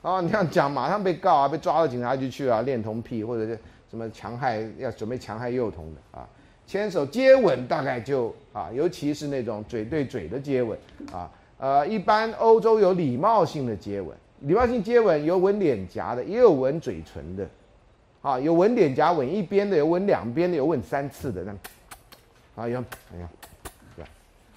[0.03, 3.59] 啊，你这样讲，马上被告啊，被抓到警察局去啊，恋童癖或者是
[3.89, 6.29] 什么强害，要准备强害幼童的啊，
[6.67, 10.79] 牵手接吻大概就啊，尤其是那种嘴对嘴的接吻
[11.11, 11.31] 啊。
[11.59, 17.45] 呃，一般欧洲有礼貌性的接吻，礼貌性接吻有吻脸颊的，也有吻嘴唇的，
[18.23, 22.79] 啊，有吻脸颊吻一边的，有吻两边的，有吻三次的，那，啊，有，
[23.13, 23.29] 哎呀，
[23.97, 24.05] 对，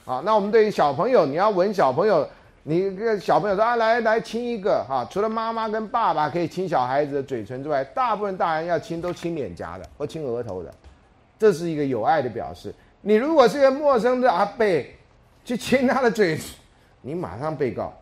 [0.05, 2.29] 好，那我们对于小朋友，你要吻小朋友，
[2.61, 10.71] 你跟小朋友说啊，来来亲一个，哈，除了妈妈跟爸爸可以亲小孩子的嘴唇之外，大部分大人要亲都亲脸颊的或亲额头的，
[11.39, 12.71] 这是一个有爱的表示。
[13.01, 14.95] 你如果是个陌生的阿贝，
[15.43, 16.45] 去亲他的嘴唇。
[17.01, 17.93] 你马上被告，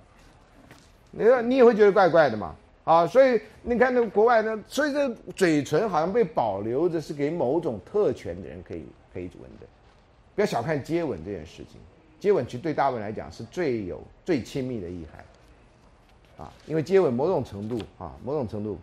[1.12, 2.56] 你说你也会觉得怪怪的嘛？
[2.84, 9.68] 啊，所以你看那国外呢，所以这嘴唇好像被保留着，是给某种特权的人可以可以吻的。
[10.34, 11.80] 不要小看接吻这件事情，
[12.20, 18.80] 接吻其实对大部分来讲是最有最亲密的意涵，啊，因为接吻某种程度啊，某种程度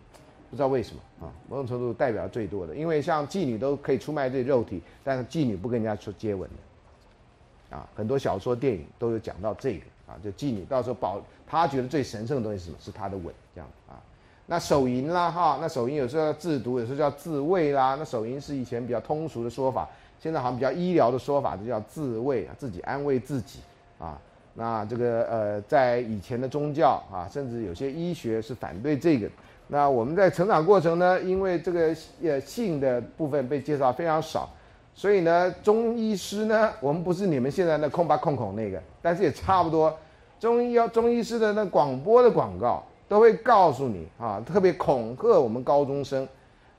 [0.49, 12.77] 不知道为什么啊，某种程度代表最多的，因为像妓女都可以出卖这肉体，但是妓女不跟人家说接吻的，啊，很多小说电影都有讲到这个啊，就妓女到时候保他觉得最神圣的东西是什么？
[12.79, 14.01] 是他的吻，这样啊。
[14.45, 17.95] 那手淫啦哈，那手淫有时候要自毒，有时候叫自慰啦。
[17.99, 19.89] 那手淫是以前比较通俗的说法，
[20.19, 23.59] 现在好像比较医疗的说法，就叫自慰，自己安慰自己
[23.99, 24.17] 啊。
[24.53, 29.29] 那这个呃，在以前的宗教啊，甚至有些医学是反对这个。
[29.67, 31.93] 那我们在成长过程呢，因为这个
[32.23, 34.49] 呃性的部分被介绍非常少，
[34.97, 39.95] 所以呢，中医师呢，我们不是你们现在的空吧空孔那个，但是也差不多。
[40.39, 46.27] 中医要中医师的那广播的广告都会告诉你啊，特别恐吓我们高中生。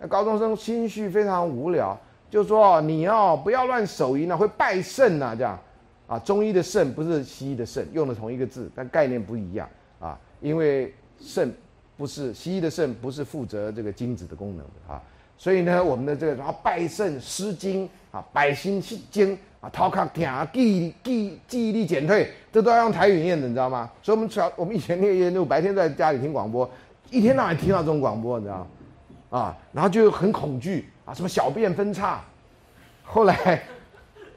[0.00, 1.96] 那高中生心绪非常无聊，
[2.28, 5.56] 就说你哦不要乱手淫啊，会败肾呐这样。
[6.08, 9.68] 啊，中医的肾不是西医的肾，用的同一个字，但概念不一样
[10.00, 10.18] 啊。
[10.40, 11.54] 因为肾
[11.96, 15.00] 不是西医的肾，不是负责这个精子的功能的啊。
[15.36, 17.88] 所以呢，我们的这个什么拜肾失精
[18.18, 23.88] 啊，百心失精啊，头壳疼，记记记忆力减退，这都要用台语念的，你知道吗？
[24.02, 26.68] 所以我们小我们以前那个研究，白天在家里听广播，
[27.10, 28.66] 一天到晚听到这种广播，你知道吗？
[29.38, 32.20] 啊，然后就很恐惧啊，什么小便分叉，
[33.04, 33.62] 后来。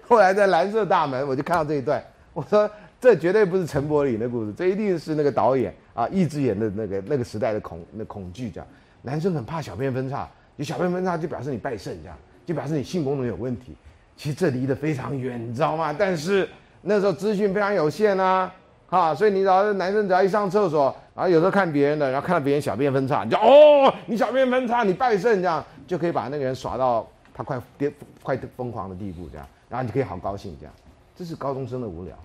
[0.03, 2.03] 后来在蓝色大门，我就看到这一段，
[2.33, 8.67] 我说这绝对不是陈柏霖的故事，这一定是那个导演啊，易智言的那个那个时代的恐那恐惧这样。
[9.03, 12.17] 男生很怕小便分叉，有小便分叉就表示你败肾这样，
[12.51, 13.75] 就表示你性功能有问题。
[14.17, 15.95] 其实这离得非常远，你知道吗？
[15.97, 16.47] 但是
[16.81, 18.53] 那时候资讯非常有限啊，
[18.89, 27.91] 啊，所以你只要男生只要一上厕所，然后有时候看别人的，然后看到别人小便分叉，你就哦，你小便分叉，你败肾这样，就可以把那个人耍到他快跌
[28.21, 29.47] 快疯狂的地步这样。
[29.69, 30.73] 然后你可以好高兴，这样，
[31.15, 32.15] 这是高中生的无聊，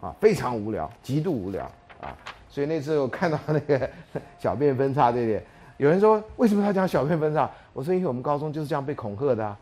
[0.00, 1.64] 啊，非常无聊，极度无聊
[2.00, 2.16] 啊！
[2.48, 3.90] 所以那次我看到那个
[4.38, 5.42] 小便分叉这点，
[5.78, 7.50] 有人说为什么他讲小便分叉？
[7.72, 9.56] 我说因为我们高中就是这样被恐吓的，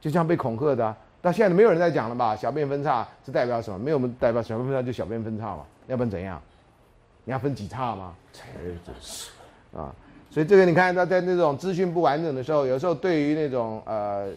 [0.00, 0.96] 就这样被恐吓的。
[1.20, 2.36] 到现在没有人在讲了吧？
[2.36, 3.78] 小便分叉是代表什么？
[3.78, 6.40] 没有，我们代表小便分叉就小便分叉嘛，要不然怎样？
[7.24, 8.14] 你要分几叉吗？
[8.32, 9.30] 才真是
[9.76, 9.92] 啊！
[10.30, 14.30] 所以这个你看，他在那种资讯不完整的时候，有时候对于那种呃。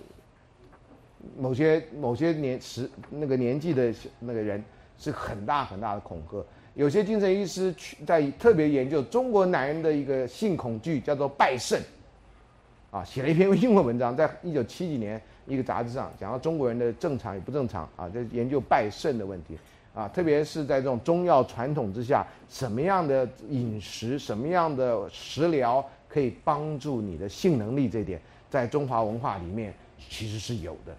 [1.37, 4.63] 某些某些年时那个年纪的那个人
[4.97, 6.43] 是很大很大的恐吓。
[6.73, 11.81] 有些精神医师去在特别研究中国男人的一个性恐惧，叫做败肾，
[12.89, 19.57] 啊，写了一篇英文文章，在一九七几年一个杂志上讲到中国人的正常与不正常啊，在研究败肾的问题
[19.93, 29.73] 啊，特别是在这种中药传统之下，什么样的饮食、什么样的食疗可以帮助你的性能力，这点在中华文化里面
[30.09, 30.95] 其实是有的。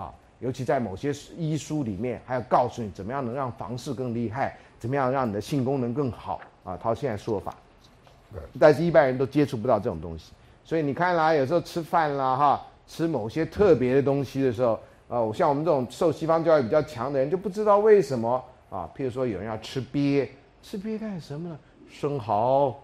[0.00, 6.76] 啊，尤其在某些医书里面，还要告诉你怎么样能让房事更厉害，怎么样让你的性功能更好啊。
[6.76, 7.54] 他现在说法，
[8.58, 10.32] 但是一般人都接触不到这种东西，
[10.64, 14.72] 所以你看啦，有时候吃饭啦，哈，吃某些特别的东西的时候，
[15.08, 18.90] 啊，像我们这种受西方教育比较强的人就不知道为什么啊。
[18.96, 20.28] 譬如说有人要吃鳖，
[20.62, 21.58] 吃鳖干什么呢？
[21.88, 22.74] 生蚝，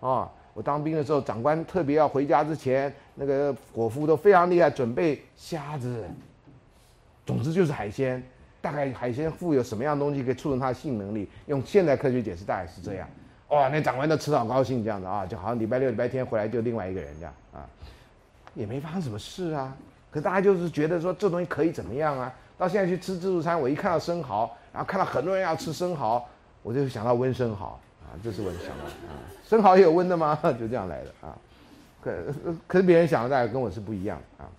[0.00, 6.04] 啊，我当兵的时候，长官特别要回家之前，那个伙夫都非常厉害，准备虾子。
[7.26, 8.22] 总之就是海鲜，
[8.66, 11.30] 大概海鲜富有什么样东西可以促成它的性能力？
[11.46, 13.08] 用现代科学解释，大概是这样。
[13.50, 17.62] 哇，那长官都吃的好高兴，这样子啊，就好像礼拜六、礼拜天回来就另外一个人这样啊，
[18.54, 19.72] 也没发生什么事啊。
[20.10, 22.34] 可大家就是觉得说这东西可以怎么样啊？
[22.58, 26.20] 到现在去吃自助餐，我一看到生蚝，然后看到很多人要吃生蚝，
[26.64, 29.14] 我就想到温生蚝啊，这是我的想法啊。
[29.46, 30.36] 生蚝也有温的吗？
[30.58, 31.38] 就这样来的啊。
[32.02, 32.12] 可
[32.66, 34.50] 可是别人想的大概跟我是不一样啊。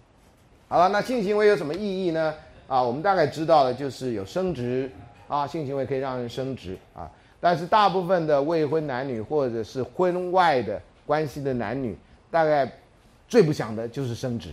[0.70, 2.34] 好了，那性行为有什么意义呢？
[2.68, 4.92] 啊，我们大概知道的就是有生殖
[5.28, 7.10] 啊，性行为可以让人生殖啊。
[7.40, 11.96] 但是大部分的未婚男女或者是婚外的关系的男女，
[12.30, 12.70] 大概
[13.28, 14.50] 最不想的就是生殖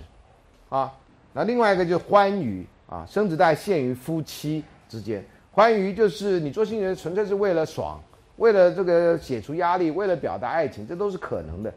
[0.69, 0.93] 啊。
[1.33, 8.01] 那另外一个就是欢愉啊，生殖大概限于夫妻之间，欢愉就是你做性行为纯粹是为了爽，
[8.37, 11.75] 为了这个解除压力，为了表达爱情，这都是可能的。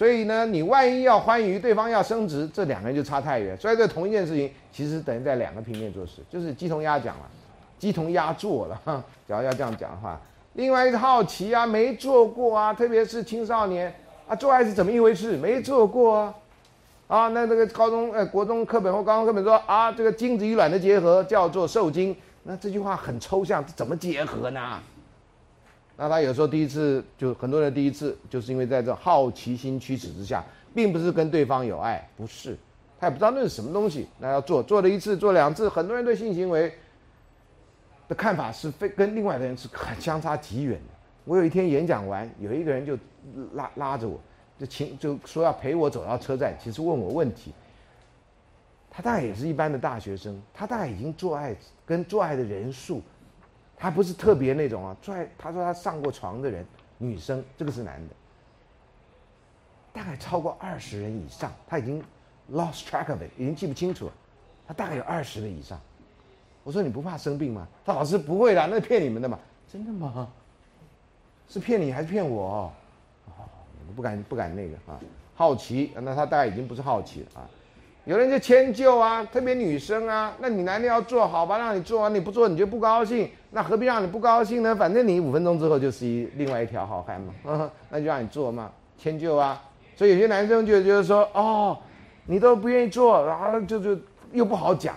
[0.00, 3.54] 所以呢，你万一要欢愉，对方要升职，这两个人就差太远。
[3.58, 7.28] 所以这同一件事情，其实等于在两个平面做事，就是鸡同鸭讲了，
[7.78, 8.80] 鸡同鸭做了。
[8.82, 10.18] 哈，假如要这样讲的话，
[10.54, 13.94] 另外一个好奇啊，没做过啊，特别是青少年
[14.26, 15.36] 啊，做爱是怎么一回事？
[15.36, 16.34] 没做过啊，
[17.06, 24.80] 啊，那这个高中呃国中课本或高中课本说啊，这个精子与卵的结合叫做受精，那这句话很抽象，怎么结合呢？
[26.02, 30.42] 那他有时候第一次就很多人第一次就是因为在这好奇心驱使之下，
[30.74, 32.56] 并不是跟对方有爱，不是，
[32.98, 36.72] 他也不知道那是什么东西，那要做做了一次做两次，很多人对性行为
[38.08, 40.94] 的看法是非跟另外的人是很相差极远的。
[41.26, 42.96] 我有一天演讲完，有一个人就
[43.52, 44.18] 拉拉着我，
[44.58, 47.52] 就请就说要陪我走到车站，其实问我问题。
[48.90, 51.54] 他大概也是一般的大学生，他大概已经做爱
[51.84, 53.02] 跟做爱的人数，
[53.80, 56.66] 他不是特别那种啊，拽他说他上过床的人，
[56.98, 58.14] 女生这个是男的，
[59.90, 62.04] 大概超过二十人以上，他已经
[62.52, 64.12] lost track of it，已经记不清楚了，
[64.68, 65.80] 他大概有二十人以上。
[66.62, 67.66] 我说你不怕生病吗？
[67.86, 69.38] 他老师不会的，那骗你们的嘛，
[69.72, 70.28] 真的吗？
[71.48, 72.70] 是骗你还是骗我？
[73.24, 73.32] 哦，
[73.96, 75.00] 不敢不敢那个啊，
[75.34, 77.48] 好奇，那他大概已经不是好奇了啊。
[78.04, 84.74] 有人就迁就啊，特别女生啊，那你男的要做好吧，让你做完你不做你就不高兴，那何必让你不高兴呢？
[84.74, 89.62] 反正你五分钟之后就是一另外一条好汉嘛，嗯， 那就让你做嘛，迁就啊。
[89.94, 91.76] 所以有些男生就觉得说，哦，
[92.24, 94.00] 你都不愿意做，然后就就
[94.32, 94.96] 又不好讲。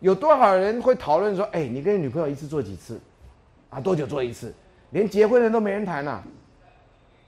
[0.00, 3.00] 有多少人会讨论说，哎，你跟女朋友一次做几次？
[3.70, 4.52] 啊，多久做一次？
[4.90, 6.22] 连结婚的都没人谈呐。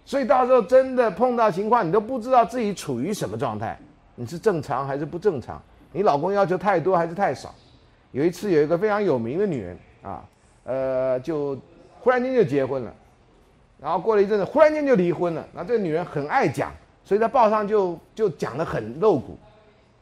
[0.05, 3.76] 所以到时候真的碰到情况，你都不知道自己处于什么状态，
[4.16, 5.62] 你是正常还是不正常？
[5.93, 7.55] 你老公要求太多还是太少？
[8.12, 10.24] 有一次有一个非常有名的女人啊，
[10.64, 11.56] 呃，就
[12.01, 12.93] 忽然间就结婚了，
[13.78, 15.47] 然后过了一阵子，忽然间就离婚了。
[15.52, 16.72] 那这个女人很爱讲，
[17.05, 19.36] 所以在报上就就讲得很露骨。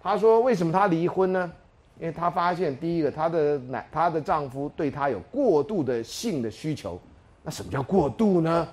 [0.03, 1.53] 她说为什么她离婚呢？
[1.99, 7.01] 因为她发现第一个，她的男她的丈夫对她有过度的性的需求。
[7.43, 8.69] 那什么叫过度呢？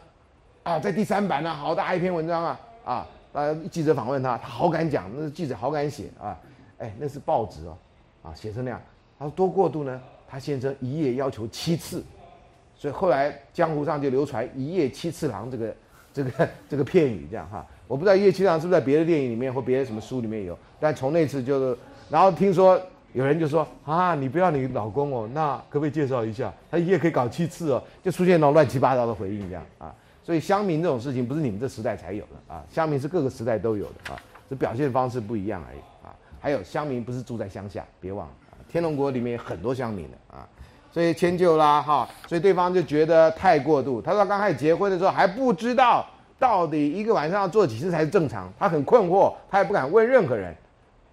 [0.64, 6.38] 啊，在第三版呢，好大一篇文章啊，啊，呃，记者访问他，他好敢讲，那是记者好敢写啊，
[6.78, 7.78] 哎，那是报纸哦，
[8.24, 8.82] 啊，写成那样，
[9.18, 10.02] 他说多过度呢？
[10.28, 12.04] 他先生一夜要求七次，
[12.76, 15.76] 所以后来江湖上就流传“一夜七次郎”这个
[16.14, 21.78] 这个这个片语，这样哈，我不知道“一夜七次郎”是不是在别的电影里面或别的什么书里面有，但从那次就是，
[22.10, 22.82] 然后听说。
[23.14, 26.50] 有人就说啊，你不要你老公哦，那可不可以介绍一下？
[26.72, 29.94] 他一夜可以搞七次哦，就出现那种乱七八糟的回应这样啊。
[30.24, 36.14] 所以乡民这种事情不是你们这时代才有的啊，乡民是各个时代都有的啊，这表现方式不一样而已啊。
[36.40, 40.48] 还有乡民不是住在乡下，别忘了，啊天龙国里面有很多乡民的啊。
[40.94, 44.02] 所以迁就啦哈，所以对方就觉得太过度。
[44.02, 46.06] 他说刚开始结婚的时候还不知道
[46.38, 50.54] 到底一个晚上要做几次才是正常，他很困惑，他也不敢问任何人。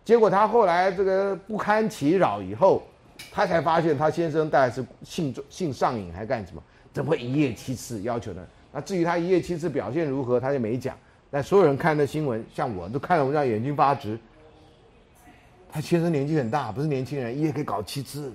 [0.05, 2.83] 结果他后来这个不堪其扰以后，
[3.31, 6.63] 他才发现他先生大概是性性上瘾还干什么？
[6.93, 8.43] 怎么会一夜七次要求呢？
[8.73, 10.97] 那至于他一夜七次表现如何，他就没讲。
[11.31, 14.19] 但所有人看的新闻，像我都看了，我这样眼睛发直。
[15.71, 18.33] 他先生年纪很大，不是年轻人，一夜可以搞七次，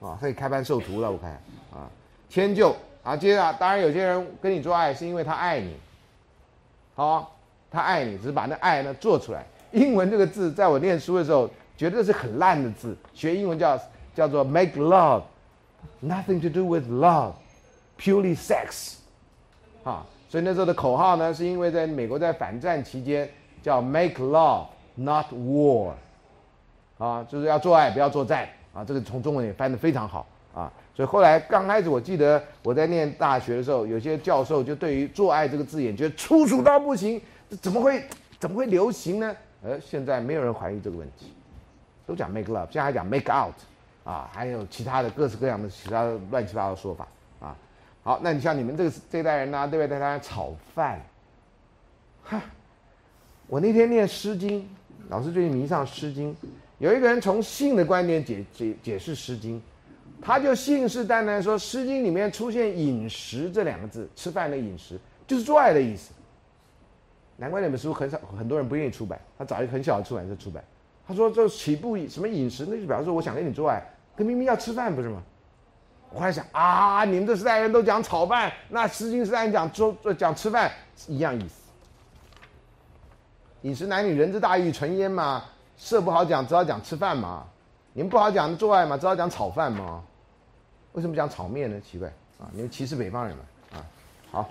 [0.00, 1.10] 啊，可以开班授徒了。
[1.10, 1.30] 我看
[1.72, 1.88] 啊，
[2.28, 5.74] 迁就啊，接着当然有些人跟你做爱是因为他爱你，
[6.94, 7.34] 好，
[7.70, 9.44] 他爱你，只是把那爱呢做出来。
[9.72, 12.94] 英文这个字，在我念书的时候，觉得是很烂的字。
[13.14, 13.80] 学英文叫
[14.14, 18.96] 叫做 make love，nothing to do with love，purely sex，
[19.84, 23.28] 啊，所以那时候的口号呢，是因为在美国在反战期间
[23.62, 25.92] 叫 make love，not war，
[26.98, 28.84] 啊，就是要做爱不要作战啊。
[28.84, 30.72] 这个从中文也翻得非常好啊。
[30.96, 37.20] 所以后来刚开始，我记得我在念大学的时候，有些教授就对于做爱这个字眼觉得粗俗到不行，
[37.50, 38.02] 这怎么会
[38.38, 39.36] 怎么会流行呢？
[39.62, 41.32] 而现在没有人怀疑这个问题，
[42.06, 43.54] 都讲 make love，现在还讲 make out，
[44.04, 47.06] 啊，还有其他的各式各样的其他乱七八糟的说法。
[48.04, 49.98] 好，那你像你们这个这代人呢，对不对？
[49.98, 51.00] 大家炒饭，
[52.22, 52.38] 哈，
[53.46, 54.60] 我那天念《诗经》，
[55.08, 56.30] 老师最近迷上《诗经》，
[56.76, 59.56] 有一个人从性的观点解解解释《诗经》，
[60.20, 66.12] 他就信誓旦旦说，《诗经》里面出现“饮食”这两个字，吃饭的饮食，就是做爱的意思。
[67.38, 69.18] 难怪那本书很少，很多人不愿意出版。
[69.38, 70.62] 他找一个很小的出版社出版。
[71.08, 73.82] 他说：“这起步什么饮食，那就表示我想跟你做爱，
[74.14, 75.22] 跟明明要吃饭不是吗？”
[76.14, 80.70] 我还想啊，你们这时代人都讲炒饭，那《诗经》时代人讲做讲吃饭
[81.08, 81.54] 一样意思。
[83.62, 85.44] 饮食男女人之大欲存焉嘛，
[85.76, 87.44] 色不好讲，只好讲吃饭嘛。
[87.92, 90.02] 你们不好讲做爱嘛，只好讲炒饭嘛。
[90.92, 91.80] 为什么讲炒面呢？
[91.80, 92.08] 奇怪
[92.38, 93.44] 啊，你们歧视北方人嘛？
[93.74, 93.84] 啊，
[94.30, 94.50] 好。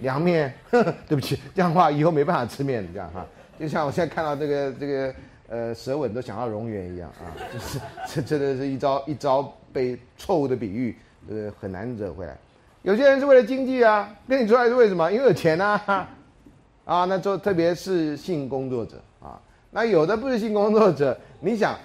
[0.00, 3.24] 凉面， 对不起，这样的话以后没办法吃面，这样哈，
[3.58, 5.14] 就像我现在看到这个这个
[5.50, 10.96] 呃舌吻都想到蝾螈一样啊， 就是这真的是一招一招被错误的比喻，
[11.28, 12.34] 呃很难惹回来。
[12.82, 15.12] 有些人是为了经济啊，跟你出来是为什么？
[15.12, 16.08] 因为有钱啊，
[16.86, 19.38] 啊，那做特别是性工作者啊，
[19.70, 21.76] 那有的不是性工作者，你想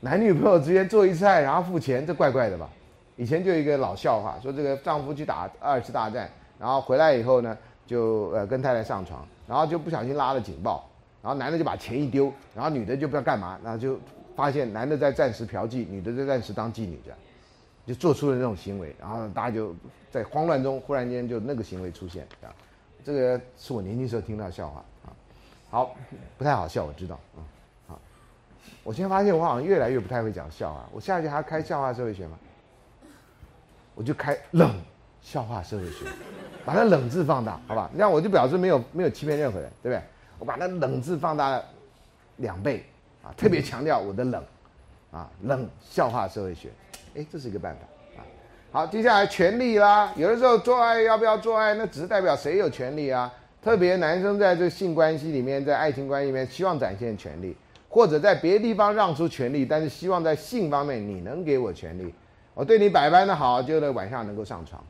[0.00, 2.68] 男女朋友之间做一次爱然后付钱，这怪怪的吧？
[3.16, 6.28] 以前就有一个老笑话，说这个丈夫去打二次大战。
[6.58, 7.56] 然后回来以后呢，
[7.86, 10.89] 就呃跟太太上床，然后就不小心拉了警报，
[11.22, 13.98] 然后男的就把钱一丢，然后女的就不知道干嘛，然后就
[14.34, 17.18] 发现男的在暂时嫖妓，女的在暂时当妓女这样，
[17.86, 19.74] 就做出了那种行为，然后大家就
[20.10, 22.56] 在慌乱中忽然间就那个行为出现这样，
[23.04, 25.12] 这个是我年轻时候听到笑话啊。
[25.70, 25.96] 好，
[26.38, 27.42] 不太好笑，我知道，嗯，
[27.86, 28.00] 好，
[28.82, 30.88] 我现在发现我好像越来越不太会讲笑话。
[30.92, 32.38] 我下一节还要开笑话社会学吗？
[33.94, 34.72] 我就开冷
[35.20, 36.06] 笑话社会学，
[36.64, 37.90] 把那冷字放大，好吧？
[37.94, 40.02] 那我就表示没有没有欺骗任何人，对不对？
[40.40, 41.62] 我把那冷字放大
[42.38, 42.82] 两倍，
[43.22, 44.42] 啊，特别强调我的冷，
[45.12, 46.70] 啊，冷笑话社会学，
[47.14, 48.24] 哎，这是一个办法啊。
[48.72, 53.30] 好，接下来权利啦，有的时候做爱要不要做爱，那只是代表谁有权利啊？
[53.62, 57.54] 特别男生在这性关系里面，在爱情关系里面，希望展现权利，
[57.90, 62.14] 或者在别的地方让出权利，但是希望在性方面你能给我权利，
[62.54, 64.82] 我对你百般的好，就得晚上能够上床。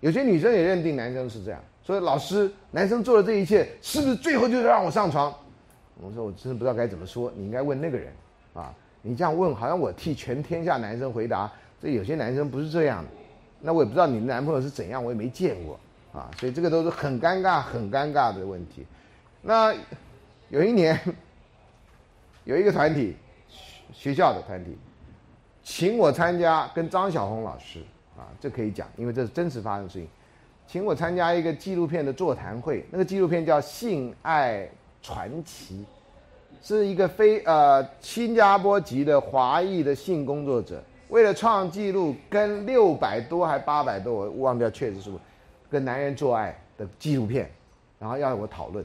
[0.00, 5.34] 有些女生也认定男生是这样，所以老师，男生做的这一切是不是最后就是让我上床？
[5.98, 8.12] 我说我真的不知道该怎么说，你应该问那个人
[8.52, 11.50] 啊，你这样问好像我替全天下男生回答，
[11.80, 13.08] 这有些男生不是这样的，
[13.62, 15.80] 那我也不知道你的男朋友是怎样，我也没见过。
[16.12, 18.84] 啊，所以这个都是很尴尬、很尴尬的问题。
[19.40, 19.74] 那
[20.50, 21.00] 有一年，
[22.44, 23.16] 有一个团体，
[23.94, 24.76] 学校的团体，
[25.62, 27.80] 请我参加，跟张晓红老师
[28.14, 30.06] 啊，这可以讲，因为这是真实发生的事情，
[30.68, 32.84] 请我参加一个纪录片的座谈会。
[32.90, 34.68] 那个纪录片叫《性爱
[35.02, 35.84] 传奇》，
[36.68, 45.18] 是一个非呃新加坡籍的华裔的性工作者，为了创纪录，跟六百多还八百多，我忘掉确实数。
[45.70, 47.50] 跟男人做爱的纪录片，
[47.98, 48.82] 然后要我讨论，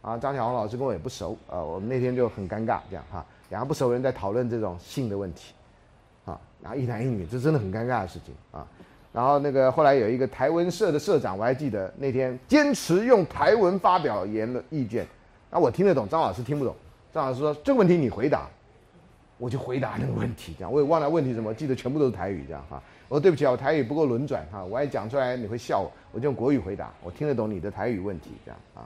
[0.00, 5.52] 啊，张小红老师跟我也不熟，啊，我们那天就很尴尬，这样哈，两个不熟人在讨论这种性的问题，
[6.24, 8.66] 啊，然后一男一女，这真的很尴尬的事情啊，
[9.16, 15.06] 然后那个后来有一个台文社的社长，我还记得那天坚持用台文发表言论意见，
[15.50, 16.76] 那我听得懂，张老师听不懂，
[17.14, 18.46] 张老师说这个问题你回答，
[19.38, 22.82] 我就回答那个问题，这样我也忘了问题什么，记得全部都是台语，这样哈。
[23.08, 28.84] 我说对不起啊，我台语不够轮转哈，我还讲出来你会笑我，我就用国语回答，我听得懂你的台语问题这样啊。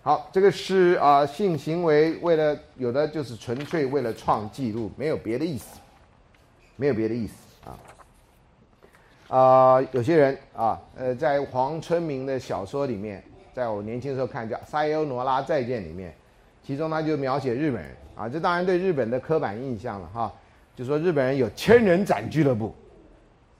[0.00, 5.78] 好，这个是啊性行为为了有的就是纯粹为了创纪录，没有别的意思，
[6.76, 7.34] 没有别的意思
[7.68, 7.76] 啊。
[9.28, 13.22] 啊，有些人啊，呃，在黄春明的小说里面，
[13.52, 16.14] 在我年轻的时候看叫《塞欧罗拉再见》里面，
[16.62, 20.32] 其中他就描写日本人啊，这当然对日本的刻板印象了哈，
[20.76, 22.74] 就说日本人有千人斩俱乐部。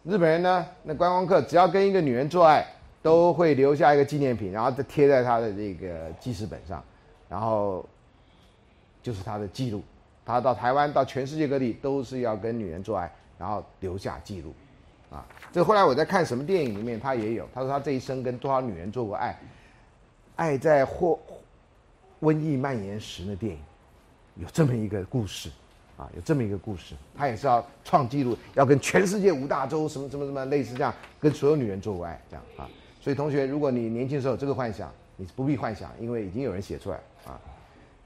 [0.05, 2.65] 日本人呢，那观光客只要跟一个女人做爱，
[3.03, 6.81] 都会留下一个纪念品，然后再贴在他的这个记事本上，
[7.29, 7.85] 然后
[9.03, 9.83] 就是他的记录。
[10.25, 14.55] 他到台湾，到全世界各地都是要跟女人做爱，然后留下记录。
[15.11, 17.49] 啊，这后来我在看什么电影里面，他也有。
[17.55, 19.39] 他说他这一生跟多少女人做过爱，
[20.37, 21.19] 爱在或
[22.21, 23.61] 瘟疫蔓延时的电影，
[24.37, 25.51] 有这么一个故事。
[25.97, 32.69] 啊，有这么一个故事，他也是要创纪录，要跟全世界五大洲什么什么什么类似这样，跟所有女人做过爱这样啊。
[33.01, 37.41] 所以同学，如果你年轻时候有这个幻想，你不必幻想，因为已经有人写出来啊。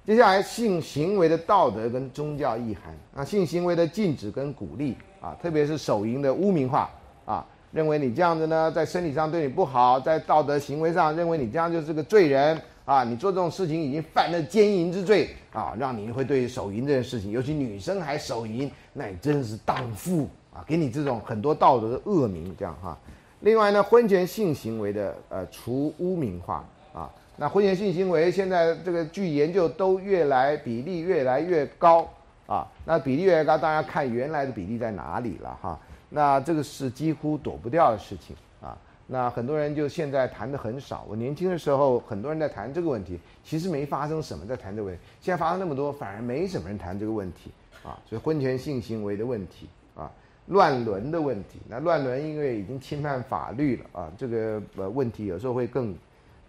[0.07, 6.91] 接下来，性行为的道德跟宗教意涵啊，性行为的禁止跟鼓励啊，特别是手淫的污名化
[7.25, 12.61] 啊，认为你这样子呢，在身体上对你不好，在道德行为上认为你这样就是个罪人。
[12.87, 20.65] 啊，你做这种事情已经犯了奸淫之罪啊，让你会对手淫这件事情，尤其女生还手淫，那你真是荡妇啊！
[20.67, 22.99] 给你这种很多道德的恶名，这样哈。
[23.41, 32.09] 另外呢，婚前性行为的呃除污名化啊，那婚前性行为现在这个据研究都越来比例越来越高
[32.51, 35.79] 啊，那比例越高，当然看原来的比例在哪里了哈。
[36.09, 38.77] 那这个是几乎躲不掉的事情啊。
[39.07, 41.07] 那很多人就现在谈的很少。
[41.09, 45.01] 我年轻的时候，很多人在谈这个问题，其实没发生什么，在谈这个问题。
[45.21, 47.53] 现在发生那么多，反而没什么人谈这个问题
[47.85, 47.97] 啊。
[48.05, 50.11] 所以婚前性行为的问题啊，
[50.47, 51.61] 乱伦的问题。
[51.69, 55.95] 那乱伦因为已经侵犯法律了啊，这个呃问题有时候会更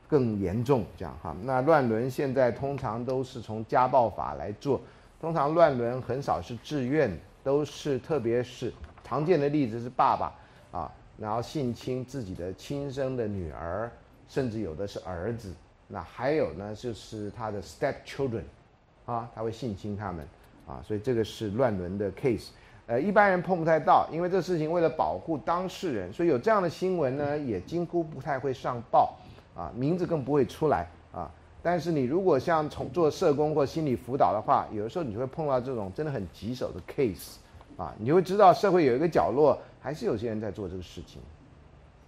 [0.07, 1.35] 更严重这样哈。
[1.43, 4.81] 那乱伦现在通常都是从家暴法来做，
[5.21, 8.73] 通常乱伦很少是自愿，都是特别是
[9.03, 10.33] 常见的例子是爸爸
[10.71, 10.91] 啊。
[11.15, 13.91] 然后性侵自己的亲生的女儿，
[14.27, 15.53] 甚至有的是儿子。
[15.87, 18.41] 那还有呢，就是他的 step children，
[19.05, 20.25] 啊，他会性侵他们，
[20.65, 22.47] 啊，所以这个是乱伦的 case。
[22.87, 29.15] 呃，一般人碰不太到，因为这事情为了保护当事人，所以有这样的新闻呢，也几乎不太会上报，
[29.55, 30.89] 啊，名字更不会出来，
[31.63, 37.35] 但是你如果像从做社工或心理辅导的话，有的时候你会碰到这种真的很棘手的 case。
[37.77, 41.19] 啊，你会知道社会有一个角落，还是有些人在做这个事情，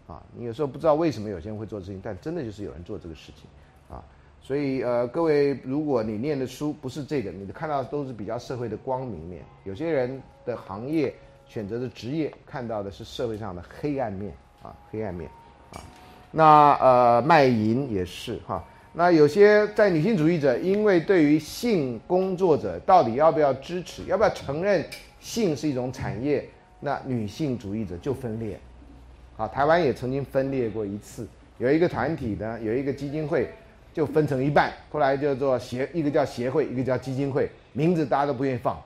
[0.05, 3.49] 啊，你有时候不知道为什么有些人会做事情，但真的就是有人做这个事情，
[3.89, 4.03] 啊，
[4.39, 11.11] 所以呃，各位，如果你念的书不是这个，你看到都是比较社会的光明面，有些人的行业
[11.47, 14.31] 选择的职业看到的是社会上的黑暗面，
[14.61, 15.27] 啊，黑暗面，
[15.71, 15.81] 啊，
[16.29, 18.63] 那呃卖淫也是哈，
[18.95, 24.85] 那有些在女性主义者，因为对于性工作者到底要不要支持，要不要承认
[25.19, 26.47] 性是一种产业，
[26.79, 28.59] 那女性主义者就分裂。
[29.35, 33.49] 啊，台湾也曾经分裂过一次，有一个团体呢，有一个基金会，
[33.91, 38.79] 就分成一半，后来叫做协，一个叫协会，一个叫基金会，名字大家都不愿意放。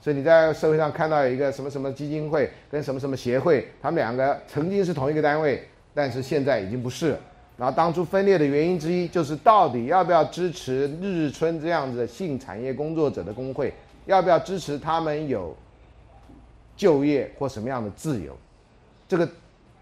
[0.00, 7.18] 所以你在社会上看到有一个什么什么基金会跟什么什么协会，他们两个曾经是同一个单位，但是现在已经不是了。
[7.56, 13.72] 然后当初分裂的原因之一，就是到底要不要支持日日春这样子的性产业工作者的工会，
[14.06, 15.54] 要不要支持他们有
[16.76, 18.36] 就业或什么样的自由？
[19.06, 19.28] 这个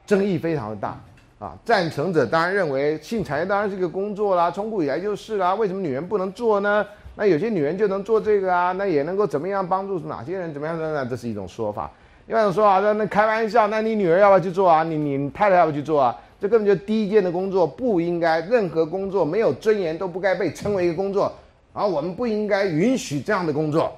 [0.04, 1.00] 争议非常的大
[1.38, 1.56] 啊！
[1.64, 6.84] 赞成者当然认为性产业当然是一个工作啦，从古以来就是啦，为什么女人不能做呢？
[7.14, 10.52] 那有些女人就能做这个啊，那也能够怎么样帮助哪些人？
[10.52, 11.06] 怎么样的呢？
[11.08, 11.90] 这是一种说法。
[12.26, 14.82] 另外一种说法说，那开玩笑，那你女儿要不要去做啊？
[14.82, 16.16] 你你太太要不要去做啊？
[16.42, 21.32] 这根本就低贱的工作，不应该任何工作没有尊严都不该被称为一个工作，
[21.72, 23.92] 而我们不应该允许这样的工作。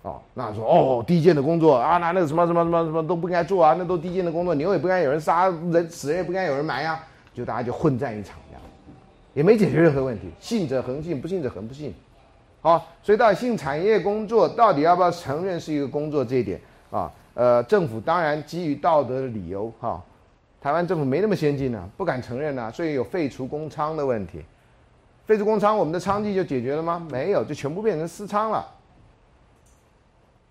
[0.00, 7.04] 哦，那说哦低贱的工作啊，那那个什么什么什么什么都不应该做啊，那都低贱的工作，牛也不该有人杀人，死人也不该有人埋呀，
[7.34, 8.62] 就大家就混战一场这样，
[9.34, 11.92] 也没解决任何问题，信者恒信，不信者恒不信。
[12.62, 16.58] 好，所以到底性产业工作到底要不要承认是一个工作这一点
[16.90, 20.02] 啊，呃，政府当然基于道德的理由哈，
[20.60, 24.44] 台湾政府没那么先进呢，不敢承认呢，所以有废除公娼的问题，
[25.26, 27.06] 废除公娼，我们的娼妓就解决了吗？
[27.10, 28.66] 没有，就全部变成私娼了。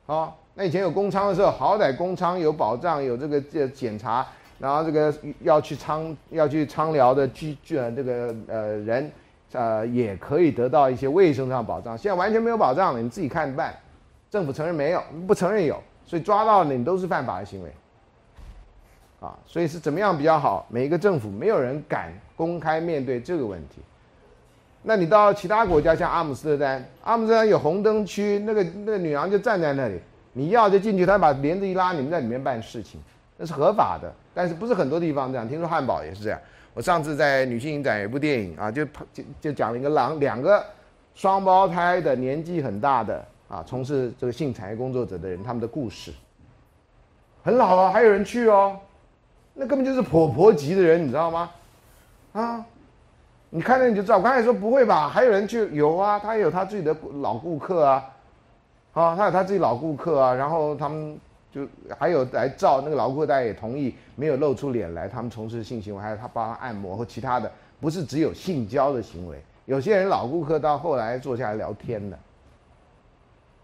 [0.06, 4.26] 好，那以前有公娼的时候，好歹公娼有保障，有这个这检查，
[4.60, 9.12] 然后这个要去娼要去娼寮的居居呃这个呃人。
[9.54, 11.98] 呃，也可以得到一些卫生上保障。
[11.98, 13.74] 现在完全没有保障了，你自己看办。
[14.30, 17.72] 政府承认没有，不承认有，所以抓到了你都是犯法的行为。
[19.20, 20.66] 啊，所以是怎么样比较好？
[20.70, 23.82] 每一个政府没有人敢公开面对这个问题。
[24.84, 30.00] 那你到其他国家，像阿姆斯特丹，阿姆斯特丹有红灯区，那个那个女郎就站在那里，
[30.34, 33.02] 你要就进去，她把帘子一拉，你们在里面办事情，
[33.38, 34.14] 那是合法的。
[34.34, 35.48] 但是不是很多地方这样？
[35.48, 36.40] 听说汉堡也是这样。
[36.76, 40.64] 我上次在女性影展有部电影啊，就就就讲了一个狼两个
[41.16, 46.14] 双胞胎的年纪很大的啊，从事这个性产业工作者的人他们的故事，
[47.44, 48.78] 很老了还有人去哦，
[49.58, 51.50] 那根本就是婆婆级的人，你知道吗？
[52.34, 52.66] 啊，
[53.50, 54.18] 你看着你就知道。
[54.18, 55.10] 我刚才说不会吧？
[55.10, 55.68] 还有人去？
[55.76, 58.06] 有啊，他有他自己的老顾客啊，
[58.94, 61.20] 啊，他有他自己老顾客啊，然后他们。
[61.50, 61.66] 就
[61.98, 69.42] 还有来照那个老顾大家也同意，没有露出脸来，他们从事性行为，还有他帮他按摩或其他的，不是只有性交的行为。
[69.66, 72.20] 有些人老顾客到后来坐下来聊天的，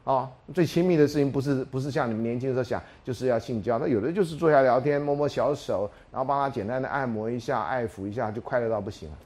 [0.06, 9.18] 哦，最亲密的事情不是不是像你们年轻的时候想，就是要性交，那有的就是坐下聊天，摸摸小手，然后帮他简单的按摩一下，爱抚一下，就快乐到不行了。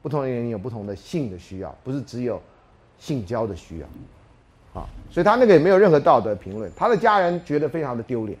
[0.00, 2.40] 不同的人有不同的性的需要，不是只有
[2.98, 3.86] 性交的需要。
[4.80, 8.38] 啊，所以他那个也没有任何道德评论，他的家人觉得非常的丢脸，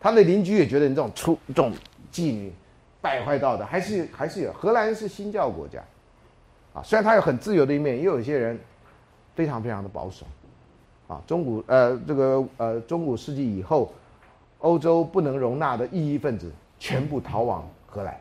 [0.00, 1.72] 他的邻居也觉得你这种粗这种
[2.10, 2.52] 妓女
[3.00, 4.52] 败坏道德，还是还是有。
[4.52, 5.80] 荷兰是新教国家，
[6.74, 8.58] 啊，虽然他有很自由的一面，也有一些人
[9.36, 10.26] 非常非常的保守，
[11.08, 13.92] 啊，中古呃这个呃中古世纪以后，
[14.58, 18.14] 欧洲不能容纳的异议分子全部逃往荷兰，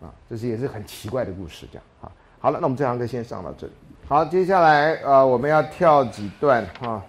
[0.00, 2.12] 啊，这是也是很奇怪的故事，这样啊。
[2.38, 3.72] 好了，那我们这堂课先上到这里。
[4.06, 7.02] 好，接下来呃，我们要跳几段哈，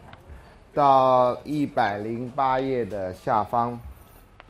[0.73, 3.77] 到一百零八页的下方，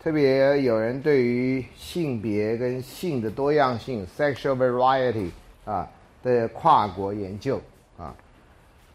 [0.01, 5.31] 特别有人对于性别跟性的多样性 （sexual variety）
[5.65, 5.89] 啊
[6.21, 7.59] 的跨国研究，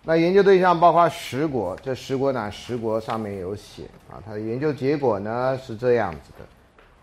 [0.03, 4.17] 那研究对象包括十国，这十国哪十国上面有写啊？
[4.25, 6.45] 它的研究结果呢是这样子的，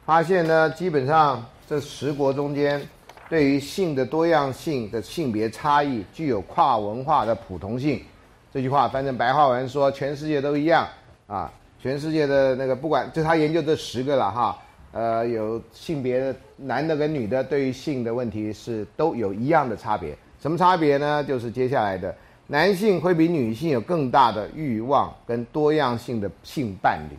[0.05, 2.81] 发现呢，基本上这十国中间。
[3.29, 8.01] 对于性的多样性的性别差异，具有跨文化的普同性。
[8.53, 10.87] 这句话翻成白话文说，全世界都一样
[11.27, 11.51] 啊！
[11.77, 14.57] 全世界的那个不管，就他研究这十个了哈。
[14.93, 20.17] 呃，有性别的男的跟女的，对于性的问题是都有一样的差别。
[20.39, 21.21] 什么差别呢？
[21.21, 22.15] 就是接下来的，
[22.49, 27.15] 男性会比女性有更大的欲望跟多样性的性伴侣，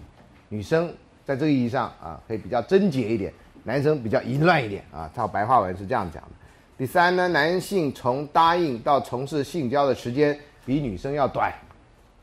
[0.49, 0.93] 女生
[1.25, 3.33] 在这个意义上啊，会比较贞洁一点。
[3.63, 6.31] 男生比较淫乱一点啊，套白话文是这样讲的。
[6.79, 11.53] 第三呢，男性从答应到从事性交的时间比女生要短，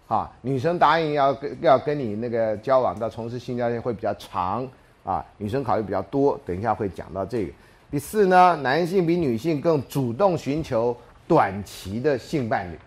[0.08, 4.68] 啊，女生答应要跟要跟你那个交往到从事性交会比较长
[5.04, 6.40] 啊，女生考虑比较多。
[6.44, 7.54] 等一下会讲到这个。
[7.92, 12.80] 第四呢，男性比女性更主动寻求短期的性伴侣，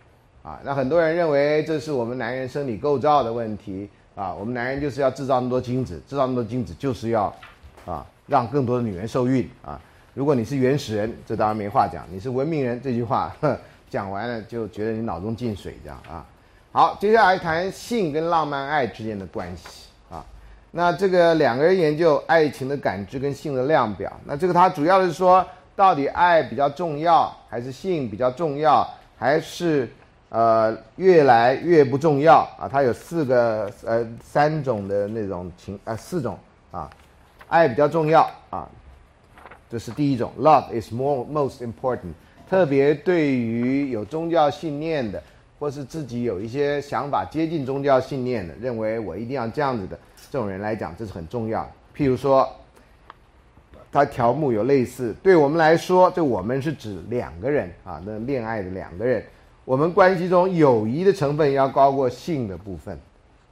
[0.42, 7.34] 啊，那很多人认为这是我们男人生理构造的问题啊，我们男人就是要制造那么多精子，制造那么多精子就是要
[7.84, 8.06] 啊。
[8.28, 9.80] 让更多的女人受孕啊，
[10.12, 13.34] 如果你是原始人，这当然没话讲；你是文明人，这句话
[13.88, 16.26] 讲完了就觉得你脑中进水这样啊。
[16.70, 20.22] 好，接下来谈性跟浪漫爱之间的关系啊。
[20.72, 24.12] 那这个两个人研究爱情的感知跟性的量表。
[24.26, 25.42] 那这个它主要是说，
[25.74, 28.86] 到底爱比较重要，还是性比较重要，
[29.16, 29.88] 还是
[30.28, 32.68] 呃越来越不重要啊？
[32.70, 36.38] 它有四个呃三种的那种情呃四种
[36.70, 36.90] 啊，
[37.48, 38.68] 爱比较重要啊，
[39.70, 42.12] 这是第一种，love is more most important。
[42.48, 45.22] 特别对于有宗教信念的。
[45.60, 49.98] 或是自己有一些想法接近宗教信念的，认为我一定要这样子的
[50.30, 51.70] 这种人来讲，这是很重要的。
[51.96, 52.48] 譬如说，
[53.90, 59.20] 他条目有类似，对我们来说，就我们是指两个人啊，那恋爱的两个人，
[59.68, 62.98] 我们关系中友谊的成分要高过性的部分，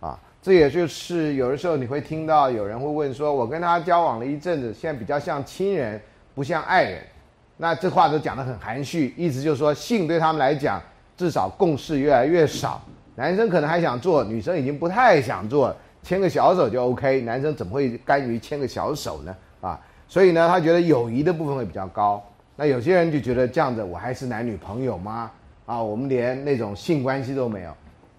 [0.00, 6.00] 啊，这也就是有的时候你会听到有人会问说，我跟他交往了一阵子，现在比较像亲人，
[6.34, 7.02] 不像爱人，
[7.58, 10.80] 那这话都讲得很含蓄，意思就是说性对他们来讲。
[11.18, 12.80] 至少共识越来越少，
[13.14, 17.20] 男生可能还想做，女生已经不太想做，牵个小手就 OK。
[17.22, 19.36] 男生怎么会甘于牵个小手呢？
[19.60, 19.78] 啊，
[20.08, 22.22] 所以呢，他觉得友谊的部分会比较高。
[22.54, 25.30] 那有些人就觉得这样子，我还是男女朋友吗？
[25.66, 27.70] 啊，我们连那种性关系都没有，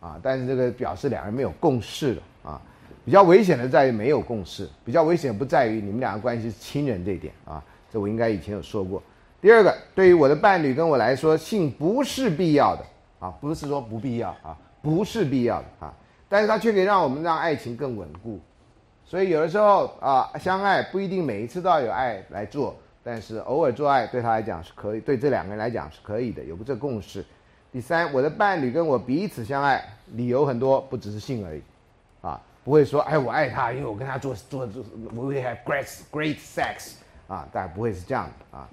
[0.02, 2.62] 啊，但是这个表示两人没有共识的啊。
[3.04, 7.64] 比较危险的在于没有共识，比较危险不在于你们两个关系是亲人这一点啊。
[7.90, 9.02] 这我应该以前有说过。
[9.40, 12.84] 第二个，对于我的伴侣跟我来说，性不是必要的
[13.20, 15.94] 啊，不是说不必要啊，不是必要的啊，
[16.28, 18.42] 但是它却可以让我们让爱情更稳固。
[19.06, 27.24] 所以有的时候啊，相爱不一定每一次都要有爱来做，但是偶尔做爱对他来讲是可以，对这两个人来讲是可以的，有个这共识。
[27.78, 29.80] 第三，我的伴侣跟我彼此相爱，
[30.14, 31.62] 理由很多，不只是性而已
[32.22, 34.84] 啊，不会说哎我爱他，因为我跟他做做做
[35.14, 36.94] ，we have great great sex
[37.28, 38.68] 啊，当然不会是这样的啊。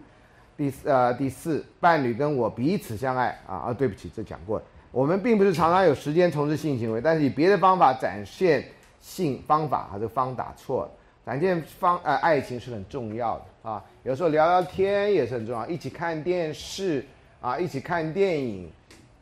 [0.57, 4.65] 第四呃第四，伴侣跟我彼此相爱啊啊，对不起，这讲过了。
[4.91, 8.65] 我们并不是常常有时间从事性行为，但是以别的方法展现
[9.03, 10.91] 性方法，啊，这个方打错了。
[11.27, 17.05] 展现方呃爱情是很重要的啊，有时候聊聊天也是很重要，一起看电视
[17.43, 18.71] 啊，一起看电影，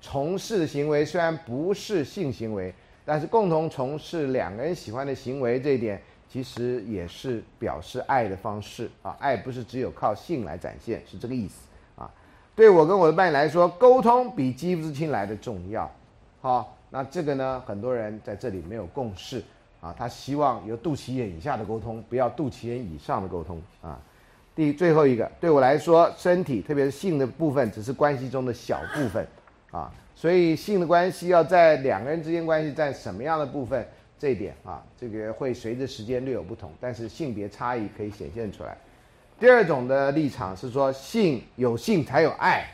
[0.02, 2.74] 从事的行为虽然不是性行为，
[3.06, 5.98] 但是共同从事两个人喜欢的行为这一点。
[6.28, 12.10] 其实也是表示爱的方式啊，爱不是只有靠性来展现，是这个意思啊。
[12.56, 15.90] 对我跟我的伴侣来说，沟通比肌肤之亲来的重要。
[16.40, 19.44] 好，那这个呢，很多人在这里没有共识
[19.82, 19.94] 啊。
[19.98, 24.00] 他希望有肚脐眼以下的沟通，不要肚脐眼以上的沟通啊。
[24.54, 29.28] 第最后一个，对我来说，身体特别是性的部分，只是关系中的小部分
[29.72, 29.92] 啊。
[30.14, 33.84] 所以性的关系要在两个人之间关系占什么样的部分？
[34.18, 38.76] 这一点啊，这个会随着时间略有不同，但是性别差异可以显现出来。
[39.40, 42.64] 第二种的立场是说，性有性才有爱，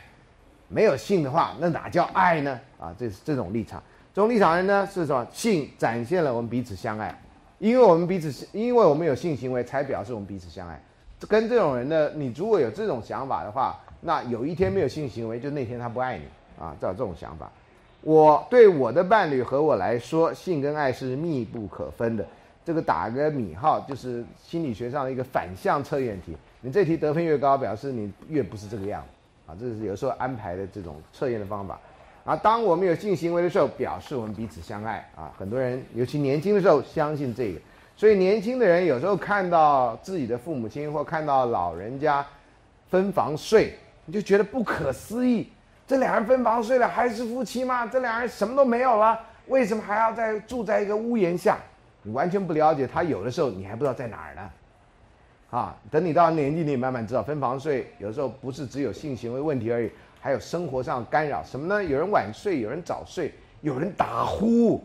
[0.67, 2.59] 没有性的话，那哪叫爱呢？
[2.79, 3.81] 啊，这是这种立场。
[4.13, 7.19] 这种立场人呢，是说性展现了我们彼此相爱，
[7.57, 10.79] 因为我们彼此，因为我们有性行为，才表示我们彼此相爱。
[11.27, 16.25] 跟这种人呢，你如果有这种想法的话，那有一天没有性行为，就那天他不爱你
[16.59, 17.49] 啊，照这种想法。
[18.01, 22.25] 我对我的伴侣和我来说，性跟爱是密不可分的。
[22.63, 26.37] 这个打个米号，就是心理学上的一个反向测验题。
[26.61, 29.03] 你这题得分越高，表示你越不是这个样
[29.47, 29.57] 啊。
[29.59, 31.79] 这是有时候安排的这种测验的方法。
[32.25, 35.33] 啊，当我们有性行为的时候，表示我们彼此相爱啊。
[35.37, 37.59] 很多人，尤其年轻的时候，相信这个。
[37.97, 42.25] 所以年轻的人有时候看到自己的父母亲或看到老人家
[42.89, 43.73] 分房睡，
[44.05, 45.49] 你就觉得不可思议。
[45.89, 47.87] 这两人分房睡了，还是夫妻吗？
[47.87, 51.57] 这两人什么都没有了，为什么还要在住在一个屋檐下？
[52.03, 54.49] 你完全不了解他，有的时候你还不知道在哪儿呢。
[55.49, 59.89] 啊，等你到年纪，你慢慢知道，分房睡有的时候不是只有性行为问题而已，
[60.21, 61.43] 还有生活上干扰。
[61.43, 61.83] 什么呢？
[61.83, 64.83] 有人晚睡，有人早睡，有人打呼，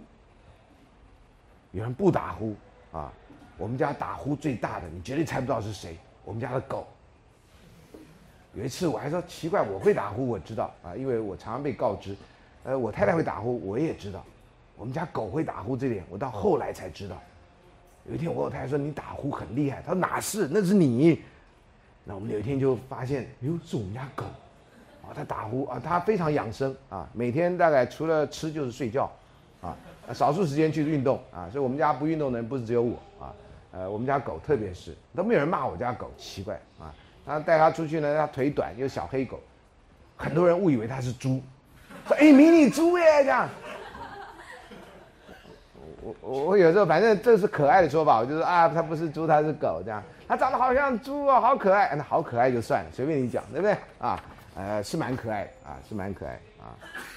[1.73, 2.57] 有人不打呼。
[2.93, 3.13] 啊，
[3.59, 5.99] 我们家打呼最大的，你绝对猜不到是谁。
[6.25, 6.87] 我们家的狗。
[8.57, 12.15] 有一次我还说奇怪，我会打呼，我知道啊，因为我常常被告知，
[12.63, 14.25] 呃，我太太会打呼，我也知道，
[14.77, 17.21] 我们家狗会打呼这点，我到后来才知道。
[18.09, 21.23] 有一天我太太说你打呼很厉害，她说哪是，那是你。
[22.05, 24.25] 那我们有一天就发现，哟，是我们家狗，
[25.03, 29.11] 啊，它打呼啊，它非常养生啊，每天大概除了吃就是睡觉，
[29.63, 29.75] 啊，
[30.13, 33.35] 少数时间去运动啊，所以我们家不运动的人不是只有我啊，
[33.73, 36.95] 呃，我们家狗特别是都没有人骂我家狗，奇怪啊。
[37.27, 39.41] 然后带他出去呢，他腿短，有小黑狗，
[40.17, 41.43] 很多人误以为他是猪，
[42.07, 43.49] 说：“哎，迷你猪耶！”这样，
[46.03, 50.03] 我我我有时候反正这是可爱的说法，我就说啊，它不是猪，它是狗这样。
[50.27, 54.23] 它长得好像猪哦，好可爱，那好可爱就算了，随便你讲，对不对啊？
[54.57, 56.73] 呃，是蛮可爱啊，是蛮可爱啊。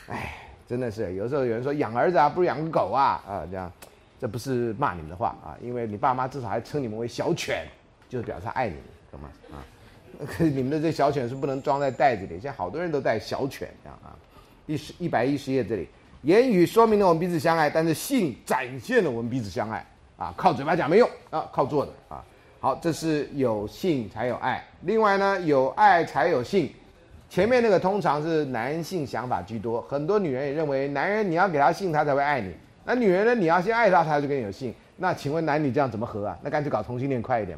[0.07, 0.33] 哎，
[0.67, 3.71] 真的是有时候有人说养儿子啊，不如养狗啊啊这样，
[4.19, 7.65] 这不是骂你们的话啊，因为你爸妈至少还称你们为小犬，
[8.09, 9.29] 就是表示爱你们，懂吗？
[9.51, 9.63] 啊，
[10.39, 14.15] 你们的这小犬是不能装在袋子里，现在好多人都带小犬这样啊。
[14.65, 15.87] 一十一百一十页这里，
[16.23, 19.85] 言语说明了我们彼此相爱，但是性展现了我们彼此相爱
[20.17, 22.23] 啊，靠嘴巴讲没用啊，靠做的啊。
[22.59, 24.65] 好，这是有性才有爱。
[24.81, 26.71] 另外呢，有爱才有性。
[27.29, 32.51] 前面那个通常是男性想法居多，很多女人也认为，男人你要给他性，他才会爱你。
[32.83, 34.73] 那女人呢，你要先爱他，他就跟你有性。
[34.95, 36.37] 那请问男女这样怎么合啊？
[36.41, 37.57] 那干脆搞同性恋快一点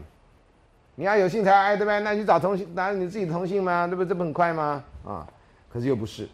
[1.00, 1.98] 你要有性才爱，对不对？
[2.02, 3.88] 那你找同性，拿你自己同性吗？
[3.88, 4.04] 对不？
[4.04, 4.84] 这不很快吗？
[5.06, 5.26] 啊，
[5.72, 6.28] 可是又不是。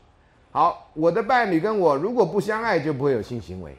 [0.50, 3.78] 好，我的伴侣跟我如果不相爱，就不会有性行为。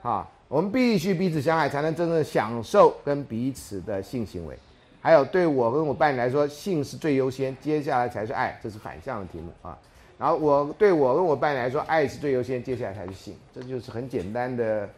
[0.00, 0.26] 啊。
[0.48, 4.58] 我们必须彼此相爱，才能真正享受跟彼此的性行为。
[5.02, 9.76] 还有，对我跟我伴侣来说，性是最优先，接下来才是爱，这是反向的题目啊。
[10.18, 14.88] 然后我对我跟我伴侣来说，爱是最优先，接下来才是性，这就是很简单的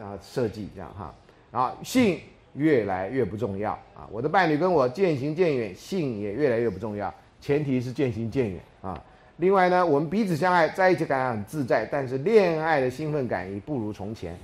[0.00, 1.14] 啊设计这样哈。
[1.50, 2.18] 然后性
[2.54, 9.02] 越来越不重要啊，我的伴侣跟我渐行渐远，性也越来越不重要，前提是渐行渐远啊。
[9.36, 14.36] 另外呢，我们彼此相爱，在一起感觉很自在，但是恋爱的兴奋感已不如从前。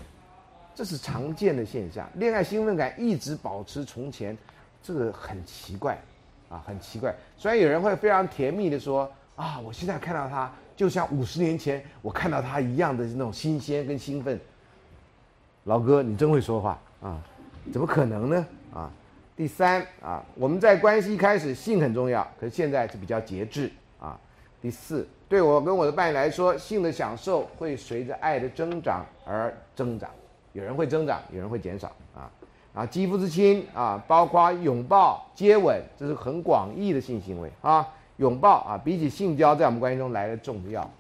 [0.75, 4.37] 这是常见的现象，恋爱兴奋感一直保持从前，
[4.83, 5.99] 这个很奇怪，
[6.51, 7.15] 啊，很奇怪。
[7.37, 14.39] 虽然有人会非常甜蜜的说，啊，我现在看到他就像五十年前我看到他一样的那种新鲜跟兴奋。
[15.65, 17.23] 老哥，你真会说话啊，
[17.73, 18.47] 怎么可能呢？
[18.73, 18.91] 啊，
[19.37, 23.71] 第三啊，我们在关系一开始性很重要，可是现在是比较节制
[24.01, 24.19] 啊。
[24.63, 30.09] 第四，对我跟我的伴侣来说，性的享受会随着爱的增长而增长。
[30.53, 32.31] 有人会增长，有人会减少啊，
[32.75, 37.87] 啊，肌肤之亲啊，包括拥抱、接吻，这是很广义的性行为啊。
[38.17, 40.91] 拥抱啊，比起性交，在我们关系中来的重要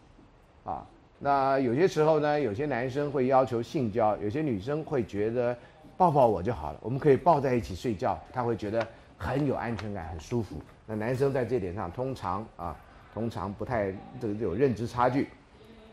[0.64, 0.86] 啊。
[1.18, 5.56] 那有些时候呢，有些男生会要求性交，有些女生会觉得
[5.96, 8.86] 抱抱我就好了，我们可以抱在一起睡觉，他会觉得
[9.16, 10.56] 很有安全感，很舒服。
[10.86, 12.76] 那男生在这点上通常啊，
[13.14, 15.28] 通常不太这个有认知差距。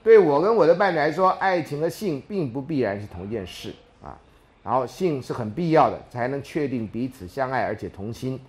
[0.04, 3.74] 对我跟我的伴侣来说，爱情和性并不必然是同一件事
[4.04, 4.20] 啊。
[4.62, 8.40] 然后性是很必要的，才能确定彼此相爱而且同心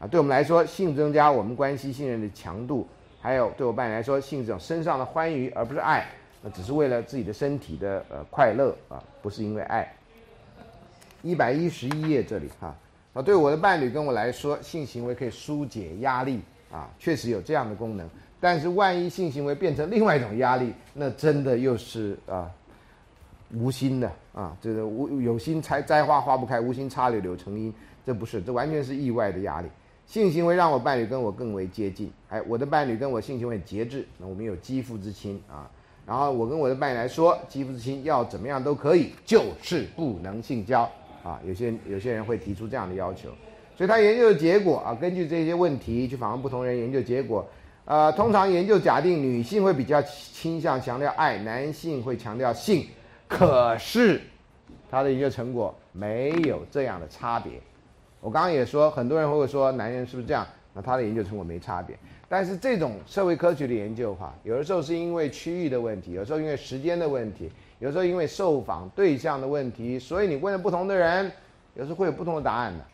[0.00, 0.06] 啊。
[0.06, 2.86] 对我们来说，性增加我们关系信任的强度，
[3.20, 6.06] 还有对我伴侣来说，性这种身上的欢愉而不是爱，
[6.42, 9.88] 那只是为了自己的身体的呃快乐啊，不是因为爱。
[11.24, 12.76] 一百一十一页这里哈
[13.14, 16.40] 啊，对我的伴侣跟我来说，性行为可以疏解压力
[16.70, 18.06] 啊，确实有这样的功能。
[18.38, 22.50] 但是万一性行为变成另外一种压力，那真的又是啊
[23.54, 27.72] 无心的啊，这个无有心栽栽花花不开，无心插柳柳成荫，
[28.04, 29.68] 这不是，这完全是意外的压力。
[30.06, 35.70] 性行为让我伴侣跟我更为接近，哎，我的伴侣跟我性行为节制，那我们有肌肤之亲啊。
[36.04, 40.86] 然后我跟我的伴侣来说，肌肤之亲要怎么样都可以，就是不能性交
[41.24, 41.40] 啊。
[41.44, 43.30] 有些有些人会提出这样的要求，
[43.74, 47.44] 所以他研究的结果啊，根据这些问题去访问不同人，研究结果。
[47.86, 52.86] 呃，通常研究假定女性会比较倾向强调爱，男性会强调性。
[53.28, 54.22] 可是，
[54.90, 57.52] 他的研究成果没有这样的差别。
[58.22, 60.46] 我刚刚也说，很多人会说男人是不是这样？
[60.72, 61.94] 那他的研究成果没差别。
[62.26, 71.30] 但是这种社会科学的研究哈，有的时候是因为区域的问题，有时候因为时间的问题，有时候因为受访对象的问题，所以你问了不同的人，
[71.74, 72.84] 有时候会有不同的答案的。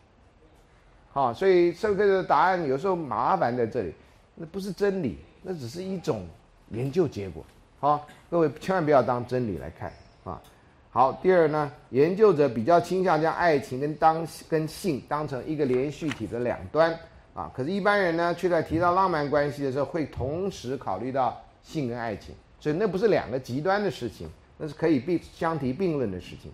[1.11, 3.93] 好，所以社会的答案有时候麻烦在这里。
[4.33, 6.25] 那不是真理，那只是一种
[6.69, 7.45] 研究结果。
[7.79, 9.91] 好，各位千万不要当真理来看
[10.23, 10.41] 啊。
[10.89, 16.97] 好，第二呢，研究者比较倾向将爱情跟当跟性当成一个连续体的两端
[17.33, 17.51] 啊。
[17.55, 24.29] 可是，一般人呢，却在提到浪漫关系的时候，会同时考虑到性跟爱情，所以那不是两个极端的事情，
[24.63, 26.51] 那是可以并相提并论的事情，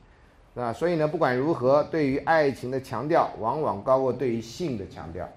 [0.55, 0.71] 啊。
[0.71, 5.27] 所以呢，不管如何，对于爱情的强调往往高过对于性的强调，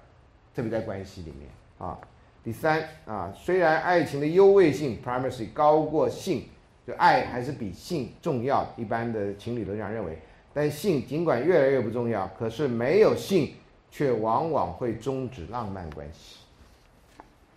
[0.55, 1.99] 特别在关系里面啊。
[2.45, 6.45] 第三啊，虽然爱情的优位性 （primacy） 高过性，
[6.87, 8.65] 就爱还是比性重要。
[8.77, 10.17] 一般的情侣都这样认为。
[10.55, 13.53] 但性尽管越来越不重要，可是没有性
[13.91, 16.39] 却往往会终止浪漫关系。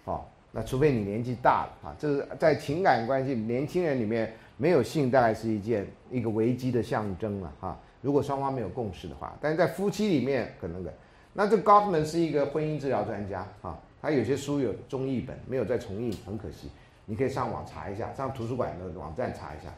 [0.06, 7.80] 好，那除非你年纪大了啊，这是在情感关系，年轻人里面没有性大概是一件一个危机的象征了哈。
[8.01, 10.93] 如果双方没有共识的话，但是在夫妻里面可能的。
[11.34, 13.80] 那这 Gottman 是一个婚姻治疗专家啊。
[14.01, 16.67] 他有些书有中译本，没有再重印，很可惜。
[17.05, 19.73] 你可以上网查一下，上图书馆的网站查一下。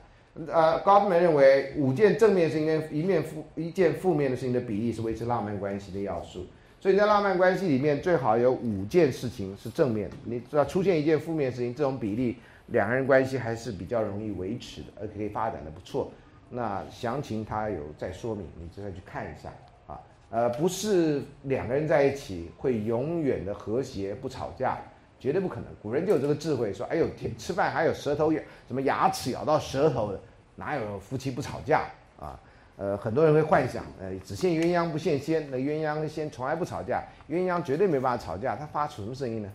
[0.52, 6.48] 呃，高夫曼认为五件正面事情跟一面负一件负面的事情的比例是维持浪漫关系的要素。
[6.82, 10.10] 所以在浪漫关系里面，最好有五件事情是正面。
[10.24, 12.38] 你只要出现一件负面事情，这种比例，
[12.68, 16.12] 两个人关系还是比较容易维持的，而且可以发展的不错。
[16.50, 19.54] 那详情他有在说明，你再去看一下
[19.88, 20.00] 啊。
[20.30, 24.78] 呃，不是两个人在一起会永远的和谐不吵架。
[25.18, 30.20] 绝对不可能，古人就有这个智慧，说：“哎呦，天，吃饭还有舌头咬，什么牙齿咬到舌头的，
[30.56, 31.86] 哪有夫妻不吵架
[32.20, 32.38] 啊？”
[32.78, 39.50] 呃，很多人会幻想，呃，只羡鸳鸯不羡仙，那鸳鸯仙从来不吵架，鸳鸯绝对没办法吵架，它发出什么声音呢？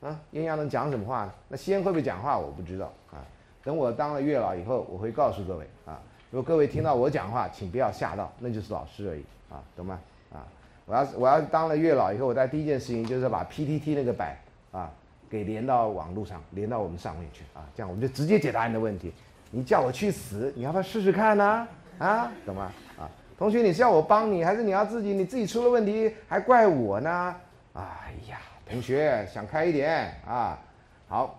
[0.00, 1.32] 啊，鸳鸯能讲什么话呢？
[1.48, 2.38] 那仙会不会讲话？
[2.38, 3.24] 我不知道啊。
[3.64, 6.00] 等我当了月老以后，我会告诉各位啊，
[6.30, 10.00] 如果各位听到我讲话，请不要吓到，那就是老师而已啊，懂吗？
[10.32, 10.46] 啊，
[10.86, 14.38] 我要我要当了月老以后，我在第一件事情就是把 PTT 那个摆。
[14.70, 14.90] 啊，
[15.30, 19.10] 给连到网络上，连到我们上面去啊，这样我们就直接解答你的问题。
[19.50, 21.66] 你叫我去死，你要不要试试看呢？
[21.96, 22.70] 啊，懂吗？
[22.98, 23.08] 啊，
[23.38, 25.14] 同学，你是要我帮你，还是你要自己？
[25.14, 27.34] 你自己出了问题还怪我呢？
[27.72, 28.38] 哎呀，
[28.70, 30.58] 同学想开一点啊。
[31.08, 31.38] 好，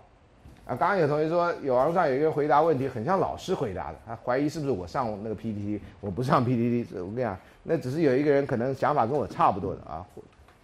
[0.66, 10.06] 啊，刚刚有同学说，有网上有一个回答问题很像老师回答的，他怀疑是不是我上那个 PPT，我不上 PPT，我跟你讲，那只是有一个人可能想法跟我差不多的啊，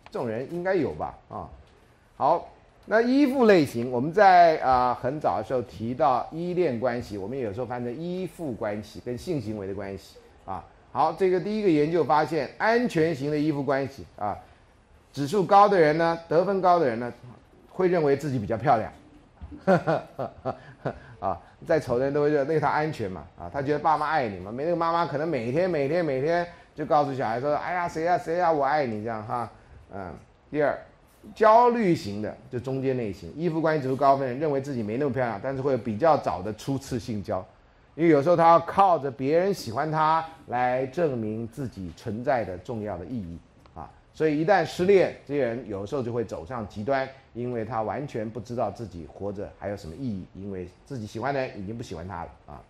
[0.10, 1.16] 这种人应该有吧？
[1.30, 1.50] 啊，
[2.18, 2.50] 好。
[2.88, 10.64] 那依附类型，我们在啊很早的时候提到依恋关系，我们有时候翻成依附关系跟性行为的关系啊。
[10.92, 14.38] 好，这个第一个研究发现，安全型的依附关系啊，
[15.16, 17.14] 指数高的人呢，得分高的人呢，
[17.70, 18.92] 会认为自己比较漂亮，
[21.22, 29.50] 啊，再丑的人都会认为他安全嘛，啊，他觉得爸妈爱你嘛，没那个妈妈可能每天每天每天就告诉小孩说，哎呀谁呀谁呀我爱你这样哈，
[29.94, 30.14] 嗯，
[30.52, 30.78] 第二。
[31.34, 37.44] 焦虑型的就中间类型，依附关系指数高分，认为自己没那么漂亮，但是会有比较早的初次性交，
[37.96, 43.40] 因为有时候他要靠着别人喜欢他来证明自己存在的重要的意义，
[44.16, 52.64] 所以一旦失恋，这些人有时候就会走上极端，因为他完全不知道自己活着还有什么意义，因为自己喜欢的人已经不喜欢他了啊，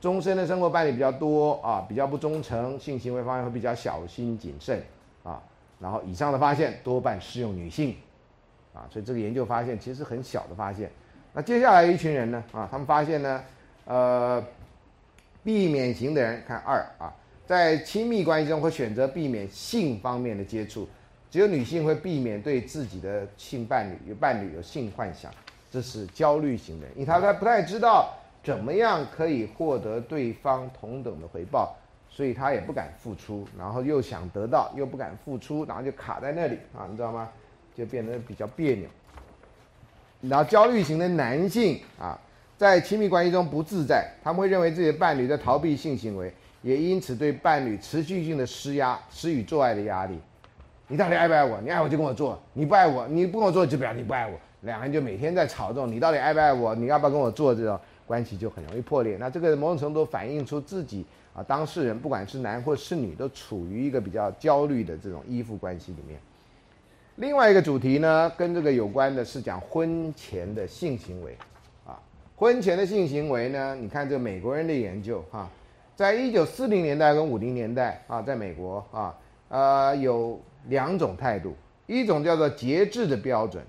[0.00, 4.80] 终身的生活伴侣比较多啊，比较不忠诚，性行为方面会比较小心谨慎
[5.24, 5.42] 啊。
[5.80, 7.96] 然后以上的发现多半适用女性，
[8.72, 10.88] 啊，所以这个研究发现其实很小的发现。
[11.32, 13.42] 那接下来一群人呢，啊，他们发现呢，
[13.86, 14.42] 呃，
[15.42, 17.12] 避免型的人看二啊，
[17.46, 20.88] 在亲密关系中会选择避免性方面的接触，
[21.30, 25.32] 只有女性会避免对自己的性伴侣有伴侣有性幻想，
[25.70, 28.12] 这是焦虑型的，因为他他不太知道
[28.42, 31.76] 怎么样可以获得对方同等的回报。
[32.08, 37.28] 所以他也不敢付出，然后又想得到，又不敢付出，然后就卡在那里啊，你知道吗？
[37.76, 38.88] 就变得比较别扭。
[40.22, 42.18] 然后焦虑型的男性啊，
[42.56, 46.32] 在亲密关系中不自在，他们会认为自己的伴侣在逃避性行为，
[46.62, 50.18] 也因此对伴侣持续性的施压，施予做爱的压力。
[50.88, 51.60] 你到底爱不爱我？
[51.60, 54.38] 你爱我就跟我做，你不爱我，你不跟我做就表示你不爱我。
[54.62, 56.74] 两个人就每天在吵这种，你到底爱不爱我？
[56.74, 57.54] 你要不要跟我做？
[57.54, 59.16] 这种关系就很容易破裂。
[59.18, 61.04] 那这个某种程度反映出自己。
[61.36, 66.18] 啊，当事人不管是男或是女，都处于一个比较焦虑的这种依附关系里面。
[67.16, 71.36] 另外一个主题呢，跟这个有关的是讲婚前的性行为。
[71.86, 72.00] 啊，
[72.34, 75.46] 婚前的性行为呢，你看这美国人的研究哈，
[75.96, 79.18] 在一九四零年代跟五零年代啊，在美国啊，
[79.48, 81.56] 呃，有两种态度，
[81.86, 83.64] 一种叫做节制的标准，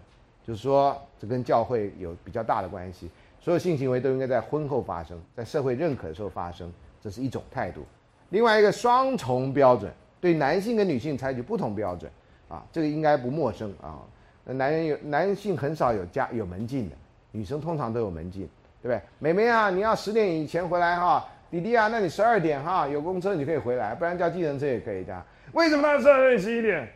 [0.46, 3.10] 就是说这跟教会有比较大的关系，
[3.40, 6.70] 所有性行为都应该在婚后发生，在社会认可的时候发生。
[7.00, 7.86] 这是一种态度，
[8.32, 9.90] 另外一个双重标准，
[10.20, 12.12] 对男性跟女性采取不同标准，
[12.50, 14.02] 啊，这个应该不陌生啊。
[14.44, 16.96] 那男人有男性很少有家有门禁的，
[17.32, 18.50] 女生通常都有门禁，
[18.82, 19.02] 对不对？
[19.20, 21.26] 妹妹啊，你要十点以前回来哈。
[21.50, 25.24] 弟弟啊，那你十二点哈，有公车你可以回来，不然叫计程车也可以的。
[25.54, 26.88] 为什么他十二点十一点？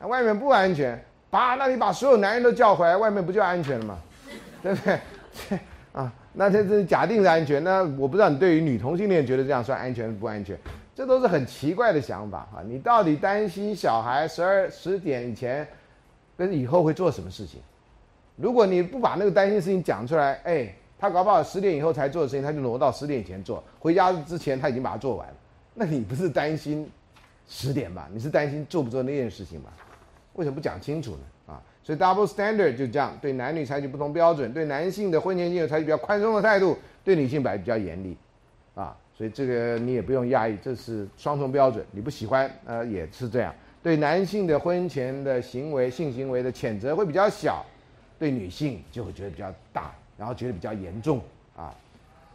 [0.00, 3.98] 外面不安全，把那你把所有男人都叫回来，外面不就安全了吗？
[4.62, 5.58] 对不对？
[5.92, 6.12] 啊。
[6.34, 10.56] 那这这假定是安全，那我不知道你对于女同性恋觉得这样算安全不安全？
[10.94, 12.62] 这都是很奇怪的想法啊！
[12.64, 15.66] 你到底担心小孩十二十点以前
[16.36, 17.60] 跟以后会做什么事情？
[18.36, 25.34] 如果你不把那个担心事情讲出来，哎，他搞不好十点以后才做的事情，他就挪到十点以前做，回家之前他已经把它做完了。
[25.74, 26.90] 那你不是担心
[27.48, 28.08] 十点吧？
[28.12, 29.70] 你是担心做不做那件事情吧？
[30.34, 31.54] 为什么不讲清楚呢？
[31.54, 38.14] 啊所以 double standard 就这样，对男女采取不同标准，对男性的婚前性采取比较宽松的态度，对女性摆比较严厉，
[38.74, 43.54] 啊，所以这个你也不用压抑，这是双重标准，你不喜欢，呃，也是这样。
[43.82, 47.64] 对男性的婚前的行为、性行为的谴责会比较小，
[48.18, 51.22] 对女性就会觉得比较大，然后觉得比较严重，
[51.56, 51.72] 啊，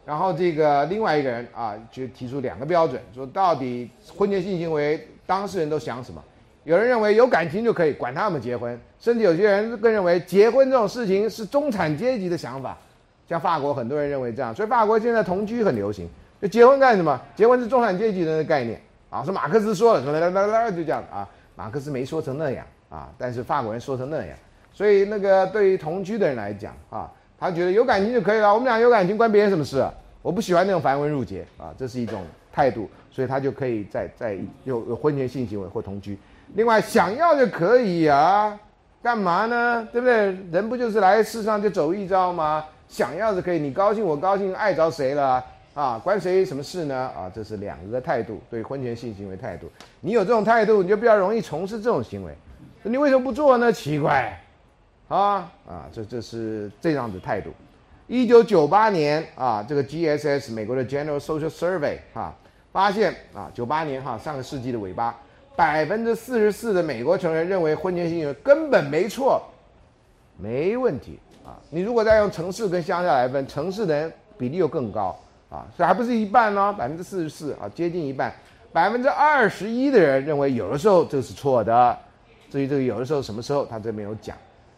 [0.05, 6.23] 然后这个另外一个人啊，就提出两个标准，说到底婚前性行为当事人都想什么？
[6.63, 12.77] 有人认为有感情就可以，管他们结婚，甚至有些人更认为结婚这种事情是中产阶级的想法。
[13.27, 16.09] 像法国很多人认为这样，所以法国现在同居很流行。
[16.41, 17.19] 就结婚干什么？
[17.35, 18.79] 结婚是中产阶级的概念
[19.09, 21.27] 啊，是马克思说的，啦啦啦就这样啊。
[21.57, 24.37] 马克思没说成那样啊，但是法国人说成那样。
[24.73, 27.11] 所以那个对于同居的人来讲啊。
[27.43, 29.93] 他觉得有感情就可以了，我们俩有感情关别人什么事啊？
[30.21, 32.21] 我不喜欢那种繁文缛节啊，这是一种
[32.53, 36.17] 态度，所以他就可以在在有有婚前性行为或同居。
[36.53, 38.57] 另外想要就可以啊，
[39.01, 39.85] 干嘛呢？
[39.91, 40.37] 对不对？
[40.53, 42.63] 人不就是来世上就走一遭吗？
[42.87, 45.43] 想要是可以，你高兴我高兴，爱着谁了
[45.73, 45.99] 啊？
[46.01, 46.95] 关谁什么事呢？
[46.95, 49.69] 啊，这是两个态度，对婚前性行为态度。
[49.99, 52.33] 你有这种态度，你就比较容易从事这种行为。
[52.83, 53.69] 你为什么不做呢？
[53.69, 54.39] 奇怪。
[55.13, 57.51] 啊啊，这这是这样的态度。
[58.07, 62.33] 一九九八年啊，这个 GSS 美国的 General Social Survey 哈，
[62.71, 65.15] 发现啊，九八年哈，上个世纪的尾巴，
[65.55, 69.39] 百分之四十四的美国成人认为婚前性行为根本没错，
[70.37, 71.61] 没问题啊。
[71.69, 75.15] 你如果再用城市跟乡下来分，城市人比例又更高
[75.49, 78.33] 啊，所以还不是一半呢，百分之四十四啊，接近一半。
[78.71, 81.95] 百分之二十一的人认为有的时候这是错的，
[82.49, 84.35] 至于这个有的时候什么时候，他这没有讲。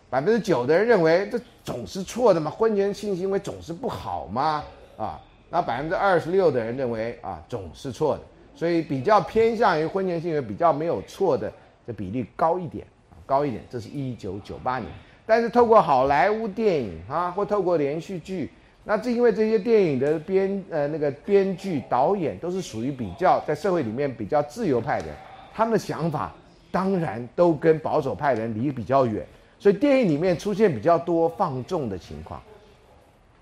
[0.10, 4.64] 百分之九的人认为这总是错的嘛，婚前性行为总是不好吗？
[4.98, 5.20] 啊，
[5.50, 8.22] 那百分之二十六的人认为啊总是错的，
[8.56, 11.52] 所以比较偏向于婚前性行为比较没有错的
[11.86, 12.86] 这比例高一点，
[13.26, 13.62] 高一点。
[13.70, 14.90] 这是一九九八年，
[15.26, 18.50] 但是透过好莱坞电影啊，或透过连续剧，
[18.86, 25.08] 那这因为这些电影的编呃那个编剧导演都是属于比较在社会里面比较自由派的，
[25.54, 26.34] 他们的想法
[26.72, 29.26] 当然都跟保守派人离比较远。
[29.66, 32.40] 所以电影里面出现比较多放纵的情况，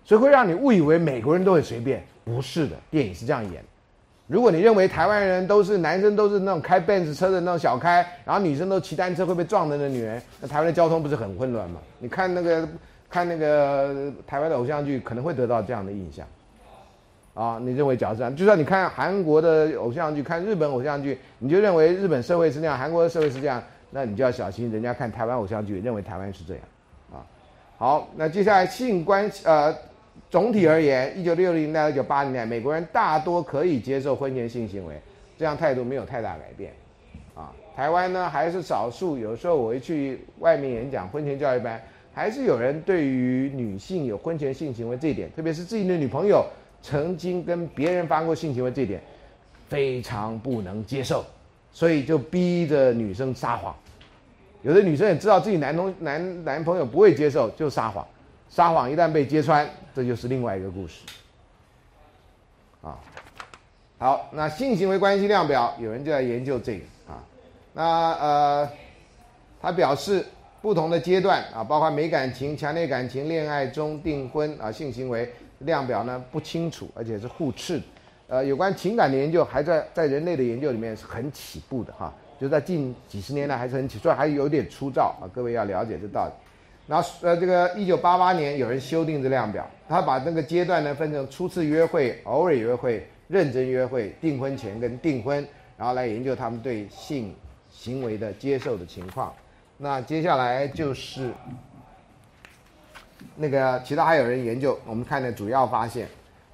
[0.05, 3.61] 所以会让你误以为美国人都很随便，不是的，电影是这样演。
[4.27, 11.81] 如果你认为台湾人都是男生都是那种开 Benz 车的那种小开，然后女生都骑单车会被撞的那女人，那台湾的交通不是很混乱吗？
[11.99, 12.65] 你看那个
[13.09, 16.25] 看那个台湾的偶像剧，可能会得到这样的印象。
[17.33, 23.61] 啊，你认为假设，就算你看韩国的偶像剧，看日本偶像剧，你就认为日本社会是那样，韩国的社会是这样。
[23.95, 26.63] 那你就要小心，人家看台湾偶像剧，认为台湾是这样，
[27.11, 27.21] 啊，
[27.77, 29.71] 好，那接下来性关系，呃，
[30.31, 34.99] 总体而言，一九六零年代、一九八零年代，美国人大多可以接受婚前性行为，
[35.37, 36.73] 这样态度没有太大改变，
[37.35, 41.79] 啊，台湾呢还是少数，有时候我会去外面演讲，婚前教育班，
[42.11, 46.43] 还是有人对于女性有婚前性行为这一点，特别是自己的女朋友
[46.81, 48.99] 曾经跟别人发过性行为这一点，
[49.69, 51.23] 非常不能接受，
[51.71, 53.75] 所以就逼着女生撒谎。
[54.63, 58.05] 有的女生也知道自己男同男男朋友不会接受，就撒谎，
[58.49, 61.01] 撒谎一旦被揭穿，这就是另外一个故事。
[62.81, 62.97] 啊，
[63.97, 67.23] 好，那性行为关系量表，有人就在研究这个啊。
[67.73, 67.83] 那
[68.13, 68.69] 呃，
[69.61, 70.25] 他表示
[70.61, 75.29] 不同的阶段啊，包括没感情、强烈感情、恋爱中、订婚啊，性行为
[75.59, 77.81] 量表呢不清楚，而且是互斥。
[78.27, 82.13] 呃，有关情感的研究还在在人类的研究里面是很起步的哈。
[82.43, 85.23] 就在近几十年来还是很起，所以还有点粗糙啊。
[85.33, 86.33] 各位要了解这道理。
[86.85, 95.47] 然后呃，这个一九八八年有人修订这量表，他把那个阶段呢分成初次约会、偶尔约会、认真约会、订婚前跟订婚，
[95.77, 97.33] 然后来研究他们对性
[97.71, 99.33] 行为的接受的情况。
[99.77, 101.31] 那接下来就是
[103.37, 106.05] 那个其他还有人研究，我们看的主要发现，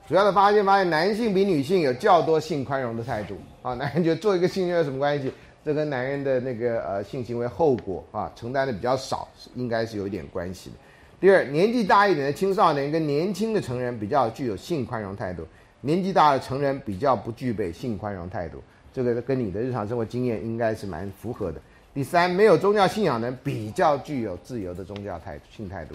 [0.07, 3.73] 主要的发现发现男性比女性有较多性宽容的态度啊。
[3.73, 5.33] 男人觉得做一个性有什么关系？
[5.69, 10.75] 这跟男人的那个呃性行为后果啊承担的比较少，应该是有一点关系的。
[11.19, 15.45] 第二，年纪大一点的青少年跟年轻的成人比较具有性宽容态度，
[15.81, 18.57] 年纪大的成人比较不具备性宽容态度。
[18.91, 21.61] 这个跟你的日常生活经验应该是蛮符合的。
[21.93, 25.93] 第三，没有宗教信仰的人比较具有自由的宗教态性态度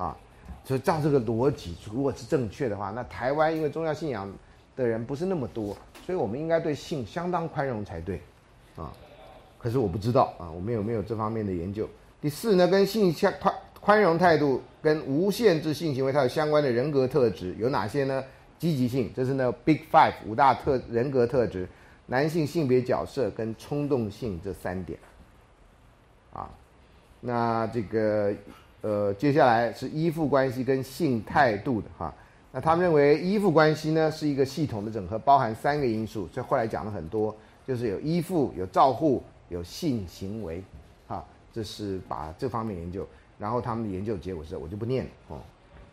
[0.00, 0.16] 啊。
[0.62, 4.32] 所以照这个逻辑，如果是正确的话，那台湾因为宗教信仰
[4.76, 8.20] 的人不是那么多，所以我们应该对性相当宽容才对
[8.76, 8.92] 啊。
[9.58, 11.88] 可是我不知道啊，我们有没有这方面的研究？
[12.20, 18.22] 第四呢，跟性相宽宽容态度跟无限制性行为它有相关的人格特质有哪些呢？
[18.58, 21.68] 积极性，这是呢 Big Five 五大特人格特质，
[22.06, 24.98] 男性性别角色跟冲动性这三点。
[26.32, 26.48] 啊，
[27.20, 28.32] 那这个
[28.80, 32.14] 呃，接下来是依附关系跟性态度的哈。
[32.50, 39.22] 那他们认为依附关系呢是一个系统的整合，包含三个因素，所以后来讲了很多，就是有依附，有照护。
[39.48, 40.62] 有性行为，
[41.08, 43.06] 啊，这是把这方面研究，
[43.38, 45.38] 然后他们的研究结果是，我就不念了哦。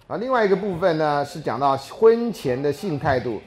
[0.07, 3.41] 啊，另外一个部分呢是讲到婚前的性态度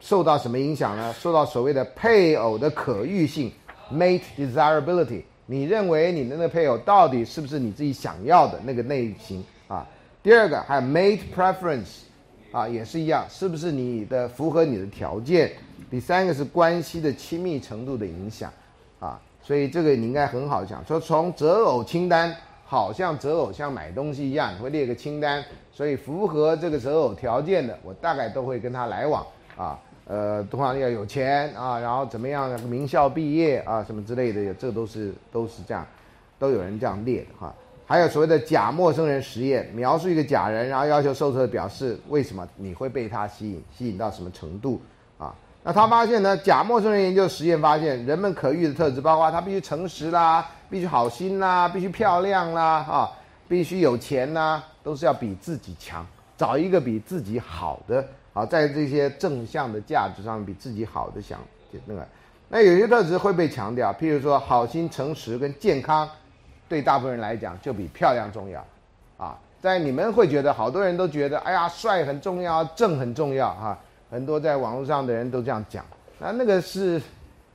[0.00, 1.12] 受到什么影响呢？
[1.14, 3.52] 受到所谓的配偶的可遇性
[3.92, 5.22] （mate desirability）。
[5.46, 9.86] 你认为你的那个配偶到底是不是你自己想要的那个类型啊？
[10.22, 12.04] 第二个还有 mate preference，
[12.50, 15.52] 啊，也是一样，是不是你的符合你的条件？
[15.90, 18.50] 第三个是关系的亲密程度的影响，
[19.44, 22.34] 所以这个你应该很好讲，说从择偶清单，
[22.64, 29.24] 好像择偶像买东西一样，你会列个清单，所以符合这个择偶条件的，我大概都会跟他来往，
[29.56, 29.78] 啊。
[30.06, 32.60] 呃，通常要有钱啊，然后怎么样？
[32.64, 35.86] 名校毕业啊，什么之类的，这都是都是这样，
[36.38, 37.54] 都有人这样列的哈。
[37.86, 44.78] 还有所谓的假陌生人实验，描述一个假人，然后要求受测表示为什么你会被他吸引，吸引到什么程度？
[45.66, 53.10] 那他发现呢，假陌生人研究实验发现，人们可遇的特质包括他必须诚实啦，必须好心啦，必须漂亮啦，哈，
[53.48, 58.06] 必须有钱呐，都是要比自己强，找一个比自己好的。
[58.34, 61.38] 啊，在这些正向的价值上比自己好的想
[61.86, 62.06] 那个，
[62.48, 66.06] 那有些特质会被强调，譬如说好心、诚实跟健康，
[66.68, 68.62] 对大部分人来讲就比漂亮重要。
[69.16, 73.78] 啊，在你们会觉得，好多人都觉得，哎呀，帅很重要，正很重要哈。
[74.14, 75.84] 很多在网络上的人都这样讲，
[76.20, 77.02] 那那个是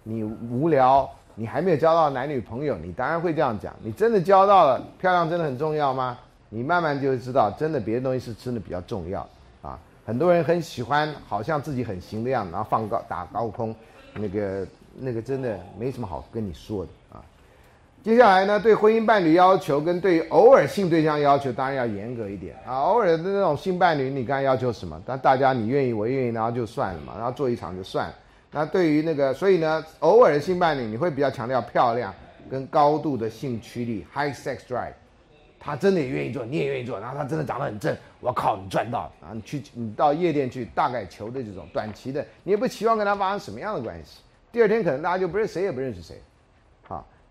[0.03, 3.73] 你无聊，你还没有交到男女朋友，你当然会这样讲。
[3.81, 6.19] 你真的交到了，漂亮真的很重要吗？
[6.49, 9.22] 你慢慢就会知道，真的别的东西是真的比较重要。
[9.61, 13.73] 啊很多人很喜欢，好像自己很行的样子，然后放高打高空，
[14.15, 14.68] 那个
[14.99, 17.23] 那个真的没什么好跟你说的啊。
[18.02, 22.80] 接下来呢，对婚姻伴侣要求跟对偶尔性对象要求，当然要严格一点啊。
[22.84, 25.02] 偶尔的那种性伴侣，你刚才要求什么？
[25.06, 28.10] 但大家你愿意，我愿意，然后就算了嘛，然后做一场就算。
[28.52, 32.14] 那对于那个，所以呢，偶尔的性伴侣，你会比较强调漂亮
[32.50, 34.94] 跟高度的性驱力 （high sex drive）。
[35.60, 39.30] 他真的也愿意做，你也愿意做，然后他真的长得很正，我靠，你赚到了啊！
[39.34, 44.22] 你去，你到夜店去，大概求的这种短期的，你也不期望跟他发生什么样的关系。
[44.54, 46.16] 第二天可能大家就不认谁也不认识谁，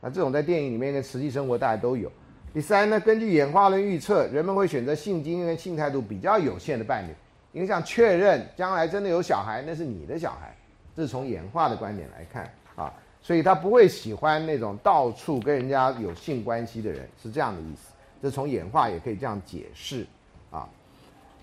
[0.01, 2.11] 那这种在电影里面跟实际生活大家都有。
[2.55, 7.12] 第三呢，根据演化论预测，人们会选择性经验跟性态度比较有限的伴侣，
[7.53, 10.57] 因为想确认将来真的有小孩，那是你的小孩，
[10.97, 17.93] 这是从演化的观点来看啊，所以他不会喜欢那种到处跟人家有性关系的人，是这样的意思。
[18.20, 20.05] 这从演化也可以这样解释，
[20.51, 20.69] 啊，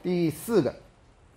[0.04, 0.74] 第四个，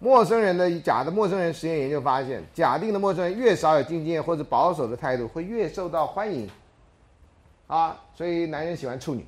[0.01, 6.49] 陌生人的假的陌生人实验研究发现，假定的陌生人越少有经验或者保守的态度，会越受到欢迎，
[7.69, 9.25] 啊，所以男人喜欢处女，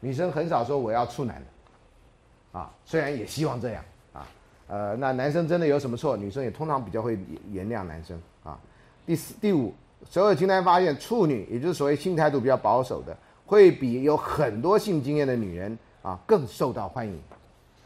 [0.00, 4.26] 女生很少说我要处男的，啊，虽然也希望这样，啊，
[4.68, 7.18] 呃，那男生真的有什么错，女生也通常比较会
[7.50, 8.58] 原谅男生，啊，
[9.06, 9.72] 第四、第五，
[10.04, 13.16] 所有清单发现，处女也就是所谓性态度比较保守的。
[13.48, 17.16] 会比有很多性经验的女人啊更受到欢迎，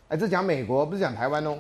[0.09, 1.59] 哎，这讲美国不是讲台湾哦，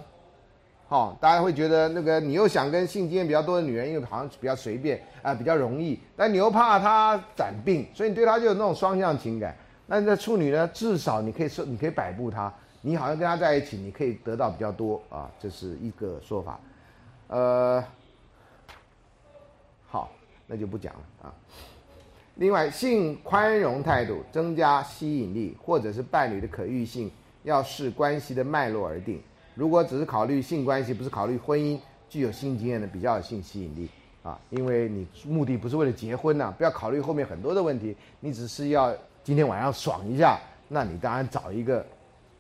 [0.90, 9.56] 好，大家会觉得那个你又想跟性经验比较多的女人，因为好像比较随便啊，比较容易，但你又怕她染病，所以你对她就有那种双向情感。
[9.86, 16.58] 那这处女呢，至少你可以说你可以摆布她，你好像跟她在一起，你可以得到比较多啊，这是一个说法。
[17.28, 17.84] 呃，
[19.86, 20.10] 好，
[20.48, 21.34] 那就不讲了啊。
[22.34, 27.08] 另外，性宽容态度增加吸引力，或者是伴侣的可遇性，
[27.44, 29.22] 要视关系的脉络而定。
[29.61, 31.78] 如果只是考虑性关系，不是考虑婚姻，
[32.09, 33.87] 具有性经验的比较有性吸引力
[34.23, 38.91] 啊，因为你目的不是为了结婚呐，不要考虑后面很多的问题，你只是要
[39.23, 41.85] 今天晚上爽一下，那你当然找一个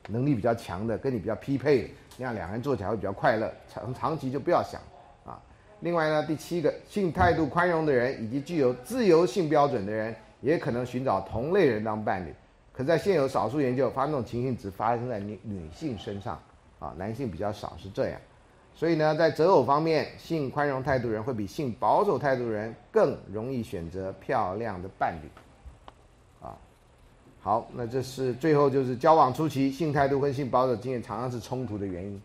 [0.08, 4.80] 能力比较强的，跟你比较匹配的，那样两个人做起来会比较快乐，长长期就不要想
[5.26, 5.38] 啊。
[5.80, 12.32] 另外呢，第七个，性态度宽容的人以及具有自由性标准的人，也可能寻找同类人当伴侣。
[12.72, 16.40] 可在现有少数研究发生，这种情形只发生在女女性身上，
[16.80, 18.20] 啊，男性比较少是这样。
[18.74, 25.28] 所以呢，在择偶方面，性宽容态度人会比性保守态度人更容易选择漂亮的伴侣。
[26.44, 26.58] 啊，
[27.40, 32.22] 好，那这是最后就是交往初期性态度跟性保守经验常常是冲突的原因。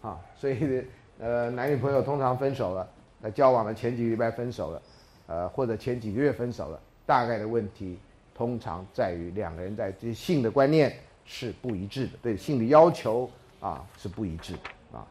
[0.00, 0.84] 啊，所以。
[1.22, 2.88] 呃，男女朋友通常分手了，
[3.20, 4.82] 那交往的前几个礼拜分手了，
[5.26, 7.98] 呃，或者前几个月分手了，大概的问题
[8.34, 10.90] 通常在于两个人在这性的观念
[11.26, 13.28] 是不一致的，对性的要求
[13.60, 14.54] 啊是不一致
[14.92, 15.06] 啊。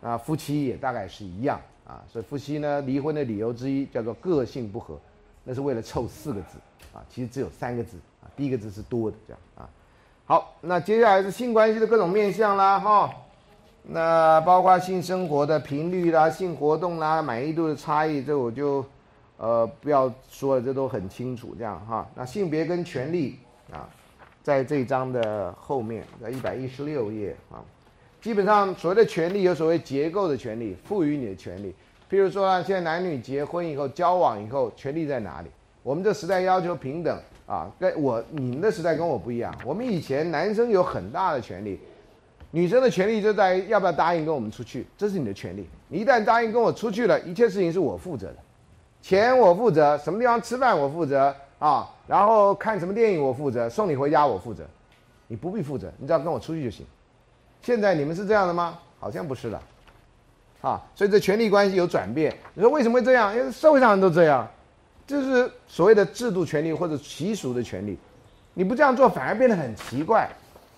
[0.00, 4.98] 那夫妻也大概是一样啊，所以夫妻呢离婚的理由之一叫做个性不合，
[5.42, 6.58] 那是为了凑四个字
[6.92, 9.68] 啊，其实只有三个字啊，第一个字是多的这样啊。
[10.26, 13.10] 好，那接下来是性关系的各种面向啦，哈。
[13.86, 18.82] 那包括性生活的频率啦、性活动啦、满意度的差异，这我就，
[19.36, 22.08] 呃，不要说了，这都很清楚，这样哈。
[22.14, 23.38] 那性别跟权利
[23.70, 23.86] 啊，
[24.42, 27.60] 在这一章的后面，在一百一十六页啊，
[28.24, 31.74] 基本上所谓的权利有所谓结构的权利，赋予你的权利。
[32.10, 35.48] 譬如说啊，现在男女结婚以后交往以后，权利在哪里？
[35.82, 39.54] 我们这时代要求平等啊，跟我你们的时代跟我不一样。
[39.62, 41.78] 我们以前男生有很大的权利，
[42.50, 45.68] 女生的权利就在要不要答应跟我们出去，这是你的权利。
[45.88, 48.36] 你一旦答应跟我出去了，一切事情是我负责的，
[49.02, 54.64] 钱我负责，什么地方吃饭我负责啊，然后看什么电影我负责，送你回家我负责，
[55.26, 56.86] 你不必负责，你只要跟我出去就行。
[57.64, 58.78] 现在你们是这样的吗？
[59.00, 59.60] 好像不是了。
[60.60, 62.34] 啊，所以这权力关系有转变。
[62.54, 63.34] 你说为什么会这样？
[63.36, 64.48] 因为社会上人都这样，
[65.06, 67.98] 就是所谓的制度权利或者习俗的权利。
[68.54, 70.28] 你不这样做，反而变得很奇怪，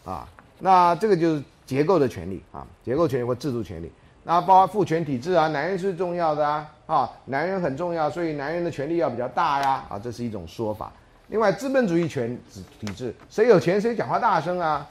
[0.05, 0.27] 啊，
[0.59, 3.91] 那这个就是结构的权利啊，结构权利或制度权利。
[4.25, 10.93] 那包括父权体制啊，男人是重要的啊，啊，男人很重要，所以男人的权利要比较大呀，啊，这是一种说法。
[11.29, 12.37] 另外，资本主义权
[12.81, 14.89] 体制，谁有钱谁讲话大声啊。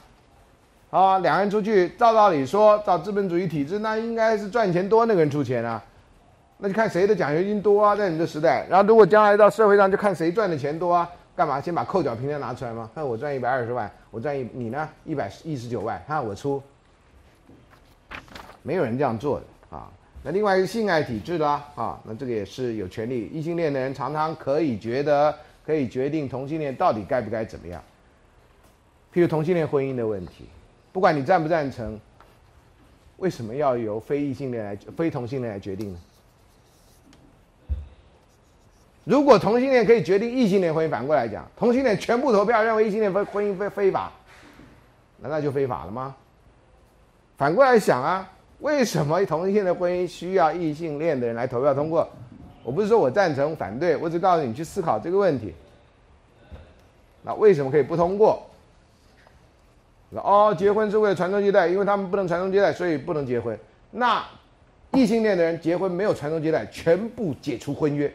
[0.96, 5.84] 啊，两人出去，照道理说，照资本主义体制，那应该是赚钱多那个人出钱啊，
[6.60, 8.66] 那就看谁的奖学金多啊，在你的时代。
[8.70, 12.90] 然后如果将来到社会上，就看谁赚的钱多啊，干嘛先把扣缴凭单拿出来吗？
[12.96, 16.64] 看我赚一百二十万，我赚一，你呢一百一十九万，看我出，
[18.64, 19.92] 没有人这样做的啊。
[20.24, 25.36] 那另外一个性爱体制啦，啊，那这个也是有权利，异性恋的人常常可以觉得
[25.66, 27.84] 可以决定同性恋到底该不该怎么样，
[29.14, 30.46] 譬如同性恋婚姻的问题。
[30.96, 32.00] 不管你赞不赞成，
[33.18, 36.00] 为什么要由非异性恋来、非同性恋来决定呢？
[39.04, 44.10] 如果同性恋可以决定异性恋婚姻，反过来讲，同性恋全部投票认为异性恋婚婚姻非非法，
[45.20, 46.16] 难道就非法了吗？
[47.36, 52.08] 反过来想啊，为什么同性恋的婚姻需要异性恋的人来投票通过？
[52.64, 55.54] 我不是说我赞成、反对，我只告诉你去思考这个问题。
[57.22, 58.42] 那为什么可以不通过？
[60.22, 63.58] 哦，结婚是为了传宗接代，因为他们不能传宗接代，所以不能结婚。
[63.92, 64.24] 那
[64.92, 68.08] 异性恋的人结婚没有传宗接代，全部解除婚约，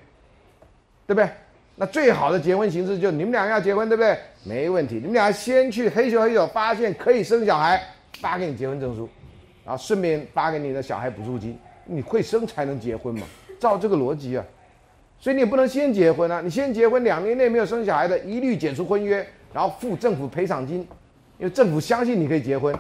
[1.07, 1.29] 对不对？
[1.77, 4.19] 那最好的结婚形式就你们俩要结婚，对不对？
[4.45, 7.83] 没问题，你们俩先去黑手黑手，发现可以生小孩，
[8.19, 9.09] 发给你结婚证书，
[9.65, 11.59] 然后顺便发给你的小孩补助金。
[11.87, 13.27] 你会生才能结婚嘛？
[13.59, 14.45] 照这个逻辑啊，
[15.19, 16.41] 所以你不能先结婚啊！
[16.43, 20.87] 你先结婚，两年内没有生小孩的，一律解除婚约，然后付政府赔偿金。
[21.41, 22.79] 因为政府相信你可以结婚，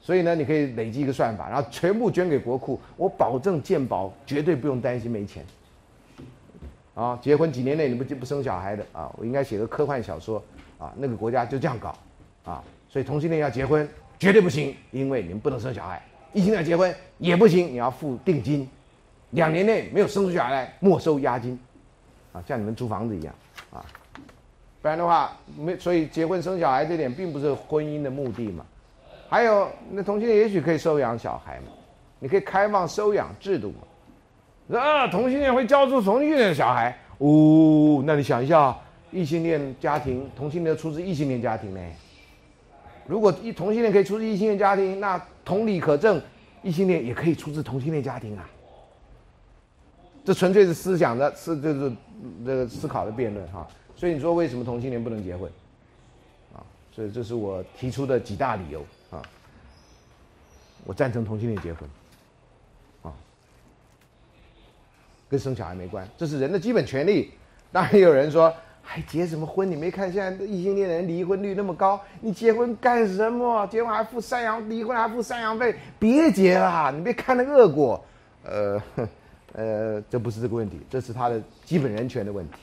[0.00, 5.44] 所以呢，你可以累积一个算法，然后全部捐给国库，我保证健保绝对不用担心没钱。
[6.94, 10.40] 啊，结婚几年内你不不生小孩的啊，我应该写个科幻小说
[10.78, 11.96] 啊，那个国家就这样搞
[12.44, 13.88] 啊，所以同性恋要结婚
[14.18, 15.98] 绝对不行，因为你们不能生小孩；
[16.32, 18.68] 异性恋结婚也不行，你要付定金，
[19.30, 21.58] 两年内没有生出小孩来没收押金，
[22.32, 23.34] 啊，像你们租房子一样。
[24.82, 28.64] 不然的话，没所以结婚生小孩这点并不是婚姻的目的嘛。
[29.28, 31.66] 还有，那同性恋也许可以收养小孩嘛？
[32.18, 34.78] 你可以开放收养制度嘛？
[34.78, 36.96] 啊，同性恋会教出同性恋小孩？
[37.18, 38.76] 哦，那你想一下，
[39.10, 41.80] 异性恋家庭，同性恋出自异性恋家庭呢？
[43.06, 46.20] 如果一同性恋可以出自异性恋家庭，那同理可证，
[46.62, 48.48] 异性恋也可以出自同性恋家庭啊。
[50.24, 51.92] 这纯粹是思想的，是就是
[52.46, 53.68] 这个思考的辩论哈。
[54.00, 55.46] 所以你说为什么同性恋不能结婚？
[56.54, 59.20] 啊，所以这是我提出的几大理由啊。
[60.86, 61.86] 我赞成同性恋结婚，
[63.02, 63.12] 啊，
[65.28, 67.30] 跟生小孩没关，这是人的基本权利。
[67.70, 68.50] 当然有人说，
[68.82, 69.70] 还结什么婚？
[69.70, 73.66] 你没看现在异性恋的人离婚率那么高，你结婚干什么？
[73.66, 78.02] 结婚还付赡养，离婚还付赡养费，别结了，你别看那恶果。
[78.44, 78.82] 呃，
[79.52, 82.54] 呃，这不是这个问题，这是他的基本人权的问题。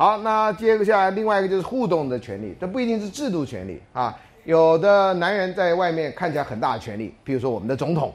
[0.00, 4.18] 好，那接下来另外一个就是互动的权利，这不一定是制度权利啊。
[4.44, 8.10] 有的男人在外面看起来很大的权利，比如说我们的总统，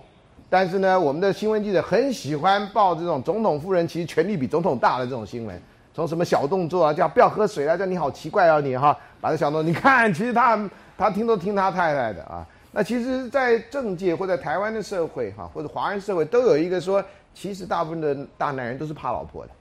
[0.50, 5.62] 但是呢，我们的新闻记者很喜欢报这种总统夫人其实权力比总统大的这种新闻，
[5.94, 10.68] 从什么小动作啊，叫不要喝水啊，叫你好奇怪啊你哈，把这小动作，你看其实他
[10.98, 12.44] 他听都听他太太的啊。
[12.72, 17.04] 那其实，在政界或者台湾的社会哈，或者华人社会都有一个说，
[17.36, 19.52] 其实大部分的大男人都是怕老婆的。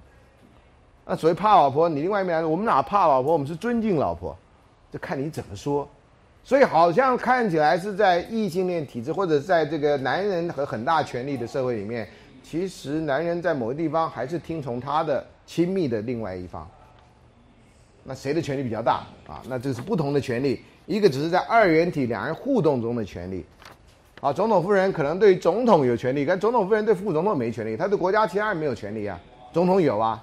[1.06, 3.32] 那所谓怕老婆，你另外一面，我们哪怕老婆？
[3.32, 4.36] 我们是尊敬老婆，
[4.90, 5.86] 这看你怎么说。
[6.42, 12.08] 所以好像看起来是在异性恋体制，或者在这个男人和很大权力的社会里面，
[12.42, 16.68] 其实男人在某个地方还是听从他的亲密的另外一方。
[18.02, 19.42] 那谁的权力比较大啊？
[19.48, 23.44] 那这是不同的权利，一个只是在二元体两人互动中的权利。
[24.20, 29.18] 啊，总统夫人可能对总统有权利，但总统夫人对副总统没权利，他对国家其他人没有权利啊，
[29.52, 30.22] 总统有啊。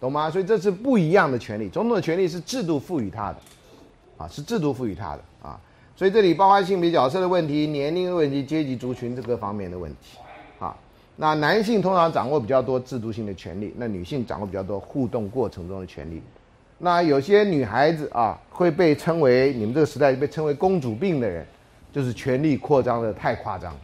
[0.00, 0.30] 懂吗？
[0.30, 1.68] 所以这是不一样的权利。
[1.68, 3.36] 总统的权利是制度赋予他的，
[4.16, 5.60] 啊，是制度赋予他的啊。
[5.96, 10.18] 所以这里包括性别角色的问题、年龄的问题、阶级族群这个方面的问题，
[10.60, 10.76] 啊，
[11.16, 16.22] 那男性通常掌握比较多制度性的权利，那女性掌握比较多互动过程中的权利。
[16.78, 21.44] 那有些女孩子啊，会被称为你们这个时代被称为公主病的人，
[21.92, 23.74] 就是权力扩张的太夸张。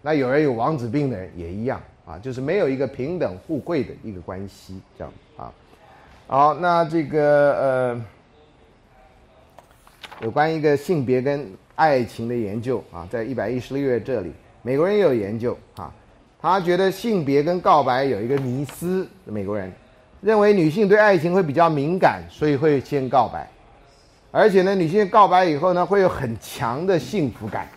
[0.00, 5.52] 那有人有王子病的人也一样啊，就是没有一个平等互惠的一个关系这样啊。
[6.26, 8.04] 好，那这个呃。
[10.22, 15.92] 有关一个性别跟爱情的研究啊，在一百一十六页这里，美国人也有研究啊。
[16.40, 19.70] 他觉得性别跟告白有一个迷思，美国人
[20.22, 23.46] 认为女性对爱情会比较敏感，所以会先告白，
[24.30, 27.68] 而且呢，女性告白以后呢，会有很强的幸福感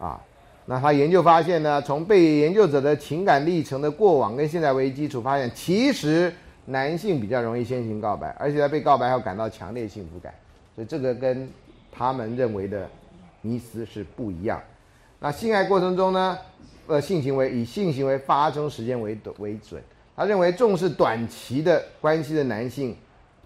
[0.00, 0.18] 啊。
[0.66, 6.32] 那他研究发现呢，从被研究者的情感历程的过往跟现在为基础，发现其实
[6.66, 10.32] 男性比较容易先行告白，而且在被告白后感到强烈幸福感。
[10.74, 11.48] 所以这个跟
[11.92, 12.88] 他们认为的
[13.42, 14.60] 迷思是不一样。
[15.20, 16.38] 那性爱过程中呢，
[16.86, 19.82] 呃，性行为以性行为发生时间为为准。
[20.16, 22.96] 他认为重视短期的关系的男性，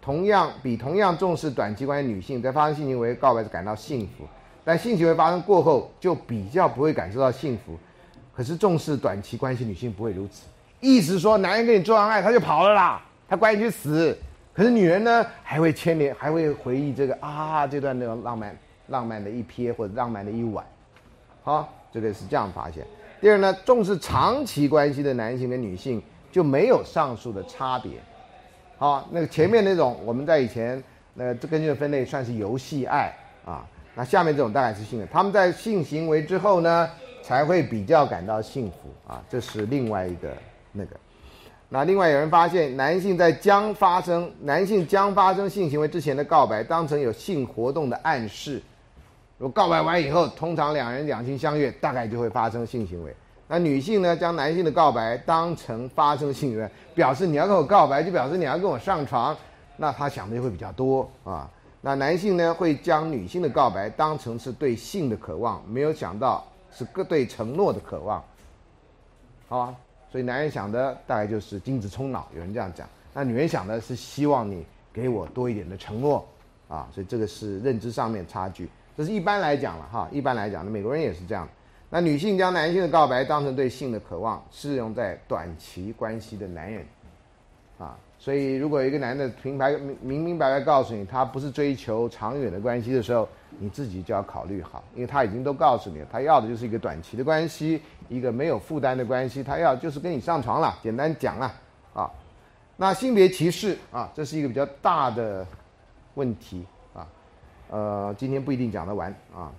[0.00, 4.24] 同样比同样重视短期关系女性，在发生性行为告白时感到幸福，
[4.68, 7.74] 但性行为发生过后就比较不会感受到幸福。
[8.36, 10.44] 可是重视短期关系女性不会如此，
[10.78, 14.14] 意思说男人跟你做完爱他就跑了啦，他管你去死。
[14.52, 18.54] 可是女人呢，还会牵连，还会回忆这个啊，这段那种浪漫、
[18.88, 20.62] 浪漫的一瞥或者浪漫的一晚，
[21.42, 22.86] 好，这个是这样发现。
[23.22, 27.92] 第二呢，重视长期关系的男性跟女性就没有上述的差别。
[28.76, 30.84] 好，那个前面那种我们在以前
[31.14, 33.10] 那这根据分类算是游戏爱
[33.46, 33.66] 啊，
[33.98, 36.88] 那下面这种大概是性的，他们在性行为之后呢
[37.20, 40.32] 才会比较感到幸福啊，这是另外一个
[40.70, 40.96] 那个。
[41.68, 48.62] 那另外有人发现，男性在将发生男性将发生性行为之前的告白当成有性活动的暗示，
[49.36, 53.12] 如果告白完以后，通常两人两情相悦，大概就会发生性行为。
[53.48, 59.36] 那女性呢，将男性的告白当成发生性行为，表示你要跟我告白，就表示你要跟我上床，
[59.76, 61.50] 那他想的就会比较多啊。
[61.80, 68.22] 那男性呢，会将女性的告白当成是对性的渴望，没有想到是各对承诺的渴望，
[69.48, 69.74] 好吧？
[70.10, 72.88] 所以男人想的大概就是精子冲脑，有人这样讲。
[73.14, 76.26] 那女人想的是希望你给我多一点的承诺，
[76.68, 78.68] 啊，所以这个是认知上面差距。
[78.96, 81.48] 这是一般来讲了哈，一般来讲，那美国人也是这样。
[81.90, 86.84] 那女性将男性的告白当成对性的渴望，适用在短期关系的男人，
[87.78, 87.96] 啊。
[88.20, 93.28] 所以，如果一个男的平白明明明白白告诉你，他不是追求长远的关系的时候，
[93.60, 100.76] 你自己就要考虑好，因为他已经都告诉你了，他要的就是一个短期的关系，一个没有负担的关系，他要就是跟你上床了。
[100.82, 101.54] 简单讲啊，
[101.94, 102.10] 啊，
[102.76, 105.46] 那性别歧视啊，这是一个比较大的
[106.14, 107.06] 问题啊，
[107.70, 109.52] 呃，今天不一定讲得完啊。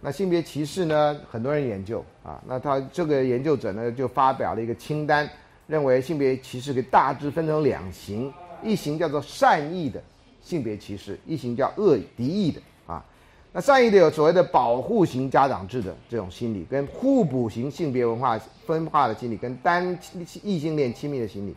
[0.00, 5.28] 那性别歧视呢，很多人研究啊，那他这个研究者呢，就发表了一个清单。
[5.66, 10.02] 认为性别歧视可以大致分成两型，一型叫做善意的
[10.42, 13.04] 性别歧视，一型叫恶敌意的啊。
[13.52, 19.98] 那善意的有所谓的保护型家长制的这种心理，跟互补型性别文化分化的心理，跟单
[20.42, 21.54] 异性恋亲密的心理。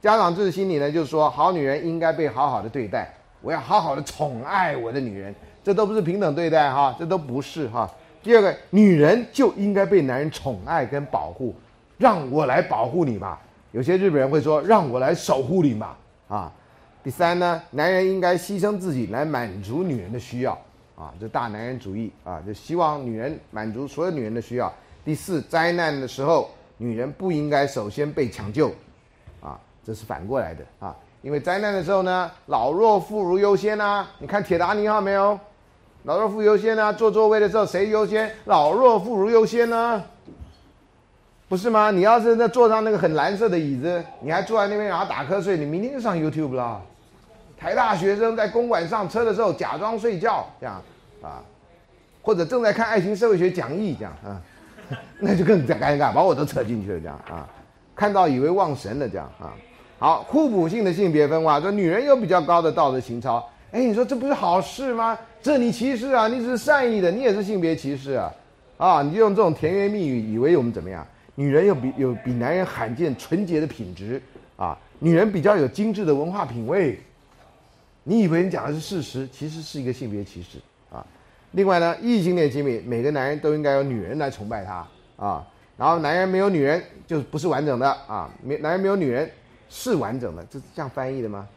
[0.00, 3.12] 家长制的心理呢，就是说好女人应该被好好的对待，
[3.42, 7.90] 我要好好的宠爱我的女人，这都不是平等对待哈，这都不是哈。
[8.22, 11.54] 第二个，女人就应该被男人宠爱跟保护。
[12.00, 13.38] 让我来保护你吧，
[13.72, 15.98] 有些日本人会说让我来守护你吧，
[16.28, 16.50] 啊，
[17.04, 20.58] 第三呢，男人应该牺牲自己来满足女人的需要，
[20.96, 24.72] 啊，这大男人主义啊，就希望女人满足所有女人的需要。
[25.04, 26.48] 第四，灾难的时候，
[26.78, 28.72] 女人不应该首先被抢救，
[29.42, 35.38] 啊，这是反过来的啊，因为灾难的时候呢，老弱妇孺优先啊，你看铁达尼号没有？
[36.04, 38.34] 老弱妇优先啊，坐座位的时候谁优先？
[38.46, 40.02] 老弱妇孺优先呢？
[41.50, 41.90] 不是吗？
[41.90, 46.80] 你要是那坐上那个很蓝色的椅子，你还坐在那边然后打瞌睡，你明天就上 YouTube 了。
[47.58, 50.80] 台大学生在公馆上车的时候假装睡觉，这样
[51.20, 51.42] 啊，
[52.22, 54.40] 或者正在看爱情社会学讲义，这样啊，
[55.18, 57.48] 那就更加尴尬，把我都扯进去了，这样啊，
[57.96, 59.50] 看到以为忘神了，这样啊。
[59.98, 65.18] 好，互补性的性别分化，说女人有比较高的道德情操，哎，你说这不是好事吗？
[65.42, 66.28] 这你歧视啊？
[66.28, 68.32] 你只是善意的，你也是性别歧视啊？
[68.76, 71.04] 啊，你就用这种甜言蜜语，以为我们怎么样？
[71.40, 74.20] 女人有比有比男人罕见纯洁的品质
[74.58, 77.00] 啊，女人比较有精致的文化品味。
[78.02, 80.58] 你以为你讲的是事实，其实是一个性别歧视
[80.94, 81.02] 啊。
[81.52, 84.86] 另外呢，异性恋亲密，每个男人都应该有女人来崇拜他
[85.16, 85.48] 啊。
[85.78, 89.30] 然后男人没有女人就不是完整的啊，没男人没有女人
[89.70, 91.48] 是完整的，这是这样翻译的吗？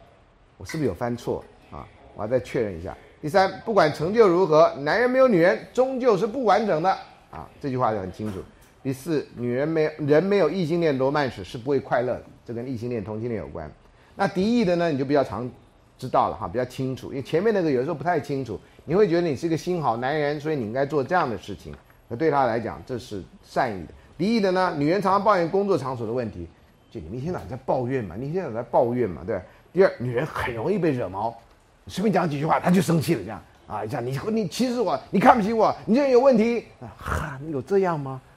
[0.57, 1.85] 我是不是有翻错啊？
[2.15, 2.95] 我要再确认一下。
[3.21, 6.89] 第三，不管成就如何，男人没有女人终究是不完整的
[7.29, 8.39] 啊，这句话就很清楚。
[8.83, 13.71] 第四，女人没人没有异性恋罗曼史是不会快乐的，这跟异性恋同性恋有关。
[14.15, 15.49] 那敌意的呢，你就比较常
[15.97, 21.73] 知道了哈，比较清楚，因为前面那个有时候不太清楚，你会觉得你是一个新好男人，所以你应该做这样的事情，
[22.09, 23.93] 那对他来讲这是善意的。
[24.17, 26.45] 敌意的呢，女人常常抱怨工作场所的问题，
[26.91, 29.39] 就你一天到晚在抱怨嘛，你一天到晚在抱怨嘛，对。
[29.71, 31.33] 第二，女人很容易被惹毛。
[31.87, 36.91] 随便讲几句话，他就生气了，这样啊，这样你你歧视我，你看不起我，你这有问题啊！
[36.99, 38.21] 哈，有这样吗？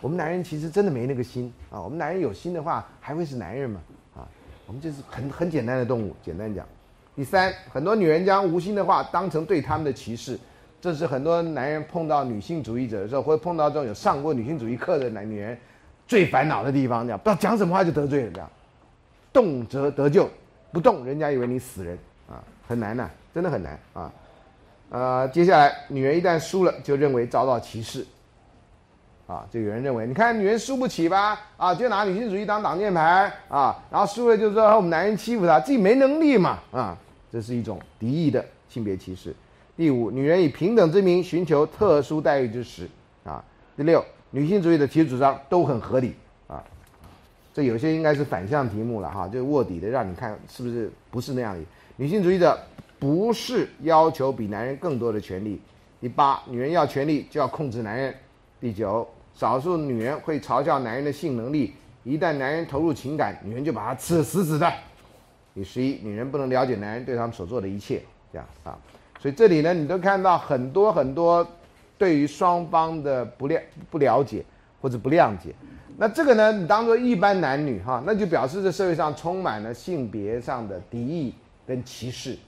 [0.00, 1.80] 我们男人其实真的没那个心啊。
[1.80, 3.80] 我们男人有心的话，还会是男人吗？
[4.16, 4.28] 啊，
[4.66, 6.14] 我们就是很很简单的动物。
[6.22, 6.66] 简单讲，
[7.14, 10.38] 第三，很多女人将无心的话当成对他们的歧视，
[10.80, 15.56] 这是很多男人碰到女性主义者的时候，或者碰到这种有上过女性主义课的男女人
[16.06, 17.06] 最烦恼的地方。
[17.06, 18.50] 这样不知道讲什么话就得罪了，这样
[19.32, 20.28] 动则得救，
[20.72, 22.42] 不动人家以为你死人啊。
[22.68, 24.12] 很难呐，真的很难啊！
[24.90, 28.04] 呃，接下来，女人一旦输了，就认为遭到歧视，
[29.26, 31.40] 啊，就有人认为，你看女人输不起吧？
[31.56, 36.96] 啊，就拿女性主义当挡箭牌啊，然后输了就说我们男人欺负她，自己没能力嘛，啊，
[37.32, 39.34] 这是一种敌意的性别歧视。
[39.76, 42.88] 第五，女人以平等之名寻求特殊待遇之时，
[43.24, 43.42] 啊，
[43.76, 46.14] 第六，女性主义的提出主张都很合理
[46.46, 46.62] 啊，
[47.52, 51.60] 这有些应该是反向题目了哈，就卧底的让你看是不是不是那样的。
[51.96, 52.56] 女性主义者
[53.00, 55.60] 不是要求比男人更多的权利。
[56.00, 58.14] 第八，女人要权利就要控制男人。
[58.58, 59.06] 第九，
[59.36, 61.74] 少数女人会嘲笑男人的性能力，
[62.04, 64.72] 一旦男人投入情感，女人就把他吃死死的。
[65.54, 68.78] 第十一，女人不能了解男人对他们所做的一切，这样啊。
[69.20, 71.46] 所以这里呢，你都看到很多很多
[71.98, 74.42] 对于双方的不谅不了解
[74.80, 75.54] 或者不谅解。
[75.98, 81.34] 那这个呢，你当做一般男女哈，那就表示这社会上充满了性别上的敌意。
[81.66, 82.38] 跟歧视，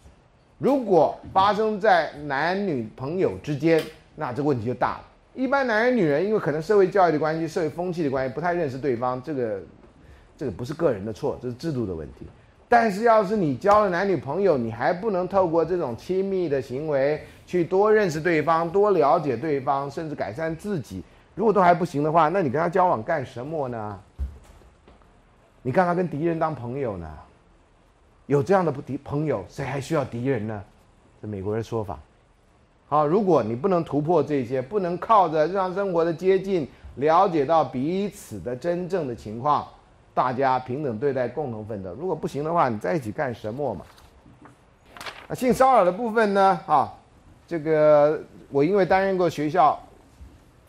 [0.59, 3.83] 如果发生在男女朋友之间，
[4.15, 5.05] 那这个问题就大了。
[5.39, 9.61] 一般男人、女人，因为可能社会教育的关系、社会风气的关系，不太认识对方，这个
[10.37, 12.27] 这个不是个人的错，这是制度的问题。
[12.69, 21.05] 但是，要是你交了男女朋友，你还不能透过这种亲密的行为去多认识对方、多了解对方，甚至改善自己。
[21.37, 24.01] 如果都还不行的话，那你跟他交往干什么呢？
[25.63, 27.09] 你干嘛跟敌人当朋友呢？
[28.27, 30.65] 有这样的敌朋友，谁还需要敌人呢？
[31.23, 31.97] 这美国人说法。
[32.91, 39.69] 好，如果你不能突破这些，不能靠着日常生活的接近，了解到彼此的真正的情况，
[40.15, 41.95] 大家平等对待，共同奋斗。
[42.01, 43.85] 如果不行的话，你在一起干什么嘛？
[45.29, 46.59] 啊，性骚扰的部分呢？
[46.67, 46.91] 啊，
[47.47, 48.19] 这个
[48.51, 49.79] 我因为担任过学校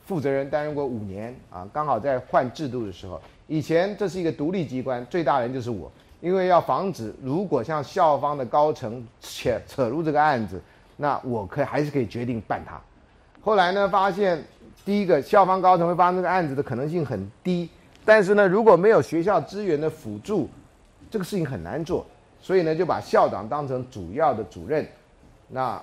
[0.05, 5.89] 负责人，担任过五年啊，刚好在换制度的时候，以前这是一个独立机关，最大人就是我。
[6.19, 10.61] 因为要防止，如果像校方的高层扯扯入这个案子，
[11.01, 12.77] 那我可以还是可以决定办他。
[13.41, 14.43] 后来呢，发现
[14.83, 17.69] 第一个校方高层会发生这个案子的可能性很低，
[18.03, 20.49] 但是呢，如果没有学校资源的辅助，
[21.09, 22.05] 这个事情很难做。
[22.41, 24.85] 所以呢，就把校长当成主要的主任，
[25.47, 25.81] 那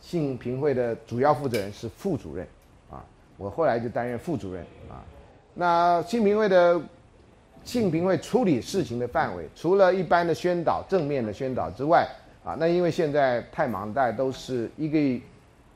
[0.00, 2.46] 性平会的主要负责人是副主任，
[2.90, 3.04] 啊，
[3.36, 5.04] 我后来就担任副主任啊。
[5.52, 6.80] 那性平会的。
[7.64, 12.06] 性平会处理事情的范围，除了一般的宣导、正面的宣导之外，
[12.44, 15.24] 啊，那因为现在太忙，大家都是一个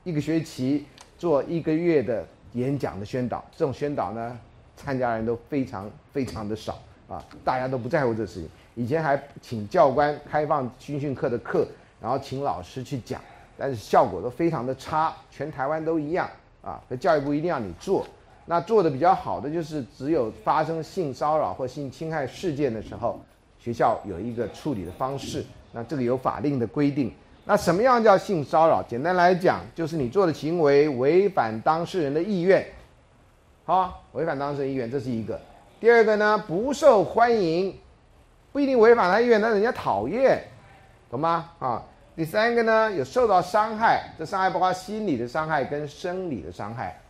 [0.05, 0.84] 一个学期
[1.16, 2.22] 做一个月的
[2.52, 4.38] 演讲的宣导，这种宣导呢，
[4.76, 8.48] 参加人都非常非常的少啊，大家都不在乎这事情。
[8.74, 11.66] 以前还请教官开放军训课的课，
[12.02, 13.18] 然后请老师去讲，
[13.56, 16.28] 但是效果都非常的差，全台湾都一样
[16.60, 16.78] 啊。
[16.86, 18.06] 那教育部一定要你做。
[18.44, 23.18] 那做的比较好的就是，只有发生性骚扰或性侵害事件的时候，
[23.58, 25.42] 学校有一个处理的方式。
[25.78, 27.15] 那这个有法令的规定。
[27.44, 28.82] 那什么样叫性骚扰？
[28.82, 32.66] 简单来讲，就是你做的行为违反当事人的意愿，
[33.65, 35.40] 好，违反当事人意愿，这是一个。
[35.78, 37.78] 第二个呢，不受欢迎，
[38.50, 40.42] 不一定违反他意愿，但人家讨厌，
[41.08, 41.48] 懂吗？
[41.60, 41.81] 啊，
[42.16, 47.00] 第三个呢，有受到伤害，这伤害包括心理的伤害跟生理的伤害，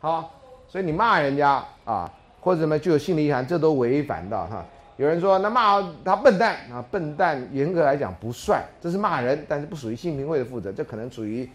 [0.00, 0.32] 好。
[0.68, 4.66] 所以你骂人家啊，或者什么具有性的意涵，这都违反到哈。
[4.96, 11.48] 有人说那骂他笨蛋啊，笨蛋严格来讲不算，这是骂人，但是不属于性评会的负责，这可能属于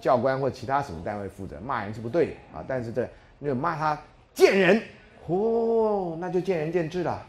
[0.00, 1.56] 教官或其他什么单位负责。
[1.60, 3.08] 骂人是不对啊，但是这
[3.38, 3.98] 那骂他
[4.32, 4.82] 贱人，
[5.26, 7.22] 哦，那就见仁见智了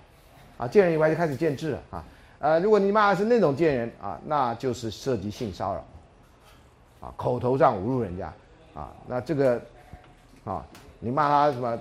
[0.57, 2.03] 啊，见人以外就开始见智了啊。
[2.39, 5.85] 呃，如果你骂的是那种贱人啊，那就是涉及性骚扰
[7.01, 8.33] 啊，口头上侮辱人家
[8.73, 9.61] 啊，那这个
[10.43, 10.65] 啊。
[10.99, 11.79] 你骂他什么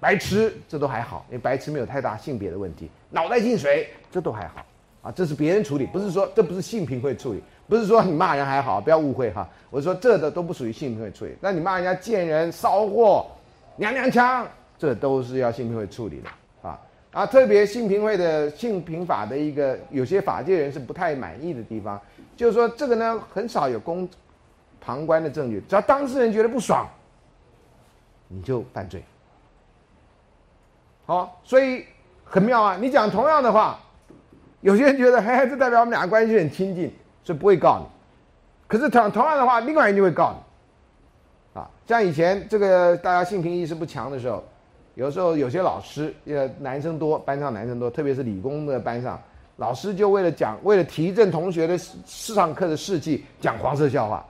[0.00, 2.90] 白痴，这都还好，因为白痴没有太大性别的问题。
[3.10, 4.64] 脑袋进水，这都还好
[5.02, 7.42] 啊，这是别人处理，不是说这不是性平会处理。
[7.68, 9.48] 不是说你骂人还好，不要误会哈。
[9.70, 13.26] 我说这的都不属于性平会处理，那你骂人家贱人、骚货、
[13.76, 14.44] 娘娘腔，
[14.76, 16.80] 这都是要性平会处理的啊。
[17.12, 22.00] 啊，特别性平会的性平法的一个有些法界人是不太满意的地方，
[22.36, 24.08] 就是说这个呢很少有公
[24.80, 26.88] 旁观的证据，只要当事人觉得不爽，
[28.26, 29.02] 你就犯罪。
[31.10, 31.84] 好，所以
[32.22, 32.78] 很妙啊！
[32.80, 33.76] 你讲同样的话，
[34.60, 36.88] 有些人觉得，嘿，这代表我们俩关系很亲近，
[37.24, 37.86] 所以不会告你。
[38.68, 41.58] 可是同同样的话，另外人就会告你。
[41.58, 44.44] 啊，像以前这个大家性平意识不强的时候，
[44.94, 49.20] 有时候有些老师，呃，男生多，班上男生多，特别是理工的班上，
[49.56, 54.24] 老师就为了讲，为了提振同学的市上课的士气，讲黄色笑话。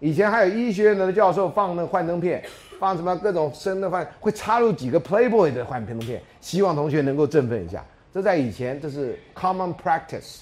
[0.00, 2.44] 以前还有医学院的教授放那幻灯片。
[2.78, 7.84] 放什么各种生的饭，会插入几个 Playboy 的幻片片，希望同学能够振奋一下。
[8.12, 10.40] 这在以前这是 common practice，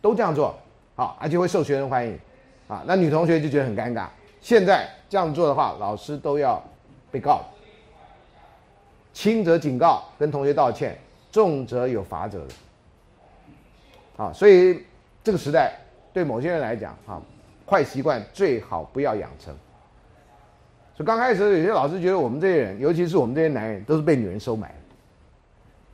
[0.00, 0.58] 都这样做，
[0.94, 2.18] 好，而且会受学生欢迎，
[2.68, 4.06] 啊，那女同学就觉得很尴尬。
[4.40, 6.62] 现在这样做的话，老师都要
[7.10, 7.42] 被告，
[9.12, 10.98] 轻则警告跟同学道歉，
[11.30, 12.54] 重则有罚则的。
[14.16, 14.82] 啊，所以
[15.22, 15.74] 这个时代
[16.12, 17.20] 对某些人来讲，啊，
[17.66, 19.54] 坏习惯最好不要养成。
[21.04, 24.74] 刚开始有些老师觉得我们这些人，尤其是我们这些男人，都是被女人收买。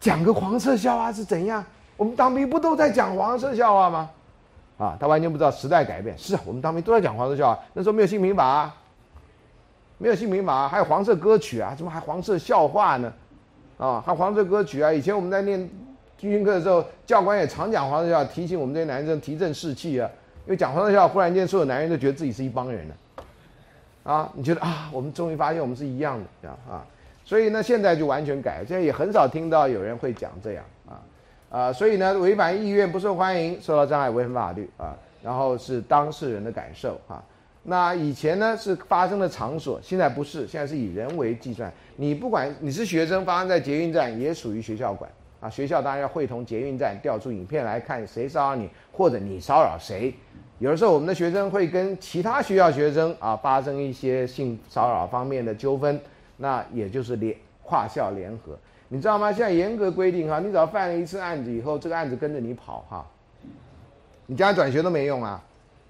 [0.01, 1.65] 讲个黄色笑话是怎样？
[1.97, 4.11] 我们当兵不都在讲黄色笑话吗？
[4.79, 6.17] 啊，他完全不知道时代改变。
[6.19, 7.59] 是啊，我们当兵都在讲黄色笑话。
[7.73, 8.71] 那时候没有性平法，
[9.97, 13.13] 没有性平法，还有黄色歌曲啊，怎么还黄色笑话呢？
[13.79, 14.93] 啊，还黄色歌曲啊！
[14.93, 15.59] 以前我们在念
[16.19, 20.11] 军训课的时候，教官也常讲黄色笑话，提醒我们这些男生提振士气啊。
[20.47, 22.95] 因为讲黄色笑话，忽然间所有男人都觉得自己是一帮人了。
[24.07, 26.87] 啊你觉得啊，我们终于发现我们是一样的，这样啊，
[27.25, 28.65] 所以呢，现在就完全改。
[28.65, 31.03] 现在也很少听到有人会讲这样啊，
[31.51, 34.95] 啊，所以呢，违反意愿不受欢迎，受到障碍违反法律啊，
[35.25, 37.21] 然后是当事人的感受啊。
[37.65, 41.73] 那以前呢是发生的场所，现在不是，现在是以人为计算。
[41.97, 45.11] 你不管你是学生，发生在捷运站也属于学校管
[45.41, 45.51] 啊。
[45.51, 50.15] 学校当然要会同捷运站调出影片来看谁骚扰你，或者你骚扰谁。
[50.59, 56.01] 有的时候，我们的学生会跟其他学校学生啊发生一些性骚扰方面的纠纷，
[56.39, 59.31] 那也就是联跨校联合，你知道吗？
[59.31, 63.07] 现在严格规定哈，你只要犯了一次案子以后，这个案子跟着你跑哈，
[64.25, 65.45] 你将来转学都没用啊，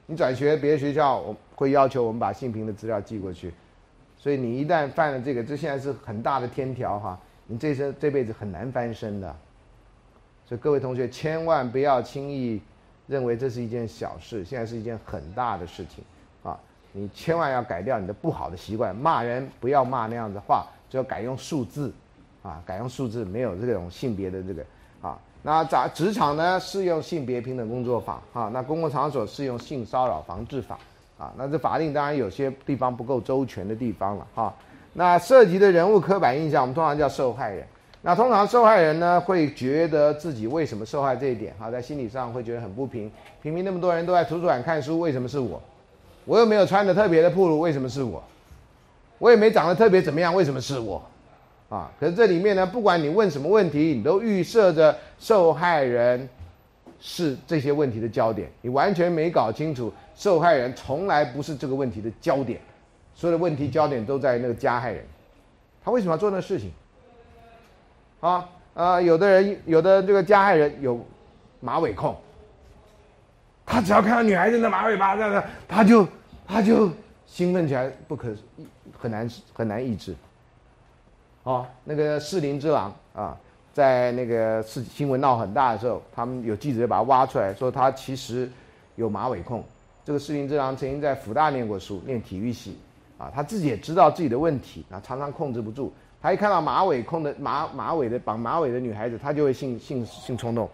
[0.07, 3.55] 你转学别的学校我会要求我们把性平的资料寄过去，
[4.19, 9.37] 所以你一旦犯了这个，这现在是很大的天条哈，你这生这辈子很难翻身的，
[10.45, 12.61] 所以各位同学千万不要轻易。
[13.07, 16.03] 认为这是一件小事，现在是一件很大的事情，
[16.43, 16.59] 啊，
[16.93, 21.93] 你千万要改掉你的不好的习惯，骂人不要骂那样的话，就要改用数字，
[22.43, 24.65] 啊，改用数字，没有这种性别的这个，
[25.01, 30.79] 啊，那在职场呢适用性别平等工作法，啊，那公共场所适用性骚扰防治法，
[31.17, 34.55] 啊，那这法令当然有些地方不够周全的地方了，哈，
[34.93, 37.65] 那涉及的人物刻板印象，我们通常叫受害人。
[38.07, 43.11] 那通常受害人呢，会觉得自己为什么受害这一点，哈，在心理上会觉得很不平。
[43.43, 45.61] 平民那么多人都在图书馆看书，为什么是我？
[46.25, 48.23] 我又没有穿的特别的暴露，为什么是我？
[49.19, 51.03] 我也没长得特别怎么样，为什么是我？
[51.69, 56.29] 啊，可是这里面呢，不管你问什么问题，你都预设着受害人
[57.01, 62.61] 是这些问题的焦点，你完全没搞清楚，受害人从来不是这个问题的焦点，
[63.17, 65.05] 所有的问题焦点都在那个加害人，
[65.85, 66.71] 他为什么要做那事情？
[68.27, 70.99] 啊，呃，有的人，有的这个加害人有
[71.61, 72.17] 马尾控，
[73.65, 76.05] 他只要看到女孩子的马尾巴这样的，他就
[76.45, 76.91] 他就
[77.25, 78.35] 兴奋起来，不可
[78.99, 80.13] 很难很难抑制。
[81.45, 83.37] 哦，那个适林之狼啊，
[83.73, 88.51] 在那个事新闻闹很大的时候，他们有记者把他挖出来，说他其实
[88.97, 89.63] 有马尾控。
[90.05, 92.77] 这个适林之狼曾经在福大念过书，念体育系，
[93.19, 95.93] 啊，他自己也知道自己的问题，啊，常常控制不住。
[96.27, 100.69] 他一看到马尾控的马马尾的绑马尾的女孩子，他就会性性性冲动，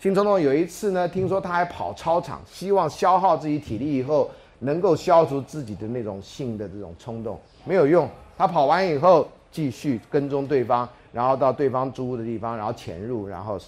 [0.00, 0.40] 性冲动。
[0.40, 8.08] 有一次呢，听说他还跑操场，希望消耗自己体力以后，能够消除自己的那种性的这种冲动，没有用。
[8.38, 13.58] 他跑完以后，继续跟踪对方，然后到对方租屋的地方，然后潜入，然后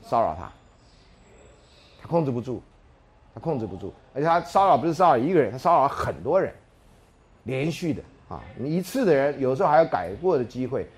[0.00, 0.48] 骚扰他。
[2.00, 2.62] 他控制不住，
[3.34, 6.54] 他控制不住，而且他骚扰不是骚扰一个人，他骚扰很多人，
[7.42, 8.00] 连续的。
[8.32, 10.88] 啊，你一次的人有时候还有改过的机会，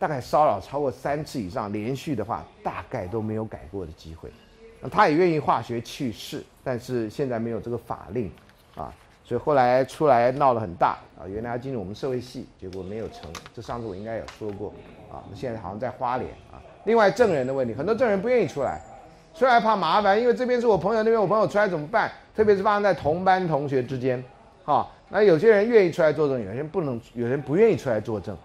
[0.00, 4.28] 大概骚扰超过三次以上，连续的话大概都没有改过的机会。
[4.80, 8.28] 那他也愿意化学去世，但是现在没有这个法令，
[8.74, 11.22] 啊，所以后来出来闹得很大啊。
[11.28, 13.30] 原来要进入我们社会系，结果没有成。
[13.54, 14.74] 这上次我应该有说过
[15.08, 15.22] 啊。
[15.34, 16.58] 现在好像在花莲啊。
[16.84, 18.80] 另外证人的问题，很多证人不愿意出来，
[19.34, 22.10] 出来怕麻烦，因为这边是我朋友，那边我朋友出来怎么办？
[22.34, 24.22] 特别是发生在同班同学之间，
[24.64, 28.36] 哈，那有些人愿意出来作证，有些人不能，有人不愿意出来作证，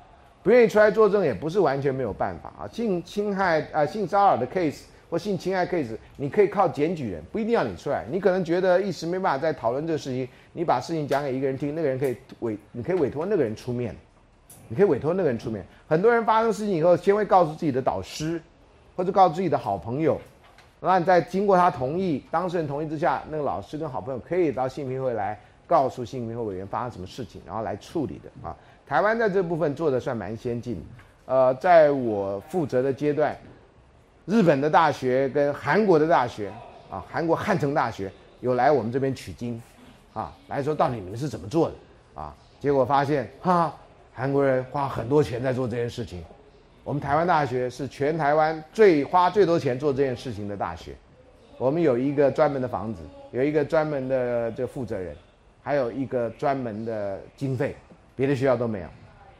[0.43, 2.67] 不愿意出来作证也不是完全没有办法啊。
[2.71, 8.05] 性侵害啊，性骚扰的 case 或性侵害 case，你可以靠检举人，不一定要你出来。
[8.09, 13.95] 你可能觉得一时没办法再讨论这个事情，你把事情讲给一个人听，那个人可以委，你可以委托那个人出面，
[14.67, 15.65] 你可以委托那个人出面。
[15.87, 18.39] 很多人发生事情以后，先会告诉自己的导师，
[18.95, 20.21] 或者告诉自己的好朋友。
[20.79, 25.39] 那你在经过他同意、当事人同意之下，那个老师跟好朋友可以到性平会来
[25.71, 28.53] 告诉性平会委员发生什么事情，然后来处理的啊。
[28.85, 30.83] 台湾在这部分做的算蛮先进，
[31.25, 33.33] 呃，在我负责的阶段，
[34.25, 36.51] 日本的大学跟韩国的大学
[36.89, 39.61] 啊，韩国汉城大学有来我们这边取经，
[40.11, 41.75] 啊，来说到底你们是怎么做的
[42.21, 42.35] 啊？
[42.59, 43.73] 结果发现哈，
[44.13, 46.21] 韩国人花很多钱在做这件事情。
[46.83, 50.93] 我们台湾大学是全台湾最花最多钱做这件事情的大学，
[51.57, 53.01] 我们有一个专门的房子，
[53.31, 55.15] 有一个专门的这负责人，
[55.63, 57.75] 还有一个专门的经费，
[58.15, 58.87] 别的学校都没有。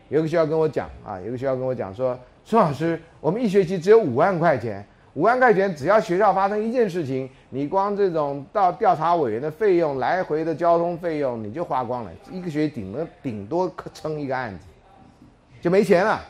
[0.10, 14.66] 有个学校跟我讲啊，有个学校跟我讲说，孙老师，我们一学期只有五万块钱，五万块钱只要学校发生一件事情，你光这种到调查委员的费用、来回的交通费用你就花光了，一个学期顶了顶多撑一个案子，
[15.62, 16.22] 就没钱了。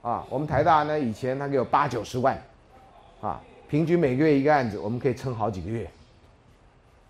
[0.00, 2.38] 啊，我们台大呢，以前他给有八九十万，
[3.20, 5.90] 啊，平均每个月一个案子，我们可以撑好几个月，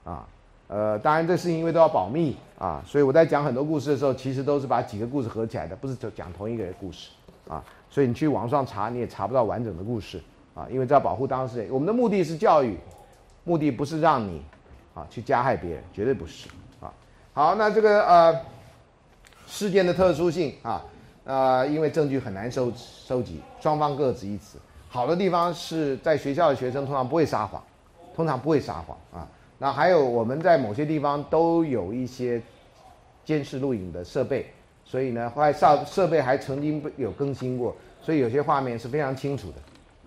[0.05, 0.27] 啊，
[0.69, 7.11] 呃，当然这事情因为都要保密啊，所以我在讲很多故事的时候，其实都是把几个故事合起来的，不是讲同一个故事，
[7.49, 10.23] 啊，所以你去网上查你也查不到完整的故事，
[10.55, 12.77] 啊，因为这要保护当事人，我们的目的是教育，
[13.45, 14.43] 目的不是让你，
[14.95, 16.49] 啊，去加害别人，绝对不是，
[16.81, 16.93] 啊，
[17.33, 18.41] 好，那这个呃，
[19.47, 20.85] 事件的特殊性啊。
[21.25, 24.57] 呃，因为证据很难收收集，双方各执一词。
[24.89, 27.63] 好的地方是在学校的学生通常不会撒谎，
[28.17, 29.29] 通常不会撒谎啊。
[29.59, 32.41] 那还有我们在某些地方都有一些
[33.25, 34.47] 监视录影的设备，
[34.85, 39.57] 所以呢，后来设设备还曾经有更新过，所以有些画面是非常清楚的，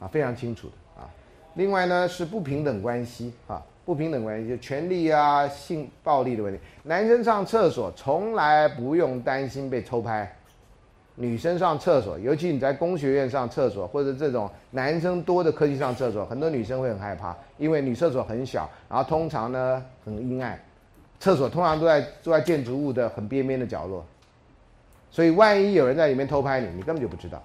[0.05, 1.09] 啊，非常清楚的啊。
[1.55, 6.59] 另外呢是不平等关系啊，不平等关系就权力啊、性暴力的问题。
[6.83, 10.33] 男生上厕所从来不用担心被偷拍。
[11.15, 20.57] 女生上厕所，尤其你在工学院上厕所，或者这种男生多的科技上厕所，很多女生会很害怕，因为女厕所很小，然后通常呢很阴暗，
[21.19, 24.03] 厕所通常都在都在建筑物的很边边的角落，
[25.11, 27.43] 所以万一有人在里面偷拍你，你根本就不知道。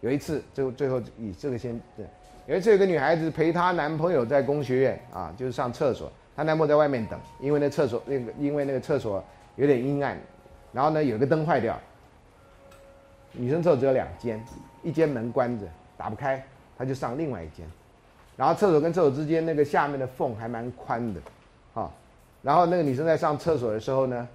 [0.00, 2.06] 有一次，最最后以这个先对，
[2.46, 9.22] 有一次有个女孩子陪她男朋友在工学院啊，就是上厕所，她男朋友在外面等，因为那厕所那个因为那个厕所
[9.56, 10.16] 有点阴暗，
[10.72, 11.78] 然后呢有个灯坏掉。
[13.32, 14.42] 女生厕所只有两间，
[14.82, 16.44] 一间门关着，打不开，
[16.76, 17.66] 他就上另外一间，
[18.36, 21.20] 然后厕所跟厕所之间那个下面的缝还蛮宽的，
[21.74, 21.90] 啊，
[22.42, 24.28] 然后那个女生在上厕所的时候呢，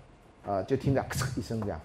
[0.46, 1.80] 呃，就听到咔嚓一声这样，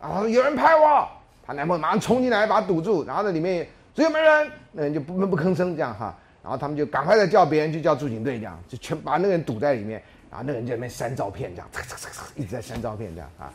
[0.00, 1.08] 啊，有人拍我，
[1.46, 13.52] 她男朋友马上冲进来把她堵住，然后那里面只有没人，那人就不闷不吭声这样哈，然后他们就赶快再叫别人去叫驻警队这样，就全把那个人堵在里面，然后那个人在那边删照片这样，嚓嚓嚓嚓一直在删照片这样啊。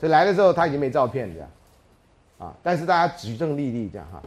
[0.00, 1.48] 所以来的时候他已经没照片这样，
[2.38, 4.22] 啊，但是大家举证立立这样哈。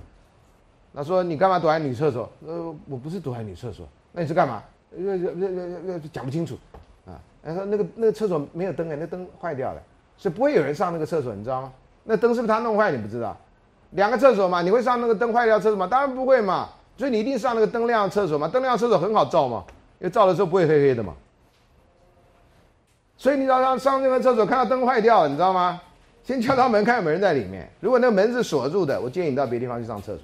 [0.91, 2.29] 那说你干嘛躲在女厕所？
[2.45, 4.61] 呃，我不是躲在女厕所，那你是干嘛？
[4.95, 6.55] 呃呃呃呃讲不清楚，
[7.07, 9.81] 啊，他说那个那个厕所没有灯哎，那灯坏掉了，
[10.15, 11.73] 所以不会有人上那个厕所，你知道吗？
[12.03, 12.91] 那灯是不是他弄坏？
[12.91, 13.35] 你不知道？
[13.91, 15.87] 两个厕所嘛，你会上那个灯坏掉厕所吗？
[15.87, 19.63] 当然不会嘛，所以你一定上那个灯亮厕所嘛，灯亮厕所很好照嘛，
[19.99, 21.15] 因为照的时候不会黑黑的嘛。
[23.23, 25.81] 所以你早上上那个厕所看到灯坏掉了，你知道吗？
[26.25, 27.65] 先敲敲门看有没有人在里面。
[27.79, 30.23] 如果那个门是锁住的，我建议你到别地方去上厕所。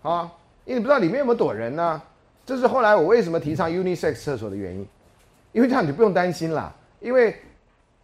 [0.00, 2.00] 好，因为你不知道里面有没有躲人呢。
[2.46, 4.88] 这是后来我为什么提倡 unisex 厕所的原因，
[5.52, 6.74] 因为这样你就不用担心了。
[7.00, 7.36] 因为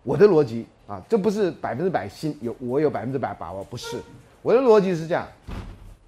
[0.02, 3.96] 我的逻辑啊，这不是百分之百信有我有百分之百把握，不是。
[4.42, 5.26] 我的逻辑是这样：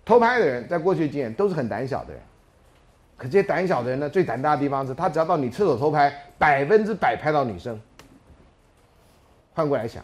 [0.05, 2.21] 偷拍的人在过去经验都是很胆小的人。
[3.17, 6.13] 可这些胆小的人呢，最胆大的地方是他只要到你厕所偷拍，
[6.43, 7.81] 百分之百拍到女生。
[9.55, 10.03] 换过来想，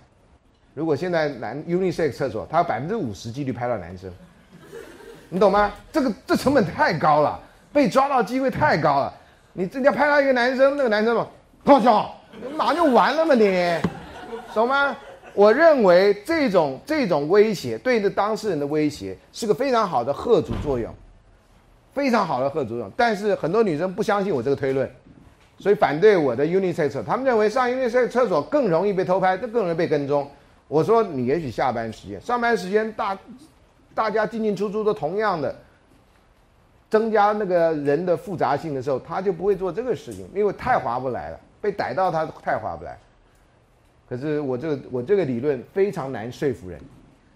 [0.73, 4.09] 如果现在男 unisex 厕所，他有百分之五十几率拍到男生，
[5.29, 5.73] 你懂吗？
[5.91, 7.41] 这个这成本太高了，
[7.73, 9.13] 被抓到机会太高了。
[9.53, 11.27] 你真要拍到一个男生，那个男生嘛，
[11.65, 12.15] 放小，
[12.55, 13.77] 马上就完了嘛，你
[14.55, 14.97] 懂吗？
[15.35, 20.95] 我认为这种这种威胁对着当事人的威胁是个非常好的吓阻作用。
[21.95, 24.89] 非常好的贺作用，但是很多女生不相信我这个推论，
[25.59, 27.03] 所以反对我的 unisex。
[27.03, 30.29] 他们认为上 unisex 厕所更容易被偷拍，这更容易被跟踪。
[30.69, 33.19] 我说你也许下班时间，上班时间大
[33.95, 35.55] 大家进进出出都同样的，
[36.91, 42.99] 增加那个人的复杂性的时候，他就不会做这个事情，因为太划不来了，被逮到他太划不来。
[44.09, 46.81] 可是我这个我这个理论非常难说服人，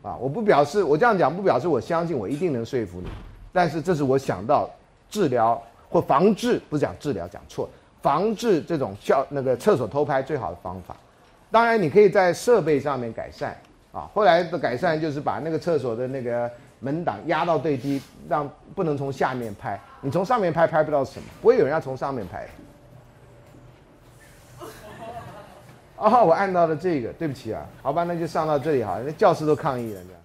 [0.02, 3.08] 啊，我不表示我这样讲不表示我相信我一定能说服你，
[3.52, 4.70] 但是这是我想到
[5.10, 5.60] 治疗
[5.90, 7.68] 或防治，不是讲治疗讲错，
[8.02, 10.94] 防治这种校那个厕所偷拍最好的方法。
[11.50, 13.56] 当然你可以在设备上面改善，
[13.92, 16.50] 啊，后来的改善就是把那个厕所的那个
[16.80, 22.48] 门挡压到最低，让不能从下面拍，你从上面拍拍不到什么，不会有人要从上面拍。
[25.98, 30.21] 哦，我按到了这个，对不起啊，好吧，那就上到这里好，那教师都抗议了，这样。